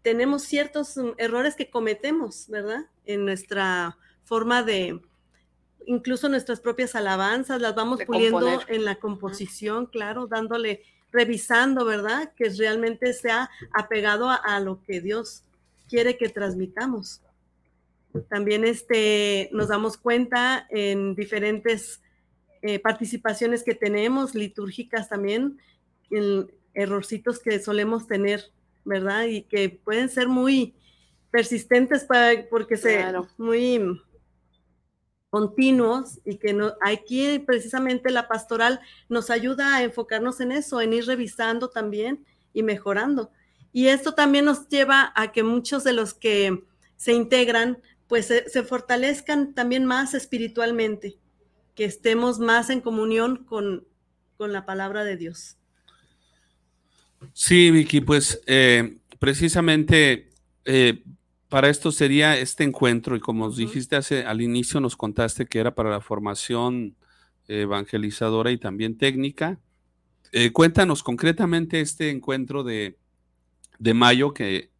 tenemos 0.00 0.42
ciertos 0.42 0.96
mm, 0.96 1.10
errores 1.18 1.54
que 1.54 1.68
cometemos, 1.68 2.48
¿verdad? 2.48 2.86
En 3.04 3.26
nuestra 3.26 3.98
forma 4.24 4.62
de, 4.62 5.02
incluso 5.86 6.30
nuestras 6.30 6.60
propias 6.60 6.94
alabanzas, 6.94 7.60
las 7.60 7.74
vamos 7.74 8.00
puliendo 8.06 8.48
en 8.68 8.86
la 8.86 8.94
composición, 8.94 9.84
claro, 9.84 10.26
dándole 10.26 10.82
revisando, 11.12 11.84
¿verdad? 11.84 12.32
Que 12.36 12.50
realmente 12.50 13.12
sea 13.12 13.50
apegado 13.72 14.30
a, 14.30 14.60
lo 14.60 14.82
que 14.82 15.00
Dios 15.00 15.44
quiere 15.88 16.16
que 16.16 16.28
transmitamos. 16.28 17.22
También 18.28 18.64
este, 18.64 19.48
nos 19.52 19.68
damos 19.68 19.96
cuenta 19.96 20.66
en 20.70 21.14
diferentes 21.14 22.00
eh, 22.62 22.78
participaciones 22.78 23.62
que 23.62 23.74
tenemos, 23.74 24.34
litúrgicas 24.34 25.08
también, 25.08 25.58
en 26.10 26.50
errorcitos 26.74 27.38
que 27.38 27.58
solemos 27.60 28.06
tener, 28.06 28.50
¿verdad? 28.84 29.24
Y 29.24 29.42
que 29.42 29.68
pueden 29.68 30.08
ser 30.08 30.28
muy 30.28 30.74
persistentes 31.30 32.04
para, 32.04 32.48
porque 32.48 32.76
se 32.76 33.04
muy 33.36 34.00
continuos 35.30 36.20
y 36.24 36.36
que 36.36 36.52
no, 36.52 36.74
aquí 36.80 37.38
precisamente 37.40 38.10
la 38.10 38.28
pastoral 38.28 38.80
nos 39.08 39.30
ayuda 39.30 39.76
a 39.76 39.82
enfocarnos 39.82 40.40
en 40.40 40.52
eso, 40.52 40.80
en 40.80 40.92
ir 40.92 41.06
revisando 41.06 41.68
también 41.68 42.24
y 42.52 42.62
mejorando. 42.62 43.30
Y 43.72 43.88
esto 43.88 44.14
también 44.14 44.46
nos 44.46 44.68
lleva 44.68 45.12
a 45.14 45.32
que 45.32 45.42
muchos 45.42 45.84
de 45.84 45.92
los 45.92 46.14
que 46.14 46.64
se 46.96 47.12
integran, 47.12 47.78
pues 48.06 48.26
se, 48.26 48.62
fortalezcan 48.62 49.54
también 49.54 49.84
más 49.84 50.14
espiritualmente, 50.14 51.18
que 51.74 51.84
estemos 51.84 52.38
más 52.38 52.70
en 52.70 52.80
comunión 52.80 53.44
con, 53.44 53.86
con 54.36 54.52
la 54.52 54.64
palabra 54.64 55.04
de 55.04 55.16
Dios. 55.16 55.56
Sí, 57.32 57.70
Vicky, 57.70 58.00
pues 58.00 58.40
eh, 58.46 58.98
precisamente 59.18 60.30
eh, 60.64 61.02
para 61.48 61.68
esto 61.68 61.92
sería 61.92 62.36
este 62.36 62.64
encuentro 62.64 63.16
y 63.16 63.20
como 63.20 63.50
dijiste 63.50 63.96
hace, 63.96 64.24
al 64.24 64.40
inicio 64.40 64.80
nos 64.80 64.96
contaste 64.96 65.46
que 65.46 65.58
era 65.58 65.74
para 65.74 65.90
la 65.90 66.00
formación 66.00 66.96
evangelizadora 67.46 68.50
y 68.50 68.58
también 68.58 68.98
técnica. 68.98 69.58
Eh, 70.32 70.52
cuéntanos 70.52 71.02
concretamente 71.02 71.80
este 71.80 72.10
encuentro 72.10 72.64
de, 72.64 72.98
mayo 73.94 74.34
que, 74.34 74.70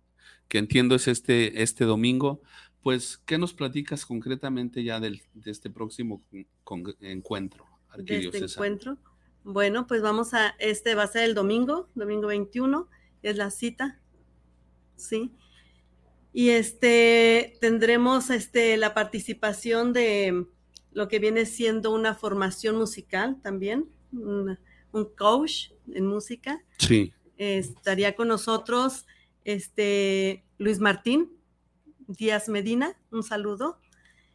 entiendo 0.51 0.95
es 0.95 1.09
este, 1.09 1.63
este 1.63 1.85
domingo. 1.85 2.43
Pues, 2.83 3.19
¿qué 3.25 3.39
nos 3.39 3.55
platicas 3.55 4.05
concretamente 4.05 4.85
ya 4.85 5.01
del, 5.01 5.23
de 5.35 5.51
este 5.51 5.71
próximo 5.71 6.23
encuentro? 7.01 7.65
De 7.97 8.27
este 8.27 8.39
encuentro. 8.39 8.99
Bueno, 9.43 9.87
pues 9.87 10.03
vamos 10.03 10.35
a, 10.35 10.55
este 10.59 10.95
va 10.95 11.05
a 11.05 11.07
ser 11.07 11.25
el 11.25 11.35
domingo, 11.35 11.89
domingo 11.95 12.27
21, 12.27 12.87
es 13.23 13.37
la 13.37 13.51
cita, 13.51 13.99
¿sí? 14.97 15.33
Y 16.33 16.51
este 16.51 17.57
tendremos 17.61 18.31
este 18.31 18.77
la 18.77 18.95
participación 18.95 19.93
de 19.93 20.47
lo 20.93 21.09
que 21.09 21.19
viene 21.19 21.47
siendo 21.47 21.93
una 21.93 22.15
formación 22.15 22.77
musical 22.77 23.39
también, 23.43 23.87
un, 24.13 24.59
coach 25.17 25.71
en 25.93 26.07
música. 26.07 26.61
Sí. 26.79 27.13
estaría 27.37 28.17
con 28.17 28.29
nosotros 28.29 29.07
este 29.45 30.45
Luis 30.59 30.81
Martín 30.81 31.31
Díaz 32.09 32.49
Medina, 32.49 32.97
un 33.11 33.23
saludo. 33.23 33.79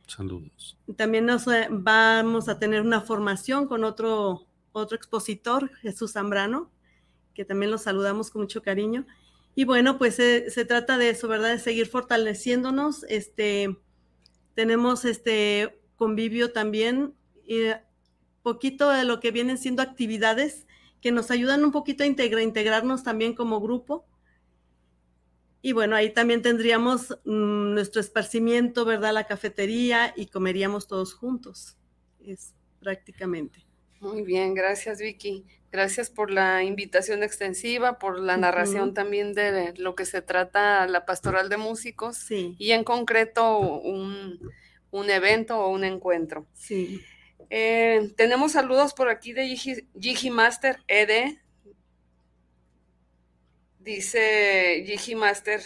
Saludos. 0.08 0.78
También 0.96 1.26
nos 1.26 1.48
eh, 1.48 1.68
vamos 1.72 2.48
a 2.48 2.60
tener 2.60 2.82
una 2.82 3.02
formación 3.02 3.68
con 3.68 3.84
otro, 3.84 4.46
otro 4.74 4.96
expositor, 4.96 5.72
Jesús 5.78 6.14
Zambrano, 6.14 6.70
que 7.34 7.46
también 7.46 7.72
los 7.72 7.82
saludamos 7.82 8.30
con 8.30 8.44
mucho 8.44 8.62
cariño. 8.62 9.08
Y 9.56 9.66
bueno, 9.66 9.98
pues 9.98 10.16
se, 10.16 10.66
trata 10.66 10.98
de 10.98 11.10
eso, 11.10 11.28
¿verdad? 11.28 11.52
De 11.52 11.60
seguir 11.60 11.88
fortaleciéndonos. 11.88 13.04
Este, 13.08 13.78
tenemos 14.56 15.06
este 15.06 15.80
convivio 15.96 16.52
también, 16.52 17.14
y 17.46 17.68
poquito 18.42 18.90
de 18.90 19.06
lo 19.06 19.20
que 19.20 19.32
vienen 19.32 19.58
siendo 19.58 19.82
actividades 19.82 20.66
que 21.02 21.12
nos 21.12 21.32
ayudan 21.32 21.64
un 21.66 21.72
poquito 21.72 22.04
a 22.04 22.08
integrarnos 22.08 23.04
también 23.04 23.34
como 23.36 23.60
grupo. 23.60 24.06
Y 25.62 25.72
bueno, 25.72 25.96
ahí 25.96 26.14
también 26.14 26.42
tendríamos 26.42 27.18
mm, 27.24 27.74
nuestro 27.74 28.02
esparcimiento, 28.02 28.86
¿verdad? 28.86 29.14
La 29.14 29.26
cafetería 29.26 30.14
y 30.16 30.28
comeríamos 30.28 30.88
todos 30.88 31.14
juntos. 31.14 31.78
Es 32.20 32.54
prácticamente. 32.80 33.66
Muy 34.04 34.22
bien, 34.22 34.54
gracias 34.54 35.00
Vicky. 35.00 35.46
Gracias 35.72 36.10
por 36.10 36.30
la 36.30 36.62
invitación 36.62 37.24
extensiva, 37.24 38.00
por 38.00 38.20
la 38.20 38.36
narración 38.36 38.94
también 38.94 39.34
de 39.34 39.74
lo 39.78 39.96
que 39.96 40.04
se 40.04 40.22
trata 40.22 40.86
la 40.88 41.06
pastoral 41.06 41.48
de 41.48 41.56
músicos 41.56 42.18
sí. 42.18 42.54
y 42.60 42.72
en 42.72 42.84
concreto 42.84 43.60
un, 43.60 44.52
un 44.92 45.10
evento 45.10 45.58
o 45.58 45.70
un 45.70 45.86
encuentro. 45.86 46.46
Sí. 46.54 47.02
Eh, 47.50 48.12
tenemos 48.18 48.52
saludos 48.52 48.94
por 48.94 49.08
aquí 49.08 49.32
de 49.32 49.48
Gigi, 49.48 50.30
Master 50.30 50.80
Ede. 50.90 51.42
Dice 53.80 54.84
Gigi 54.86 55.16
Master. 55.16 55.62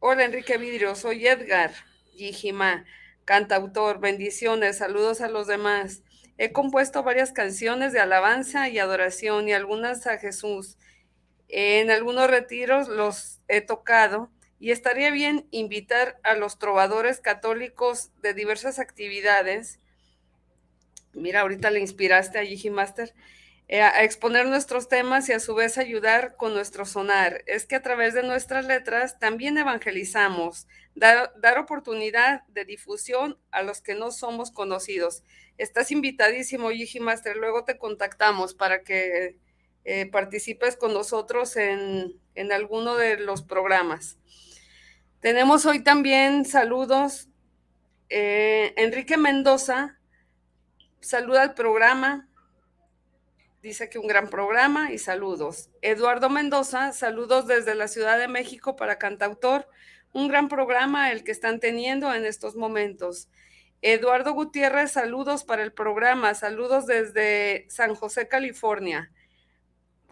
Hola 0.00 0.26
Enrique 0.26 0.58
Vidrio, 0.58 0.94
soy 0.96 1.26
Edgar 1.26 1.72
Gijima, 2.14 2.84
cantautor. 3.24 4.00
Bendiciones, 4.00 4.76
saludos 4.76 5.22
a 5.22 5.30
los 5.30 5.46
demás. 5.46 6.02
He 6.38 6.52
compuesto 6.52 7.02
varias 7.02 7.32
canciones 7.32 7.92
de 7.92 8.00
alabanza 8.00 8.68
y 8.68 8.78
adoración 8.78 9.48
y 9.48 9.52
algunas 9.52 10.06
a 10.06 10.18
Jesús. 10.18 10.76
En 11.48 11.90
algunos 11.90 12.28
retiros 12.28 12.88
los 12.88 13.40
he 13.48 13.60
tocado 13.60 14.30
y 14.58 14.70
estaría 14.70 15.10
bien 15.10 15.46
invitar 15.50 16.18
a 16.22 16.34
los 16.34 16.58
trovadores 16.58 17.20
católicos 17.20 18.10
de 18.22 18.34
diversas 18.34 18.78
actividades. 18.78 19.80
Mira, 21.12 21.40
ahorita 21.40 21.70
le 21.70 21.80
inspiraste 21.80 22.38
a 22.38 22.44
Gigi 22.44 22.70
Master 22.70 23.14
a 23.68 24.04
exponer 24.04 24.46
nuestros 24.46 24.88
temas 24.88 25.28
y 25.28 25.32
a 25.32 25.40
su 25.40 25.54
vez 25.54 25.76
ayudar 25.76 26.36
con 26.36 26.54
nuestro 26.54 26.86
sonar. 26.86 27.42
Es 27.46 27.66
que 27.66 27.74
a 27.74 27.82
través 27.82 28.14
de 28.14 28.22
nuestras 28.22 28.64
letras 28.64 29.18
también 29.18 29.58
evangelizamos, 29.58 30.68
dar, 30.94 31.32
dar 31.40 31.58
oportunidad 31.58 32.44
de 32.46 32.64
difusión 32.64 33.38
a 33.50 33.62
los 33.62 33.80
que 33.80 33.94
no 33.94 34.12
somos 34.12 34.52
conocidos. 34.52 35.24
Estás 35.58 35.90
invitadísimo, 35.90 36.70
Gigi 36.70 37.00
Master. 37.00 37.36
Luego 37.36 37.64
te 37.64 37.76
contactamos 37.76 38.54
para 38.54 38.82
que 38.82 39.36
eh, 39.84 40.06
participes 40.06 40.76
con 40.76 40.92
nosotros 40.92 41.56
en, 41.56 42.12
en 42.34 42.52
alguno 42.52 42.96
de 42.96 43.18
los 43.18 43.42
programas. 43.42 44.16
Tenemos 45.20 45.66
hoy 45.66 45.82
también 45.82 46.44
saludos. 46.44 47.28
Eh, 48.10 48.74
Enrique 48.76 49.16
Mendoza 49.16 49.98
saluda 51.00 51.42
al 51.42 51.54
programa. 51.54 52.25
Dice 53.66 53.88
que 53.88 53.98
un 53.98 54.06
gran 54.06 54.30
programa 54.30 54.92
y 54.92 54.98
saludos. 54.98 55.70
Eduardo 55.82 56.30
Mendoza, 56.30 56.92
saludos 56.92 57.48
desde 57.48 57.74
la 57.74 57.88
Ciudad 57.88 58.16
de 58.16 58.28
México 58.28 58.76
para 58.76 58.96
Cantautor. 58.96 59.66
Un 60.12 60.28
gran 60.28 60.48
programa 60.48 61.10
el 61.10 61.24
que 61.24 61.32
están 61.32 61.58
teniendo 61.58 62.14
en 62.14 62.26
estos 62.26 62.54
momentos. 62.54 63.28
Eduardo 63.82 64.34
Gutiérrez, 64.34 64.92
saludos 64.92 65.42
para 65.42 65.64
el 65.64 65.72
programa. 65.72 66.32
Saludos 66.34 66.86
desde 66.86 67.66
San 67.68 67.96
José, 67.96 68.28
California. 68.28 69.10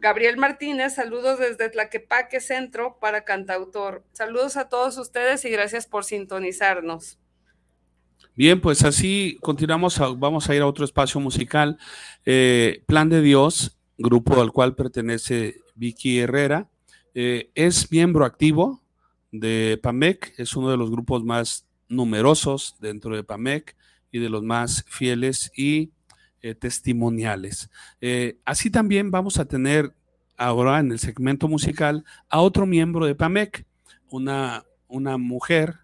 Gabriel 0.00 0.36
Martínez, 0.36 0.96
saludos 0.96 1.38
desde 1.38 1.70
Tlaquepaque 1.70 2.40
Centro 2.40 2.98
para 2.98 3.24
Cantautor. 3.24 4.02
Saludos 4.10 4.56
a 4.56 4.68
todos 4.68 4.98
ustedes 4.98 5.44
y 5.44 5.50
gracias 5.50 5.86
por 5.86 6.04
sintonizarnos. 6.04 7.20
Bien, 8.36 8.60
pues 8.60 8.82
así 8.82 9.38
continuamos, 9.42 9.96
vamos 10.18 10.50
a 10.50 10.56
ir 10.56 10.62
a 10.62 10.66
otro 10.66 10.84
espacio 10.84 11.20
musical. 11.20 11.78
Eh, 12.24 12.82
Plan 12.86 13.08
de 13.08 13.20
Dios, 13.20 13.78
grupo 13.96 14.42
al 14.42 14.50
cual 14.50 14.74
pertenece 14.74 15.58
Vicky 15.76 16.18
Herrera, 16.18 16.68
eh, 17.14 17.52
es 17.54 17.92
miembro 17.92 18.24
activo 18.24 18.82
de 19.30 19.78
PAMEC, 19.80 20.34
es 20.36 20.56
uno 20.56 20.68
de 20.68 20.76
los 20.76 20.90
grupos 20.90 21.22
más 21.22 21.64
numerosos 21.88 22.74
dentro 22.80 23.14
de 23.14 23.22
PAMEC 23.22 23.76
y 24.10 24.18
de 24.18 24.28
los 24.28 24.42
más 24.42 24.84
fieles 24.88 25.52
y 25.56 25.92
eh, 26.42 26.56
testimoniales. 26.56 27.70
Así 28.44 28.68
también 28.68 29.12
vamos 29.12 29.38
a 29.38 29.44
tener 29.44 29.94
ahora 30.36 30.80
en 30.80 30.90
el 30.90 30.98
segmento 30.98 31.46
musical 31.46 32.04
a 32.28 32.40
otro 32.40 32.66
miembro 32.66 33.06
de 33.06 33.14
PAMEC, 33.14 33.64
una, 34.10 34.64
una 34.88 35.18
mujer 35.18 35.76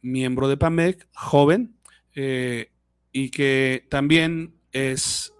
miembro 0.00 0.48
de 0.48 0.56
PAMEC, 0.56 1.06
joven, 1.14 1.76
eh, 2.14 2.70
y 3.12 3.30
que 3.30 3.86
también 3.90 4.54
es 4.72 5.32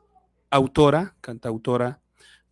autora, 0.50 1.16
cantautora 1.20 2.00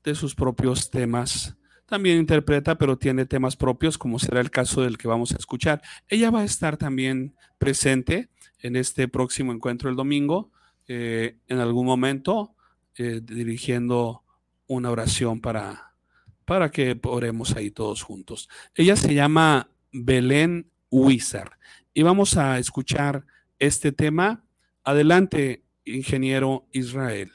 de 0.03 0.15
sus 0.15 0.35
propios 0.35 0.91
temas. 0.91 1.57
También 1.87 2.19
interpreta, 2.19 2.79
pero 2.79 2.97
tiene 2.97 3.27
temas 3.27 3.57
propios, 3.57 3.99
como 3.99 4.19
será 4.19 4.41
el 4.41 4.51
caso 4.51 4.83
del 4.83 4.97
que 4.97 5.09
vamos 5.09 5.33
a 5.33 5.37
escuchar. 5.37 5.83
Ella 6.09 6.31
va 6.31 6.41
a 6.41 6.45
estar 6.45 6.77
también 6.77 7.35
presente 7.59 8.31
en 8.61 8.77
este 8.77 9.09
próximo 9.09 9.53
encuentro 9.53 9.91
el 9.91 9.97
domingo 9.97 10.51
eh, 10.87 11.37
en 11.49 11.59
algún 11.59 11.87
momento 11.87 12.55
eh, 12.97 13.21
dirigiendo 13.23 14.25
una 14.67 14.91
oración 14.91 15.41
para, 15.41 15.95
para 16.45 16.71
que 16.71 16.99
oremos 17.05 17.55
ahí 17.57 17.71
todos 17.71 18.03
juntos. 18.03 18.49
Ella 18.75 18.97
se 18.97 19.15
llama 19.15 19.71
Belén 19.93 20.71
Huizar 20.91 21.59
y 21.95 22.03
vamos 22.03 22.37
a 22.37 22.59
escuchar 22.59 23.25
este 23.61 23.93
tema. 23.93 24.45
Adelante, 24.83 25.63
ingeniero 25.85 26.67
Israel. 26.73 27.31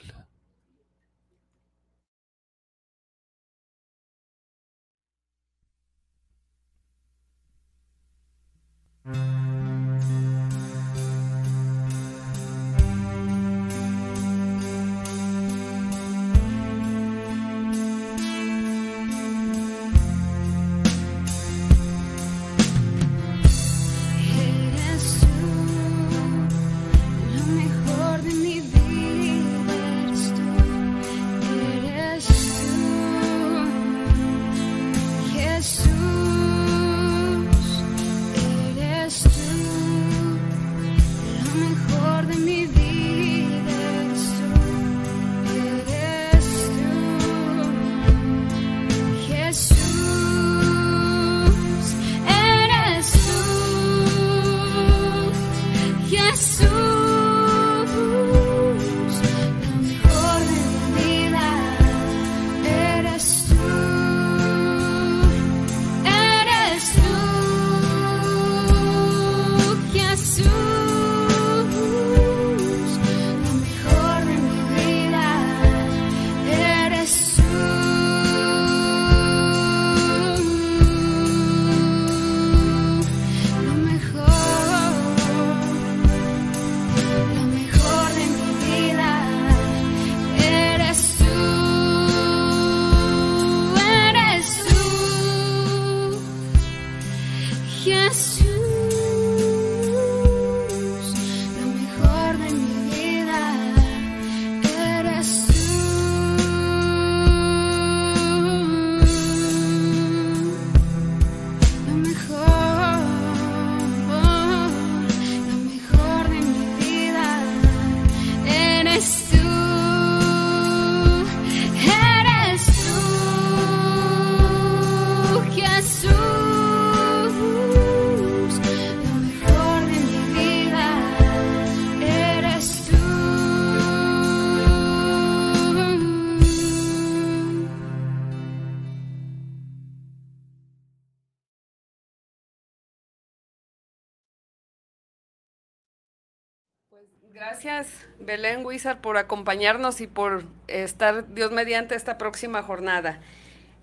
Gracias, 147.65 148.07
Belén 148.19 148.63
Huizar, 148.63 149.01
por 149.01 149.17
acompañarnos 149.17 149.99
y 149.99 150.05
por 150.05 150.43
estar, 150.67 151.33
Dios 151.33 151.51
mediante, 151.51 151.95
esta 151.95 152.15
próxima 152.19 152.61
jornada. 152.61 153.19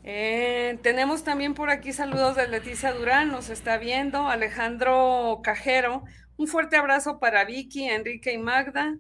Eh, 0.05 0.79
tenemos 0.85 1.25
también 1.25 1.55
por 1.55 1.69
aquí 1.69 1.93
saludos 1.93 2.37
de 2.37 2.47
Leticia 2.47 2.93
Durán, 2.93 3.33
nos 3.33 3.51
está 3.51 3.79
viendo, 3.79 4.29
Alejandro 4.29 5.41
Cajero, 5.43 6.05
un 6.37 6.47
fuerte 6.47 6.77
abrazo 6.77 7.19
para 7.19 7.45
Vicky, 7.45 7.89
Enrique 7.89 8.33
y 8.33 8.39
Magda, 8.39 8.99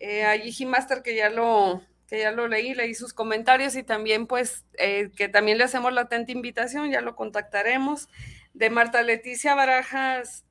eh, 0.00 0.24
a 0.24 0.38
Gigi 0.38 0.64
Master 0.64 1.02
que 1.02 1.14
ya 1.14 1.28
lo 1.28 1.82
que 2.08 2.20
ya 2.20 2.30
lo 2.30 2.48
leí, 2.48 2.72
leí 2.72 2.94
sus 2.94 3.12
comentarios 3.12 3.76
y 3.76 3.82
también 3.82 4.26
pues 4.26 4.64
eh, 4.78 5.10
que 5.14 5.28
también 5.28 5.58
le 5.58 5.64
hacemos 5.64 5.92
la 5.92 6.02
atenta 6.02 6.32
invitación, 6.32 6.90
ya 6.90 7.02
lo 7.02 7.16
contactaremos. 7.16 8.08
De 8.54 8.70
Marta 8.70 9.02
Leticia 9.02 9.54
Barajas 9.54 10.46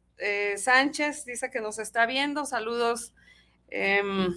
Sánchez, 0.55 1.26
dice 1.26 1.49
que 1.49 1.61
nos 1.61 1.80
está 1.80 2.05
viendo, 2.05 2.45
saludos 2.45 3.16
em, 3.70 4.34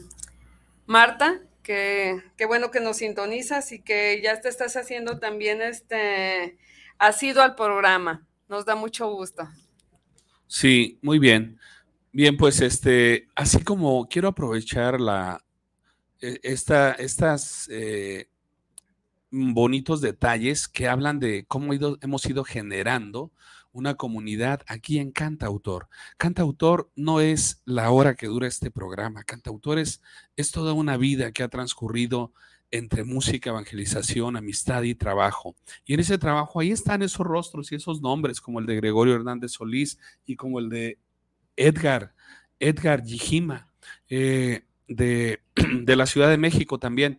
Marta, 0.87 1.41
que, 1.63 2.23
bueno 2.47 2.71
que 2.71 2.81
nos 2.81 2.97
sintonizas 2.97 3.73
y 3.73 3.81
que 3.81 4.21
ya 4.23 4.41
te 4.41 4.49
estás 4.49 4.77
haciendo 4.77 5.19
también 5.19 5.61
este, 5.61 6.57
ha 6.99 7.13
sido 7.13 7.43
al 7.43 7.55
programa, 7.55 8.27
nos 8.49 8.65
da 8.65 8.75
mucho 8.75 9.11
gusto. 9.11 9.47
Sí, 10.47 10.99
muy 11.03 11.19
bien. 11.19 11.59
Bien, 12.11 12.37
pues 12.39 12.63
este, 12.63 13.29
así 13.35 13.63
como 13.63 14.09
quiero 14.09 14.29
aprovechar 14.29 14.99
la, 14.99 15.45
e, 16.21 16.41
esta, 16.43 16.93
estas 16.93 17.69
eh, 17.71 18.29
bonitos 19.31 20.01
detalles 20.01 20.69
que 20.69 20.89
hablan 20.89 21.19
de 21.19 21.45
cómo 21.47 21.73
hemos 21.75 22.27
ido 22.27 22.45
generando 22.45 23.31
una 23.79 23.95
comunidad 23.95 24.63
aquí 24.67 24.99
en 24.99 25.13
Cantautor. 25.13 25.89
Cantautor 26.17 26.91
no 26.97 27.21
es 27.21 27.63
la 27.65 27.91
hora 27.91 28.15
que 28.15 28.27
dura 28.27 28.47
este 28.47 28.71
programa. 28.71 29.25
Cantautor 29.25 29.79
es, 29.79 30.03
es 30.37 30.51
toda 30.51 30.73
una 30.73 30.97
vida 30.97 31.33
que 31.33 31.43
ha 31.43 31.49
transcurrido 31.49 32.33
entre 32.71 33.05
música, 33.05 33.51
evangelización, 33.51 34.37
amistad 34.37 34.83
y 34.83 34.95
trabajo. 34.95 35.57
Y 35.87 35.95
en 35.95 36.01
ese 36.01 36.19
trabajo 36.19 36.61
ahí 36.61 36.71
están 36.71 37.03
esos 37.03 37.27
rostros 37.27 37.73
y 37.73 37.77
esos 37.77 38.03
nombres, 38.03 38.41
como 38.41 38.59
el 38.59 38.67
de 38.67 38.77
Gregorio 38.77 39.15
Hernández 39.15 39.53
Solís 39.53 39.99
y 40.27 40.37
como 40.37 40.59
el 40.59 40.69
de 40.69 40.99
Edgar, 41.57 42.15
Edgar 42.59 43.03
Yijima. 43.03 43.71
Eh, 44.11 44.65
de, 44.89 45.41
de 45.83 45.97
la 45.97 46.07
Ciudad 46.07 46.29
de 46.29 46.39
México 46.39 46.79
también. 46.79 47.19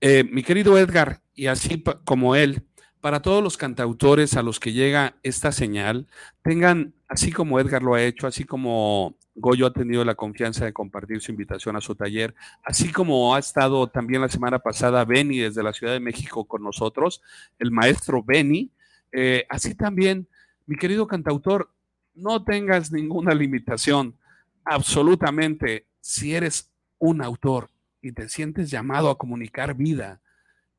Eh, 0.00 0.24
mi 0.24 0.42
querido 0.42 0.76
Edgar, 0.76 1.22
y 1.34 1.46
así 1.46 1.82
como 2.04 2.36
él, 2.36 2.62
para 3.04 3.20
todos 3.20 3.44
los 3.44 3.58
cantautores 3.58 4.34
a 4.34 4.42
los 4.42 4.58
que 4.58 4.72
llega 4.72 5.14
esta 5.22 5.52
señal, 5.52 6.06
tengan, 6.42 6.94
así 7.06 7.32
como 7.32 7.60
Edgar 7.60 7.82
lo 7.82 7.92
ha 7.92 8.02
hecho, 8.02 8.26
así 8.26 8.44
como 8.44 9.18
Goyo 9.34 9.66
ha 9.66 9.74
tenido 9.74 10.06
la 10.06 10.14
confianza 10.14 10.64
de 10.64 10.72
compartir 10.72 11.20
su 11.20 11.30
invitación 11.30 11.76
a 11.76 11.82
su 11.82 11.94
taller, 11.94 12.34
así 12.62 12.90
como 12.90 13.34
ha 13.34 13.38
estado 13.38 13.88
también 13.88 14.22
la 14.22 14.30
semana 14.30 14.58
pasada 14.58 15.04
Benny 15.04 15.40
desde 15.40 15.62
la 15.62 15.74
Ciudad 15.74 15.92
de 15.92 16.00
México 16.00 16.46
con 16.46 16.62
nosotros, 16.62 17.20
el 17.58 17.70
maestro 17.70 18.22
Benny, 18.22 18.70
eh, 19.12 19.44
así 19.50 19.74
también, 19.74 20.26
mi 20.64 20.76
querido 20.76 21.06
cantautor, 21.06 21.70
no 22.14 22.42
tengas 22.42 22.90
ninguna 22.90 23.34
limitación, 23.34 24.16
absolutamente, 24.64 25.84
si 26.00 26.34
eres 26.34 26.70
un 26.98 27.20
autor 27.20 27.68
y 28.00 28.12
te 28.12 28.30
sientes 28.30 28.70
llamado 28.70 29.10
a 29.10 29.18
comunicar 29.18 29.74
vida 29.74 30.22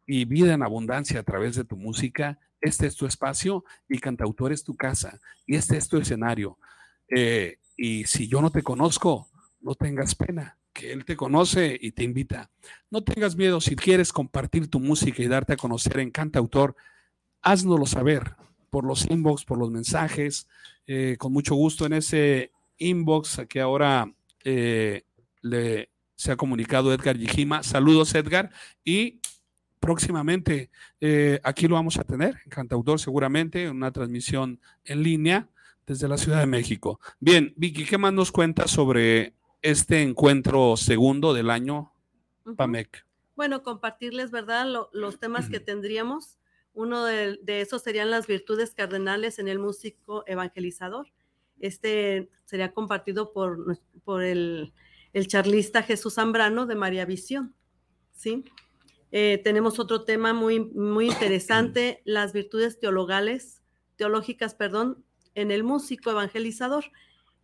y 0.06 0.26
vida 0.26 0.54
en 0.54 0.64
abundancia 0.64 1.20
a 1.20 1.24
través 1.24 1.56
de 1.56 1.64
tu 1.64 1.78
música, 1.78 2.40
este 2.62 2.88
es 2.88 2.96
tu 2.96 3.06
espacio 3.06 3.64
y 3.88 4.00
Cantautor 4.00 4.52
es 4.52 4.64
tu 4.64 4.76
casa 4.76 5.20
y 5.46 5.56
este 5.56 5.78
es 5.78 5.88
tu 5.88 5.98
escenario. 5.98 6.58
Eh, 7.08 7.60
y 7.78 8.06
si 8.06 8.28
yo 8.28 8.42
no 8.42 8.52
te 8.52 8.64
conozco, 8.64 9.30
no 9.62 9.76
tengas 9.76 10.16
pena, 10.16 10.58
que 10.74 10.92
Él 10.92 11.06
te 11.06 11.16
conoce 11.16 11.78
y 11.80 11.92
te 11.92 12.04
invita. 12.04 12.52
No 12.90 13.04
tengas 13.04 13.36
miedo 13.36 13.62
si 13.62 13.76
quieres 13.76 14.12
compartir 14.12 14.70
tu 14.70 14.80
música 14.80 15.22
y 15.22 15.28
darte 15.28 15.54
a 15.54 15.58
conocer 15.58 16.00
en 16.00 16.12
Cantautor, 16.12 16.76
háznoslo 17.42 17.86
saber 17.86 18.36
por 18.70 18.86
los 18.86 19.10
inbox, 19.10 19.46
por 19.46 19.58
los 19.58 19.72
mensajes, 19.72 20.48
eh, 20.88 21.16
con 21.18 21.34
mucho 21.34 21.56
gusto 21.56 21.86
en 21.86 21.94
ese 21.94 22.52
inbox 22.78 23.42
que 23.48 23.62
ahora 23.62 24.12
eh, 24.44 25.04
le 25.42 25.90
se 26.16 26.32
ha 26.32 26.36
comunicado 26.36 26.94
Edgar 26.94 27.18
Yijima. 27.18 27.64
Saludos, 27.64 28.16
Edgar. 28.16 28.52
Y 28.84 29.20
próximamente 29.80 30.70
eh, 31.00 31.40
aquí 31.44 31.68
lo 31.68 31.76
vamos 31.76 31.98
a 31.98 32.04
tener, 32.04 32.38
en 32.44 32.50
Cantautor 32.50 33.00
seguramente, 33.00 33.70
una 33.70 33.92
transmisión 33.92 34.60
en 34.84 35.04
línea 35.04 35.48
desde 35.86 36.08
la 36.08 36.18
Ciudad 36.18 36.40
de 36.40 36.48
México. 36.48 37.00
Bien, 37.20 37.54
Vicky, 37.56 37.86
¿qué 37.86 37.98
más 37.98 38.14
nos 38.14 38.32
cuenta 38.32 38.68
sobre 38.68 39.34
este 39.62 40.02
encuentro 40.02 40.78
segundo 40.78 41.34
del 41.34 41.50
año 41.50 41.92
PAMEC? 42.56 43.06
Bueno, 43.36 43.64
compartirles, 43.64 44.32
¿verdad? 44.32 44.68
los 44.94 45.20
temas 45.20 45.50
que 45.50 45.60
tendríamos. 45.60 46.38
Uno 46.74 47.06
de, 47.06 47.40
esos 47.46 47.82
serían 47.82 48.12
las 48.12 48.28
virtudes 48.28 48.74
cardenales 48.74 49.40
en 49.40 49.48
el 49.48 49.60
músico 49.60 50.24
evangelizador. 50.28 51.08
Este 51.60 52.30
sería 52.46 52.74
compartido 52.74 53.32
por, 53.32 53.80
por 54.04 54.24
el 54.24 54.74
el 55.16 55.28
charlista 55.28 55.82
Jesús 55.82 56.16
Zambrano 56.16 56.66
de 56.66 56.76
María 56.76 57.06
Visión. 57.06 57.56
¿sí? 58.12 58.44
Eh, 59.18 59.40
tenemos 59.46 59.80
otro 59.80 60.04
tema 60.04 60.34
muy, 60.34 60.60
muy 60.60 61.08
interesante, 61.08 62.02
las 62.04 62.34
virtudes 62.34 62.82
teologales, 62.82 63.62
teológicas, 63.96 64.56
perdón, 64.56 65.06
en 65.36 65.52
el 65.52 65.64
músico 65.64 66.12
evangelizador. 66.12 66.84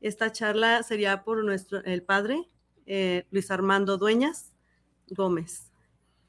Esta 0.02 0.34
charla 0.34 0.84
sería 0.84 1.24
por 1.24 1.46
nuestro, 1.46 1.82
el 1.86 2.04
padre 2.04 2.46
eh, 2.88 3.26
Luis 3.32 3.52
Armando 3.52 3.98
Dueñas 3.98 4.52
Gómez. 5.12 5.72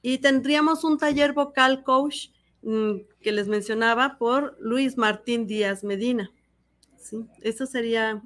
Y 0.00 0.18
tendríamos 0.18 0.84
un 0.84 0.96
taller 0.96 1.32
vocal 1.32 1.82
coach 1.82 2.28
mm, 2.62 2.98
que 3.20 3.32
les 3.32 3.48
mencionaba 3.48 4.18
por 4.18 4.56
Luis 4.60 4.96
Martín 4.96 5.48
Díaz 5.48 5.82
Medina. 5.82 6.30
¿sí? 6.98 7.26
Eso 7.40 7.66
sería 7.66 8.22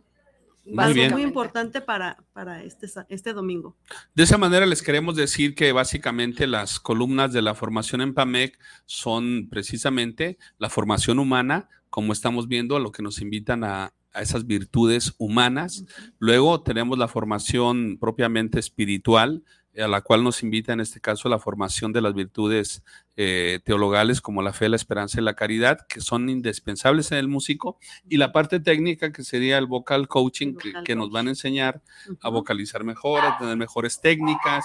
muy, 0.66 1.08
muy 1.10 1.22
importante 1.22 1.80
para, 1.80 2.18
para 2.32 2.62
este, 2.62 2.86
este 3.08 3.32
domingo. 3.32 3.76
De 4.14 4.22
esa 4.22 4.38
manera 4.38 4.66
les 4.66 4.82
queremos 4.82 5.16
decir 5.16 5.54
que 5.54 5.72
básicamente 5.72 6.46
las 6.46 6.80
columnas 6.80 7.32
de 7.32 7.42
la 7.42 7.54
formación 7.54 8.00
en 8.00 8.14
PAMEC 8.14 8.58
son 8.84 9.48
precisamente 9.50 10.38
la 10.58 10.68
formación 10.68 11.18
humana, 11.18 11.68
como 11.90 12.12
estamos 12.12 12.48
viendo, 12.48 12.76
a 12.76 12.80
lo 12.80 12.92
que 12.92 13.02
nos 13.02 13.20
invitan 13.20 13.64
a, 13.64 13.94
a 14.16 14.22
esas 14.22 14.46
virtudes 14.46 15.14
humanas. 15.18 15.84
Luego 16.18 16.62
tenemos 16.62 16.98
la 16.98 17.06
formación 17.06 17.98
propiamente 18.00 18.58
espiritual, 18.58 19.44
a 19.78 19.88
la 19.88 20.00
cual 20.00 20.24
nos 20.24 20.42
invita 20.42 20.72
en 20.72 20.80
este 20.80 21.00
caso 21.00 21.28
la 21.28 21.38
formación 21.38 21.92
de 21.92 22.00
las 22.00 22.14
virtudes 22.14 22.82
eh, 23.16 23.60
teologales 23.64 24.20
como 24.20 24.42
la 24.42 24.52
fe, 24.52 24.68
la 24.68 24.76
esperanza 24.76 25.20
y 25.20 25.24
la 25.24 25.34
caridad, 25.34 25.86
que 25.88 26.00
son 26.00 26.28
indispensables 26.28 27.12
en 27.12 27.18
el 27.18 27.28
músico, 27.28 27.78
y 28.08 28.16
la 28.16 28.32
parte 28.32 28.60
técnica 28.60 29.12
que 29.12 29.22
sería 29.22 29.58
el 29.58 29.66
vocal 29.66 30.08
coaching, 30.08 30.54
que, 30.84 30.96
nos 30.96 31.10
van 31.10 31.26
a 31.26 31.30
enseñar 31.30 31.82
a 32.22 32.28
vocalizar 32.28 32.84
mejor, 32.84 33.20
a 33.24 33.38
tener 33.38 33.56
mejores 33.56 34.00
técnicas, 34.00 34.64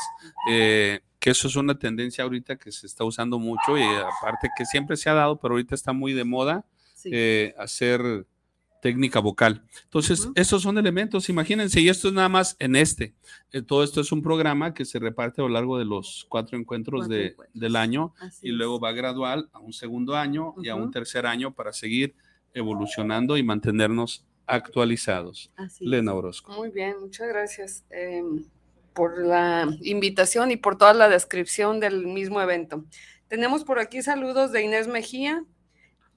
eh, 0.50 1.02
que 1.20 1.30
eso 1.30 1.48
es 1.48 1.56
una 1.56 1.78
tendencia 1.78 2.24
ahorita 2.24 2.58
que 2.58 2.72
se 2.72 2.88
está 2.88 3.04
usando 3.04 3.38
mucho 3.38 3.78
y 3.78 3.84
aparte 3.84 4.50
que 4.58 4.66
siempre 4.66 4.98
se 4.98 5.10
ha 5.10 5.14
dado, 5.14 5.40
pero 5.40 5.54
ahorita 5.54 5.76
está 5.76 5.94
muy 5.94 6.14
de 6.14 6.24
moda 6.24 6.66
eh, 7.06 7.54
hacer 7.58 8.26
técnica 8.82 9.20
vocal. 9.20 9.64
Entonces, 9.84 10.28
esos 10.36 10.64
son 10.64 10.78
elementos, 10.78 11.30
imagínense, 11.30 11.80
y 11.80 11.88
esto 11.88 12.10
es 12.10 12.14
nada 12.14 12.28
más 12.28 12.58
en 12.60 12.76
este. 12.76 13.14
Eh, 13.54 13.62
todo 13.62 13.84
esto 13.84 14.02
es 14.02 14.12
un 14.12 14.22
programa 14.22 14.74
que 14.74 14.84
se 14.84 15.00
reparte 15.00 15.42
a 15.42 15.46
lo 15.46 15.50
largo 15.50 15.78
de 15.78 15.86
los 15.86 16.26
cuatro 16.28 16.58
encuentros, 16.58 17.08
de, 17.08 17.36
del 17.54 17.76
año 17.76 18.14
y 18.42 18.50
luego 18.50 18.80
va 18.80 18.92
gradual 18.92 19.50
a 19.54 19.60
un 19.60 19.72
segundo 19.72 20.16
año 20.16 20.56
y 20.62 20.70
a 20.70 20.76
un 20.76 20.92
tercer 20.92 21.26
año 21.26 21.54
para 21.54 21.72
seguir 21.72 22.16
evolucionando 22.54 23.38
y 23.38 23.44
mantenernos 23.44 24.26
actualizados. 24.48 25.52
Lena 25.80 26.14
Orozco. 26.14 26.52
Muy 26.52 26.70
bien, 26.70 27.00
muchas 27.00 27.28
gracias 27.28 27.86
em, 27.92 28.44
por 28.94 29.24
la 29.24 29.70
invitación 29.82 30.52
y 30.52 30.58
por 30.58 30.78
toda 30.78 30.94
la 30.94 31.08
descripción 31.08 31.80
del 31.80 32.08
mismo 32.08 32.42
evento. 32.42 32.84
Tenemos 33.28 33.64
por 33.64 33.80
aquí 33.80 34.02
saludos 34.02 34.52
de 34.52 34.64
Inés 34.64 34.88
Mejía, 34.88 35.46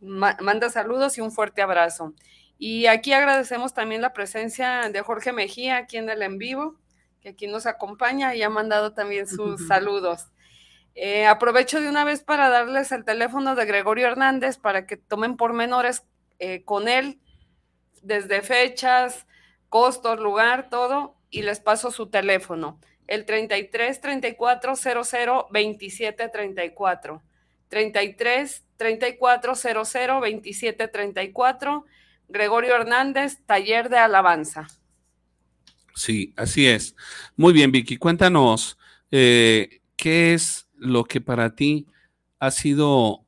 manda 0.01 0.71
saludos 0.71 1.17
y 1.19 1.21
un 1.21 1.31
fuerte 1.31 1.63
abrazo. 1.63 2.15
Y 2.59 2.87
aquí 2.87 3.13
agradecemos 3.13 3.75
también 3.75 4.01
la 4.01 4.13
presencia 4.13 4.89
de 4.91 5.01
Jorge 5.03 5.33
Mejía 5.33 5.77
aquí 5.77 5.97
en 5.97 6.09
el 6.09 6.23
en 6.23 6.39
vivo, 6.39 6.77
que 7.21 7.31
aquí 7.31 7.47
nos 7.47 7.67
acompaña 7.67 8.35
y 8.35 8.43
ha 8.43 8.51
mandado 8.51 8.93
también 8.93 9.27
sus 9.27 9.67
saludos. 9.67 10.29
Eh, 10.95 11.27
aprovecho 11.27 11.81
de 11.81 11.89
una 11.89 12.05
vez 12.05 12.23
para 12.23 12.49
darles 12.49 12.93
el 12.93 13.05
teléfono 13.05 13.57
de 13.57 13.65
Gregorio 13.65 14.07
Hernández 14.07 14.59
para 14.59 14.87
que 14.87 14.97
tomen 14.97 15.37
pormenores 15.37 16.05
eh, 16.39 16.63
con 16.65 16.89
él, 16.89 17.19
desde 18.03 18.43
fechas, 18.43 19.27
costos, 19.69 20.21
lugar, 20.21 20.69
todo, 20.71 21.17
y 21.31 21.43
les 21.43 21.59
paso 21.59 21.91
su 21.91 22.09
teléfono. 22.09 22.79
El 23.09 23.25
33 23.25 24.01
34 24.01 24.77
00 24.77 25.49
27 25.51 26.29
34. 26.29 27.23
33 27.69 28.65
34 28.77 29.55
00 29.57 30.21
27 30.21 30.89
34 30.89 31.85
Gregorio 32.29 32.75
Hernández, 32.75 33.39
Taller 33.47 33.89
de 33.89 33.99
Alabanza. 33.99 34.67
Sí, 35.95 36.33
así 36.37 36.67
es. 36.67 36.97
Muy 37.37 37.53
bien, 37.53 37.71
Vicky, 37.71 37.97
cuéntanos, 37.97 38.79
eh, 39.11 39.81
¿qué 39.97 40.35
es 40.35 40.69
lo 40.77 41.05
que 41.05 41.21
para 41.21 41.55
ti 41.55 41.87
ha 42.41 42.51
sido 42.51 43.25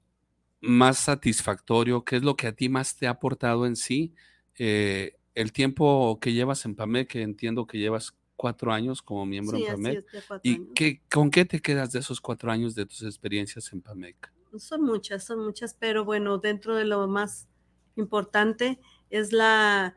más 0.61 0.99
satisfactorio? 0.99 2.05
¿Qué 2.05 2.17
es 2.17 2.23
lo 2.23 2.37
que 2.37 2.49
a 2.49 2.53
ti 2.53 2.69
más 2.69 2.97
te 2.97 3.07
ha 3.07 3.11
aportado 3.11 3.67
en 3.67 3.77
sí? 3.77 4.15
Eh, 4.59 5.17
el 5.35 5.53
tiempo 5.53 6.19
que 6.21 6.33
llevas 6.33 6.65
en 6.65 6.75
PAMEC, 6.75 7.09
que 7.09 7.23
entiendo 7.23 7.67
que 7.67 7.79
llevas 7.79 8.15
cuatro 8.37 8.73
años 8.73 9.03
como 9.03 9.27
miembro 9.27 9.57
en 9.59 9.67
PAMEC. 9.67 10.05
¿Y 10.43 10.73
qué, 10.75 11.03
con 11.11 11.31
qué 11.31 11.45
te 11.45 11.61
quedas 11.61 11.93
de 11.93 12.01
esos 12.01 12.21
cuatro 12.21 12.51
años 12.51 12.75
de 12.75 12.87
tus 12.87 13.03
experiencias 13.03 13.73
en 13.73 13.81
PAMEC? 13.81 14.33
Son 14.59 14.83
muchas, 14.83 15.25
son 15.25 15.45
muchas, 15.45 15.75
pero 15.75 16.05
bueno, 16.05 16.39
dentro 16.39 16.75
de 16.75 16.85
lo 16.85 17.07
más 17.07 17.49
importante 17.97 18.79
es 19.11 19.33
la 19.33 19.95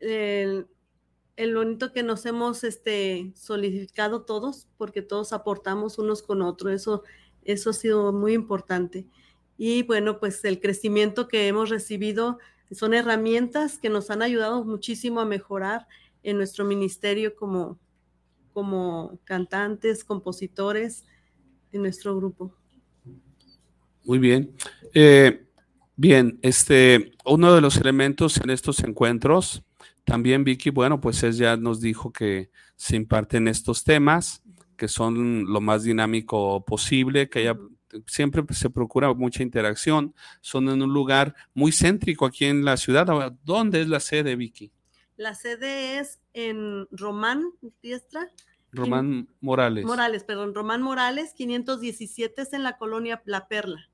el, 0.00 0.66
bonito 1.54 1.92
que 1.92 2.02
nos 2.02 2.26
hemos 2.26 2.64
este, 2.64 3.32
solidificado 3.34 4.22
todos, 4.22 4.68
porque 4.76 5.02
todos 5.02 5.32
aportamos 5.32 5.98
unos 5.98 6.22
con 6.22 6.42
otros, 6.42 6.72
eso, 6.72 7.02
eso 7.44 7.70
ha 7.70 7.74
sido 7.74 8.12
muy 8.12 8.34
importante. 8.34 9.06
Y 9.56 9.82
bueno, 9.82 10.18
pues 10.18 10.44
el 10.44 10.60
crecimiento 10.60 11.28
que 11.28 11.48
hemos 11.48 11.68
recibido 11.68 12.38
son 12.70 12.94
herramientas 12.94 13.78
que 13.78 13.90
nos 13.90 14.10
han 14.10 14.22
ayudado 14.22 14.64
muchísimo 14.64 15.20
a 15.20 15.26
mejorar 15.26 15.86
en 16.22 16.36
nuestro 16.36 16.64
ministerio 16.64 17.34
como, 17.34 17.78
como 18.52 19.18
cantantes, 19.24 20.04
compositores, 20.04 21.04
en 21.72 21.82
nuestro 21.82 22.16
grupo. 22.16 22.54
Muy 24.04 24.18
bien. 24.18 24.54
Eh, 24.94 25.46
bien, 26.00 26.38
este, 26.40 27.12
uno 27.26 27.54
de 27.54 27.60
los 27.60 27.76
elementos 27.76 28.38
en 28.38 28.48
estos 28.48 28.80
encuentros, 28.80 29.62
también 30.04 30.44
Vicky, 30.44 30.70
bueno, 30.70 30.98
pues 31.00 31.22
es, 31.22 31.36
ya 31.36 31.58
nos 31.58 31.80
dijo 31.80 32.10
que 32.10 32.50
se 32.74 32.96
imparten 32.96 33.48
estos 33.48 33.84
temas, 33.84 34.42
que 34.78 34.88
son 34.88 35.44
lo 35.52 35.60
más 35.60 35.82
dinámico 35.82 36.64
posible, 36.64 37.28
que 37.28 37.40
haya 37.40 37.56
siempre 38.06 38.42
se 38.54 38.70
procura 38.70 39.12
mucha 39.12 39.42
interacción. 39.42 40.14
Son 40.40 40.68
en 40.68 40.80
un 40.80 40.92
lugar 40.92 41.34
muy 41.54 41.72
céntrico 41.72 42.24
aquí 42.24 42.46
en 42.46 42.64
la 42.64 42.76
ciudad. 42.76 43.06
¿Dónde 43.44 43.82
es 43.82 43.88
la 43.88 44.00
sede, 44.00 44.36
Vicky? 44.36 44.72
La 45.16 45.34
sede 45.34 45.98
es 45.98 46.20
en 46.32 46.86
Román 46.92 47.44
Diestra. 47.82 48.30
Román 48.72 49.28
Morales. 49.40 49.84
Morales, 49.84 50.24
perdón, 50.24 50.54
Román 50.54 50.80
Morales, 50.80 51.34
517 51.34 52.40
es 52.40 52.52
en 52.52 52.62
la 52.62 52.78
colonia 52.78 53.20
La 53.26 53.48
Perla. 53.48 53.89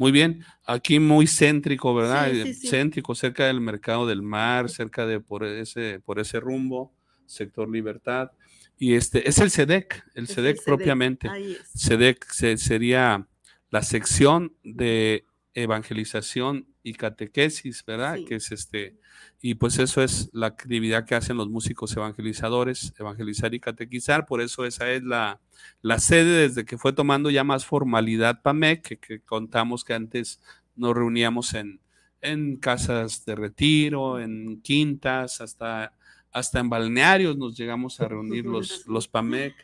Muy 0.00 0.12
bien, 0.12 0.42
aquí 0.64 0.98
muy 0.98 1.26
céntrico, 1.26 1.94
¿verdad? 1.94 2.32
Céntrico, 2.54 3.14
cerca 3.14 3.48
del 3.48 3.60
mercado 3.60 4.06
del 4.06 4.22
mar, 4.22 4.70
cerca 4.70 5.04
de 5.04 5.20
por 5.20 5.44
ese, 5.44 6.00
por 6.00 6.18
ese 6.18 6.40
rumbo, 6.40 6.94
sector 7.26 7.68
Libertad. 7.68 8.30
Y 8.78 8.94
este 8.94 9.28
es 9.28 9.36
el 9.40 9.50
SEDEC, 9.50 10.02
el 10.14 10.26
SEDEC 10.26 10.64
propiamente. 10.64 11.28
SEDEC 11.74 12.24
sería 12.56 13.28
la 13.68 13.82
sección 13.82 14.54
de 14.64 15.26
evangelización 15.52 16.69
y 16.82 16.94
catequesis, 16.94 17.84
¿verdad? 17.84 18.18
Que 18.26 18.36
es 18.36 18.52
este, 18.52 18.96
y 19.40 19.54
pues 19.54 19.78
eso 19.78 20.02
es 20.02 20.30
la 20.32 20.46
actividad 20.46 21.04
que 21.04 21.14
hacen 21.14 21.36
los 21.36 21.48
músicos 21.48 21.94
evangelizadores, 21.96 22.94
evangelizar 22.98 23.54
y 23.54 23.60
catequizar, 23.60 24.26
por 24.26 24.40
eso 24.40 24.64
esa 24.64 24.90
es 24.90 25.02
la, 25.02 25.40
la 25.82 25.98
sede 25.98 26.48
desde 26.48 26.64
que 26.64 26.78
fue 26.78 26.92
tomando 26.92 27.30
ya 27.30 27.44
más 27.44 27.66
formalidad 27.66 28.42
PAMEC, 28.42 28.82
que, 28.82 28.96
que 28.98 29.20
contamos 29.20 29.84
que 29.84 29.94
antes 29.94 30.40
nos 30.76 30.94
reuníamos 30.94 31.54
en, 31.54 31.80
en 32.22 32.56
casas 32.56 33.24
de 33.24 33.34
retiro, 33.34 34.20
en 34.20 34.60
quintas, 34.62 35.40
hasta 35.40 35.94
hasta 36.32 36.60
en 36.60 36.70
balnearios 36.70 37.36
nos 37.36 37.56
llegamos 37.56 38.00
a 38.00 38.08
reunir 38.08 38.44
los, 38.46 38.86
los 38.86 39.08
PAMEC, 39.08 39.54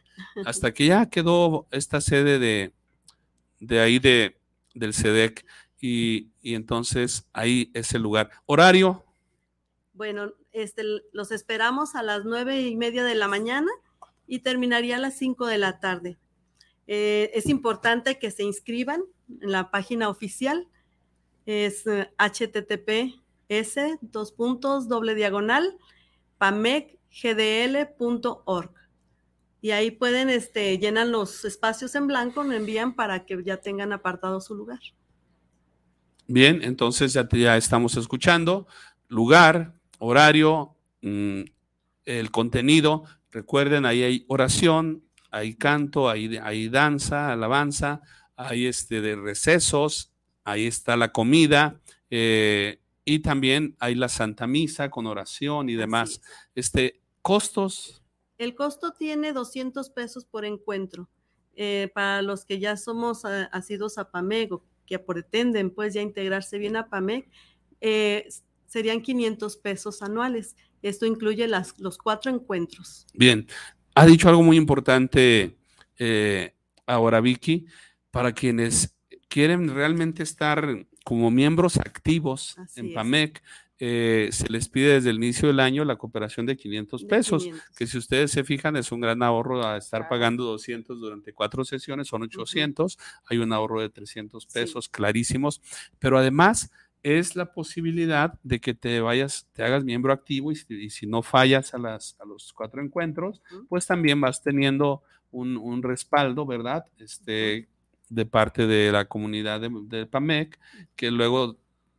hasta 0.45 0.73
que 0.73 0.87
ya 0.87 1.07
quedó 1.09 1.67
esta 1.71 2.01
sede 2.01 2.39
de, 2.39 2.73
de 3.61 3.81
ahí 3.81 3.99
de, 3.99 4.37
del 4.75 4.93
SEDEC 4.93 5.47
y, 5.87 6.55
entonces 6.55 7.27
ahí 7.33 7.71
es 7.75 7.93
el 7.95 8.03
lugar. 8.03 8.31
Horario. 8.47 9.05
Bueno, 9.93 10.33
este, 10.53 10.83
los 11.13 11.31
esperamos 11.31 11.95
a 11.95 12.03
las 12.03 12.25
nueve 12.25 12.63
y 12.63 12.75
media 12.77 13.05
de 13.05 13.15
la 13.15 13.29
mañana 13.29 13.71
y 14.27 14.41
terminaría 14.41 14.97
a 14.97 15.01
las 15.01 15.17
cinco 15.17 15.47
de 15.47 15.59
la 15.59 15.79
tarde. 15.79 16.19
Eh, 16.87 17.31
es 17.35 17.47
importante 17.47 18.19
que 18.19 18.31
se 18.31 18.43
inscriban 18.43 19.03
en 19.41 19.53
la 19.53 19.71
página 19.71 20.09
oficial. 20.09 20.69
Es 21.47 21.85
https 22.19 23.15
eh, 23.49 23.99
dos 24.01 24.33
puntos 24.33 24.89
doble 24.89 25.15
diagonal 25.15 25.79
pamecgdl.org. 26.39 28.71
Y 29.63 29.71
ahí 29.71 29.91
pueden, 29.91 30.31
este, 30.31 30.79
llenan 30.79 31.13
los 31.13 31.45
espacios 31.45 31.95
en 31.95 32.07
blanco, 32.07 32.45
lo 32.45 32.53
envían 32.53 32.95
para 32.95 33.25
que 33.25 33.43
ya 33.43 33.57
tengan 33.57 33.93
apartado 33.93 34.41
su 34.41 34.55
lugar. 34.55 34.81
Bien, 36.29 36.61
entonces 36.63 37.13
ya, 37.13 37.29
ya 37.29 37.57
estamos 37.57 37.97
escuchando 37.97 38.67
lugar, 39.09 39.75
horario, 39.99 40.75
mm, 41.03 41.43
el 42.05 42.31
contenido. 42.31 43.05
Recuerden, 43.31 43.87
ahí 43.87 44.03
hay 44.03 44.25
oración, 44.29 45.05
hay 45.31 45.55
canto, 45.55 46.09
hay, 46.09 46.37
hay 46.39 46.69
danza, 46.69 47.33
alabanza, 47.33 48.03
hay 48.37 48.67
este 48.67 49.01
de 49.01 49.17
recesos, 49.17 50.13
ahí 50.45 50.67
está 50.67 50.97
la 50.97 51.13
comida, 51.13 51.81
eh, 52.11 52.81
y 53.05 53.21
también 53.21 53.77
hay 53.79 53.95
la 53.95 54.09
Santa 54.09 54.47
Misa 54.47 54.91
con 54.91 55.07
oración 55.07 55.69
y 55.69 55.75
demás. 55.75 56.21
Este, 56.55 57.01
¿Costos? 57.23 58.03
El 58.39 58.55
costo 58.55 58.93
tiene 58.93 59.33
200 59.33 59.91
pesos 59.91 60.25
por 60.25 60.45
encuentro. 60.45 61.09
Eh, 61.59 61.91
para 61.95 62.21
los 62.21 62.45
que 62.45 62.59
ya 62.59 62.77
somos 62.77 63.25
uh, 63.25 63.49
asidos 63.51 63.97
a 63.97 64.11
PAMEG 64.11 64.51
que 64.87 64.99
pretenden 64.99 65.71
pues 65.71 65.95
ya 65.95 66.03
integrarse 66.03 66.59
bien 66.59 66.77
a 66.77 66.89
PAMEG, 66.89 67.29
eh, 67.81 68.29
serían 68.67 69.01
500 69.01 69.57
pesos 69.59 70.03
anuales. 70.03 70.57
Esto 70.83 71.07
incluye 71.07 71.47
las, 71.49 71.79
los 71.79 71.99
cuatro 71.99 72.33
encuentros. 72.33 73.07
Bien, 73.15 73.47
ha 73.95 74.07
dicho 74.07 74.29
algo 74.29 74.43
muy 74.43 74.57
importante 74.57 75.57
eh, 75.99 76.55
ahora 76.87 77.21
Vicky, 77.21 77.67
para 78.11 78.33
quienes 78.33 78.95
quieren 79.29 79.75
realmente 79.75 80.23
estar 80.23 80.87
como 81.05 81.31
miembros 81.31 81.77
activos 81.77 82.57
en 82.75 82.95
PAMEC, 82.95 83.43
eh, 83.79 84.29
se 84.33 84.49
les 84.49 84.69
pide 84.69 84.95
desde 84.95 85.11
el 85.11 85.17
inicio 85.17 85.49
del 85.49 85.61
año 85.61 85.85
la 85.85 85.97
cooperación 85.97 86.47
de 86.47 86.57
500 86.57 87.05
pesos, 87.05 87.49
que 87.77 87.87
si 87.87 87.99
ustedes 87.99 88.31
se 88.31 88.45
fijan 88.45 88.77
es 88.77 88.91
un 88.93 89.01
gran 89.01 89.23
ahorro 89.23 89.67
a 89.67 89.77
estar 89.77 90.09
pagando 90.09 90.45
200 90.45 90.99
durante 91.01 91.33
cuatro 91.33 91.65
sesiones, 91.65 92.09
son 92.09 92.23
800, 92.23 92.99
hay 93.29 93.39
un 93.39 93.53
ahorro 93.53 93.81
de 93.81 93.91
300 93.91 94.47
pesos 94.47 94.89
clarísimos, 94.89 95.61
pero 95.99 96.19
además 96.19 96.71
es 97.03 97.37
la 97.37 97.53
posibilidad 97.53 98.39
de 98.43 98.61
que 98.61 98.75
te 98.75 99.01
vayas, 99.01 99.47
te 99.53 99.63
hagas 99.63 99.85
miembro 99.85 100.13
activo 100.13 100.51
y, 100.51 100.91
si 100.91 101.07
no 101.07 101.23
fallas 101.23 101.73
a, 101.75 101.79
las, 101.79 102.17
a 102.19 102.25
los 102.25 102.53
cuatro 102.53 102.83
encuentros, 102.83 103.43
pues 103.69 103.87
también 103.87 104.21
vas 104.21 104.43
teniendo 104.43 105.03
un, 105.31 105.57
un 105.57 105.83
respaldo, 105.83 106.47
¿verdad? 106.47 106.85
Este, 106.99 107.69
de 108.09 108.27
parte 108.27 108.67
de 108.67 108.93
la 108.93 109.07
comunidad 109.07 109.61
de, 109.61 110.07
PAMEC, 110.07 110.59
que 110.95 111.11
luego, 111.11 111.57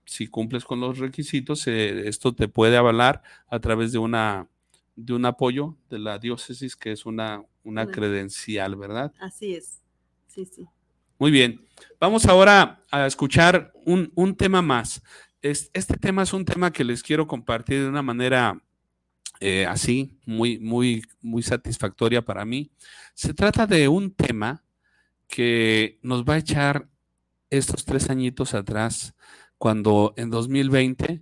si 0.08 0.28
cumples 0.28 0.64
con 0.66 0.80
los 0.80 0.97
requisitos, 0.97 1.68
eh, 1.68 2.08
esto 2.08 2.34
te 2.34 2.47
puede 2.47 2.78
avalar 2.78 3.22
a 3.47 3.60
través 3.60 3.91
de 3.91 3.99
una 3.99 4.47
de 4.95 5.14
un 5.14 5.26
apoyo 5.26 5.78
de 5.91 5.99
la 5.99 6.18
diócesis, 6.18 6.76
que 6.76 6.91
es 6.91 7.05
una, 7.05 7.43
una 7.64 7.86
credencial, 7.86 8.76
¿verdad? 8.76 9.14
Así 9.20 9.53
es, 9.53 9.84
sí, 10.26 10.45
sí. 10.45 10.66
Muy 11.20 11.30
bien, 11.30 11.68
vamos 11.99 12.26
ahora 12.26 12.82
a 12.89 13.05
escuchar 13.05 13.72
un, 13.86 14.12
un 14.16 14.36
tema 14.36 14.64
más. 14.64 15.03
este 15.41 15.97
tema 15.97 16.24
es 16.24 16.34
un 16.34 16.45
tema 16.45 16.72
que 16.72 16.84
les 16.84 17.03
quiero 17.03 17.28
compartir 17.28 17.82
de 17.82 17.89
una 17.89 18.01
manera 18.01 18.60
eh, 19.39 19.68
así, 19.68 20.18
muy, 20.26 20.58
muy, 20.58 21.03
muy 21.22 21.43
satisfactoria 21.43 22.24
para 22.24 22.43
mí. 22.43 22.72
Se 23.14 23.36
trata 23.36 23.68
de 23.68 23.88
un 23.88 24.12
tema 24.12 24.64
que 25.28 25.99
nos 26.01 26.24
va 26.24 26.36
a 26.36 26.39
echar 26.39 26.89
estos 27.49 27.86
tres 27.86 28.10
añitos 28.10 28.53
atrás, 28.53 29.14
cuando 29.58 30.14
en 30.18 30.30
2020 30.30 31.22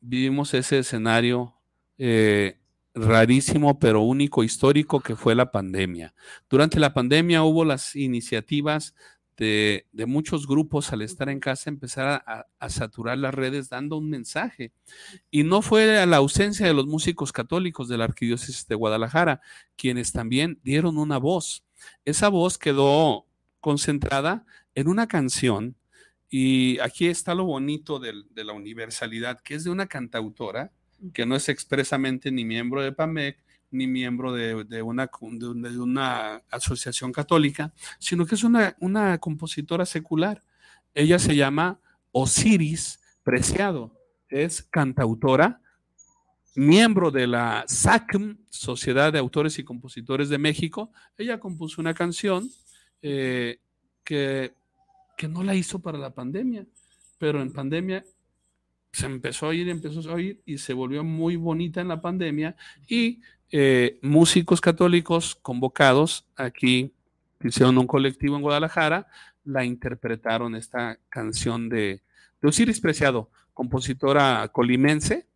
vivimos 0.00 0.54
ese 0.54 0.78
escenario 0.78 1.54
eh, 1.98 2.58
rarísimo, 2.94 3.78
pero 3.78 4.02
único, 4.02 4.44
histórico, 4.44 5.00
que 5.00 5.16
fue 5.16 5.34
la 5.34 5.50
pandemia. 5.50 6.14
Durante 6.48 6.78
la 6.78 6.94
pandemia 6.94 7.42
hubo 7.42 7.64
las 7.64 7.96
iniciativas 7.96 8.94
de, 9.36 9.86
muchos 10.06 10.46
grupos 10.46 10.92
al 10.92 11.02
estar 11.02 11.28
en 11.28 11.40
casa 11.40 11.68
empezar 11.68 12.22
a, 12.26 12.46
a, 12.58 12.70
saturar 12.70 13.18
las 13.18 13.34
redes 13.34 13.68
dando 13.68 13.96
un 13.96 14.08
mensaje. 14.08 14.72
Y 15.30 15.42
no 15.42 15.60
fue 15.60 15.98
a 15.98 16.06
la 16.06 16.18
ausencia 16.18 16.66
de 16.66 16.74
los 16.74 16.86
músicos 16.86 17.32
católicos 17.32 17.88
de 17.88 17.98
la 17.98 18.04
Arquidiócesis 18.04 18.66
de 18.68 18.76
Guadalajara, 18.76 19.40
quienes 19.76 20.12
también 20.12 20.60
dieron 20.62 20.98
una 20.98 21.18
voz. 21.18 21.64
Esa 22.04 22.28
voz 22.28 22.58
quedó 22.58 23.26
concentrada 23.60 24.46
en 24.74 24.88
una 24.88 25.08
canción, 25.08 25.76
y 26.30 26.78
aquí 26.80 27.06
está 27.06 27.34
lo 27.34 27.44
bonito 27.44 27.98
de, 27.98 28.12
la 28.34 28.52
universalidad, 28.52 29.40
que 29.40 29.54
es 29.54 29.64
de 29.64 29.70
una 29.70 29.86
cantautora 29.86 30.72
que 31.12 31.26
no 31.26 31.36
es 31.36 31.48
expresamente 31.48 32.30
ni 32.30 32.44
miembro 32.44 32.82
de 32.82 32.92
PAMEC, 32.92 33.38
ni 33.70 33.86
miembro 33.86 34.32
de, 34.32 34.54
una, 34.82 35.10
de, 35.10 35.78
una, 35.80 36.42
asociación 36.50 37.12
católica, 37.12 37.72
sino 37.98 38.24
que 38.24 38.36
es 38.36 38.44
una, 38.44 38.76
una 38.80 39.18
compositora 39.18 39.84
secular. 39.84 40.42
Ella 40.94 41.18
se 41.18 41.34
llama 41.34 41.80
Osiris 42.12 43.00
Preciado, 43.22 43.92
es 44.28 44.62
cantautora, 44.62 45.60
miembro 46.54 47.10
de 47.10 47.26
la 47.26 47.64
SACM, 47.66 48.38
Sociedad 48.48 49.12
de 49.12 49.18
Autores 49.18 49.58
y 49.58 49.64
Compositores 49.64 50.28
de 50.28 50.38
México. 50.38 50.90
Ella 51.18 51.40
compuso 51.40 51.80
una 51.80 51.94
canción 51.94 52.48
eh, 53.02 53.58
que, 54.04 54.54
que 55.16 55.28
no 55.28 55.42
la 55.42 55.54
hizo 55.54 55.78
para 55.80 55.98
la 55.98 56.14
pandemia, 56.14 56.66
pero 57.18 57.40
en 57.40 57.52
pandemia 57.52 58.04
se 58.92 59.06
empezó 59.06 59.46
a 59.46 59.48
oír, 59.50 59.68
empezó 59.68 60.08
a 60.10 60.14
oír 60.14 60.40
y 60.46 60.58
se 60.58 60.72
volvió 60.72 61.02
muy 61.02 61.36
bonita 61.36 61.80
en 61.80 61.88
la 61.88 62.00
pandemia 62.00 62.56
y 62.86 63.20
eh, 63.50 63.98
músicos 64.02 64.60
católicos 64.60 65.34
convocados 65.34 66.26
aquí 66.36 66.92
hicieron 67.42 67.76
un 67.78 67.86
colectivo 67.86 68.36
en 68.36 68.42
Guadalajara, 68.42 69.06
la 69.44 69.64
interpretaron 69.64 70.54
esta 70.54 70.98
canción 71.08 71.68
de, 71.68 72.02
de 72.40 72.48
Osiris 72.48 72.80
Preciado, 72.80 73.30
compositora 73.52 74.48
colimense, 74.48 75.26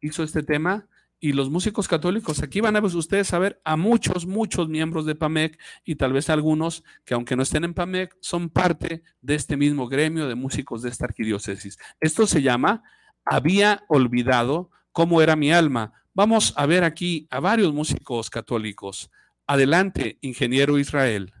hizo 0.00 0.22
este 0.22 0.42
tema 0.42 0.88
y 1.20 1.34
los 1.34 1.50
músicos 1.50 1.86
católicos, 1.86 2.42
aquí 2.42 2.62
van 2.62 2.76
a 2.76 2.80
ustedes 2.80 3.34
a 3.34 3.38
ver 3.38 3.60
a 3.62 3.76
muchos, 3.76 4.26
muchos 4.26 4.70
miembros 4.70 5.04
de 5.04 5.14
PAMEC 5.14 5.60
y 5.84 5.96
tal 5.96 6.14
vez 6.14 6.30
algunos 6.30 6.82
que 7.04 7.12
aunque 7.12 7.36
no 7.36 7.42
estén 7.42 7.64
en 7.64 7.74
PAMEC, 7.74 8.16
son 8.20 8.48
parte 8.48 9.02
de 9.20 9.34
este 9.34 9.58
mismo 9.58 9.86
gremio 9.86 10.26
de 10.26 10.34
músicos 10.34 10.80
de 10.80 10.88
esta 10.88 11.04
arquidiócesis. 11.04 11.78
Esto 12.00 12.26
se 12.26 12.40
llama 12.40 12.82
Había 13.26 13.84
olvidado 13.88 14.70
cómo 14.92 15.20
era 15.20 15.36
mi 15.36 15.52
alma. 15.52 15.92
Vamos 16.14 16.54
a 16.56 16.64
ver 16.64 16.84
aquí 16.84 17.28
a 17.30 17.38
varios 17.38 17.74
músicos 17.74 18.30
católicos. 18.30 19.10
Adelante, 19.46 20.18
ingeniero 20.22 20.78
Israel. 20.78 21.34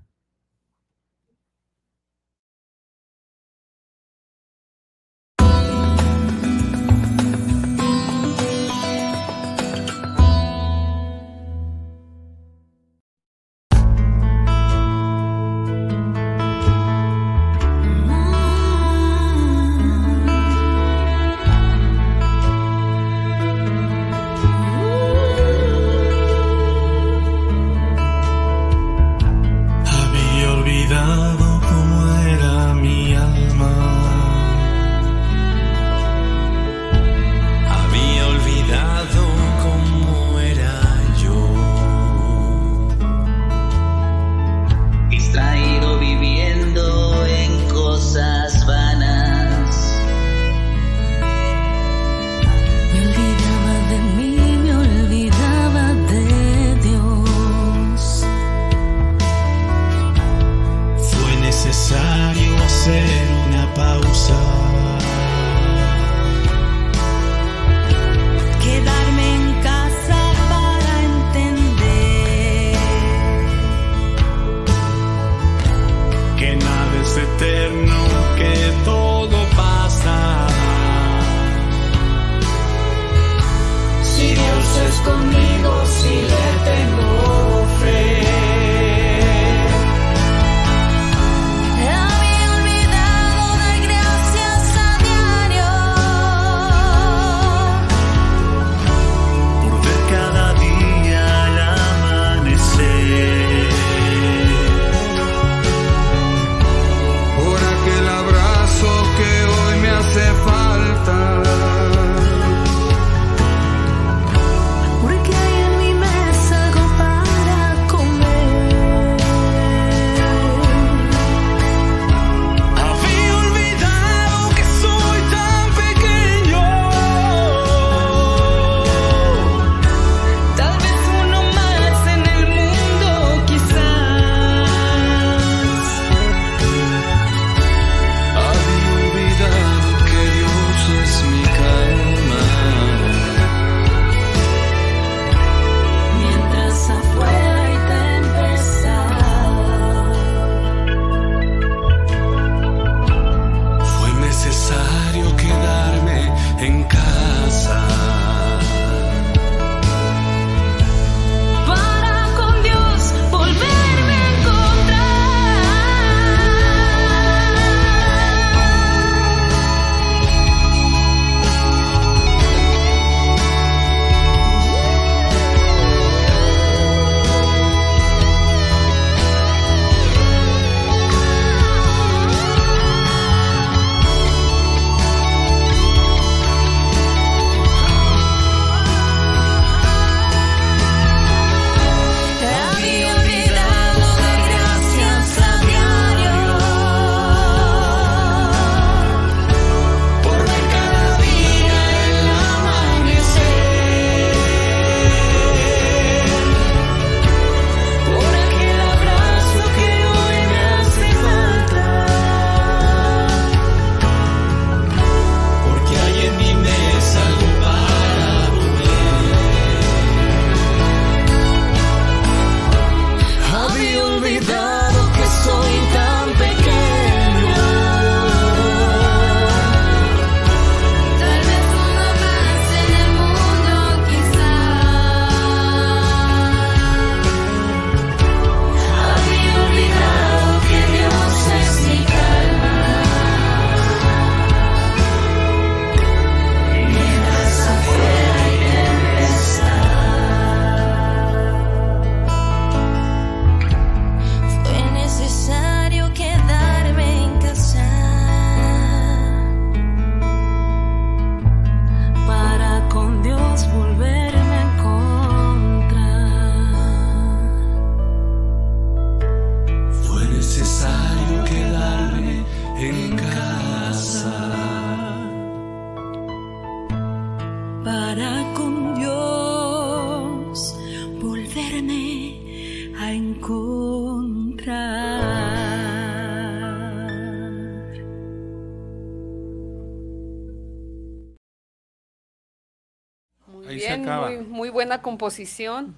Muy, 294.70 294.72
buena 294.72 295.02
composición. 295.02 295.96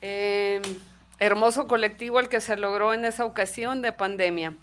Eh, 0.00 0.60
hermoso 1.18 1.66
colectivo 1.66 2.20
el 2.20 2.28
que 2.28 2.40
se 2.40 2.56
logró 2.56 2.94
en 2.94 3.04
esa 3.04 3.24
ocasión 3.24 3.82
de 3.82 3.92
pandemia. 3.92 4.56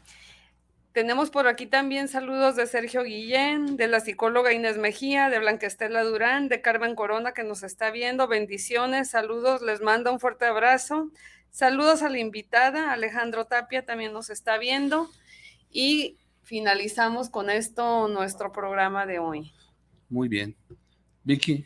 Tenemos 0.93 1.29
por 1.29 1.47
aquí 1.47 1.65
también 1.65 2.07
saludos 2.07 2.55
de 2.55 2.67
Sergio 2.67 3.03
Guillén, 3.03 3.77
de 3.77 3.87
la 3.87 4.01
psicóloga 4.01 4.53
Inés 4.53 4.77
Mejía, 4.77 5.29
de 5.29 5.39
Blanca 5.39 5.67
Estela 5.67 6.03
Durán, 6.03 6.49
de 6.49 6.61
Carmen 6.61 6.95
Corona 6.95 7.33
que 7.33 7.43
nos 7.43 7.63
está 7.63 7.91
viendo. 7.91 8.27
Bendiciones, 8.27 9.09
saludos, 9.09 9.61
les 9.61 9.81
mando 9.81 10.11
un 10.11 10.19
fuerte 10.19 10.45
abrazo. 10.45 11.09
Saludos 11.49 12.01
a 12.03 12.09
la 12.09 12.19
invitada, 12.19 12.91
Alejandro 12.91 13.45
Tapia 13.45 13.85
también 13.85 14.11
nos 14.11 14.29
está 14.29 14.57
viendo. 14.57 15.09
Y 15.71 16.17
finalizamos 16.43 17.29
con 17.29 17.49
esto 17.49 18.07
nuestro 18.09 18.51
programa 18.51 19.05
de 19.05 19.19
hoy. 19.19 19.53
Muy 20.09 20.27
bien. 20.27 20.55
Vicky, 21.23 21.65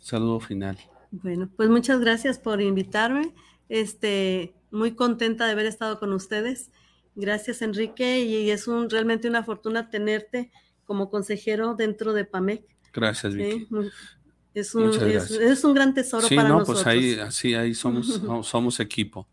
saludo 0.00 0.40
final. 0.40 0.78
Bueno, 1.10 1.50
pues 1.56 1.68
muchas 1.68 2.00
gracias 2.00 2.38
por 2.38 2.60
invitarme. 2.60 3.34
Este, 3.68 4.54
muy 4.70 4.94
contenta 4.94 5.46
de 5.46 5.52
haber 5.52 5.66
estado 5.66 5.98
con 5.98 6.12
ustedes. 6.12 6.70
Gracias, 7.14 7.62
Enrique, 7.62 8.20
y 8.20 8.50
es 8.50 8.68
un, 8.68 8.90
realmente 8.90 9.28
una 9.28 9.42
fortuna 9.42 9.88
tenerte 9.88 10.50
como 10.84 11.10
consejero 11.10 11.74
dentro 11.74 12.12
de 12.12 12.24
PAMEC. 12.24 12.64
Gracias, 12.92 13.34
Vicky. 13.34 13.66
Es 14.54 14.74
un, 14.74 14.90
es, 14.94 15.64
un, 15.64 15.74
gran 15.74 15.92
tesoro 15.92 16.26
para 16.28 16.48
no, 16.48 16.60
nosotros. 16.60 16.82
pues 16.82 16.86
ahí, 16.86 17.18
así, 17.18 17.54
ahí 17.54 17.74
somos, 17.74 18.22
somos 18.42 18.80
equipo. 18.80 19.28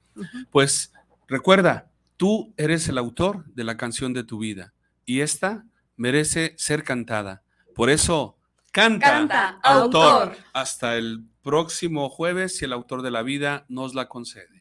Pues 0.51 0.91
recuerda, 1.27 1.89
tú 2.17 2.53
eres 2.57 2.89
el 2.89 2.97
autor 2.97 3.45
de 3.53 3.63
la 3.63 3.77
canción 3.77 4.11
de 4.11 4.25
tu 4.25 4.37
vida 4.37 4.73
y 5.05 5.21
esta 5.21 5.65
merece 5.95 6.55
ser 6.57 6.83
cantada. 6.83 7.43
Por 7.73 7.89
eso, 7.89 8.37
canta, 8.73 9.59
autor. 9.63 10.35
Hasta 10.51 10.97
el 10.97 11.23
próximo 11.43 12.09
jueves, 12.09 12.57
si 12.57 12.65
el 12.65 12.73
autor 12.73 13.01
de 13.01 13.11
la 13.11 13.21
vida 13.21 13.65
nos 13.69 13.93
la 13.95 14.09
concede. 14.09 14.52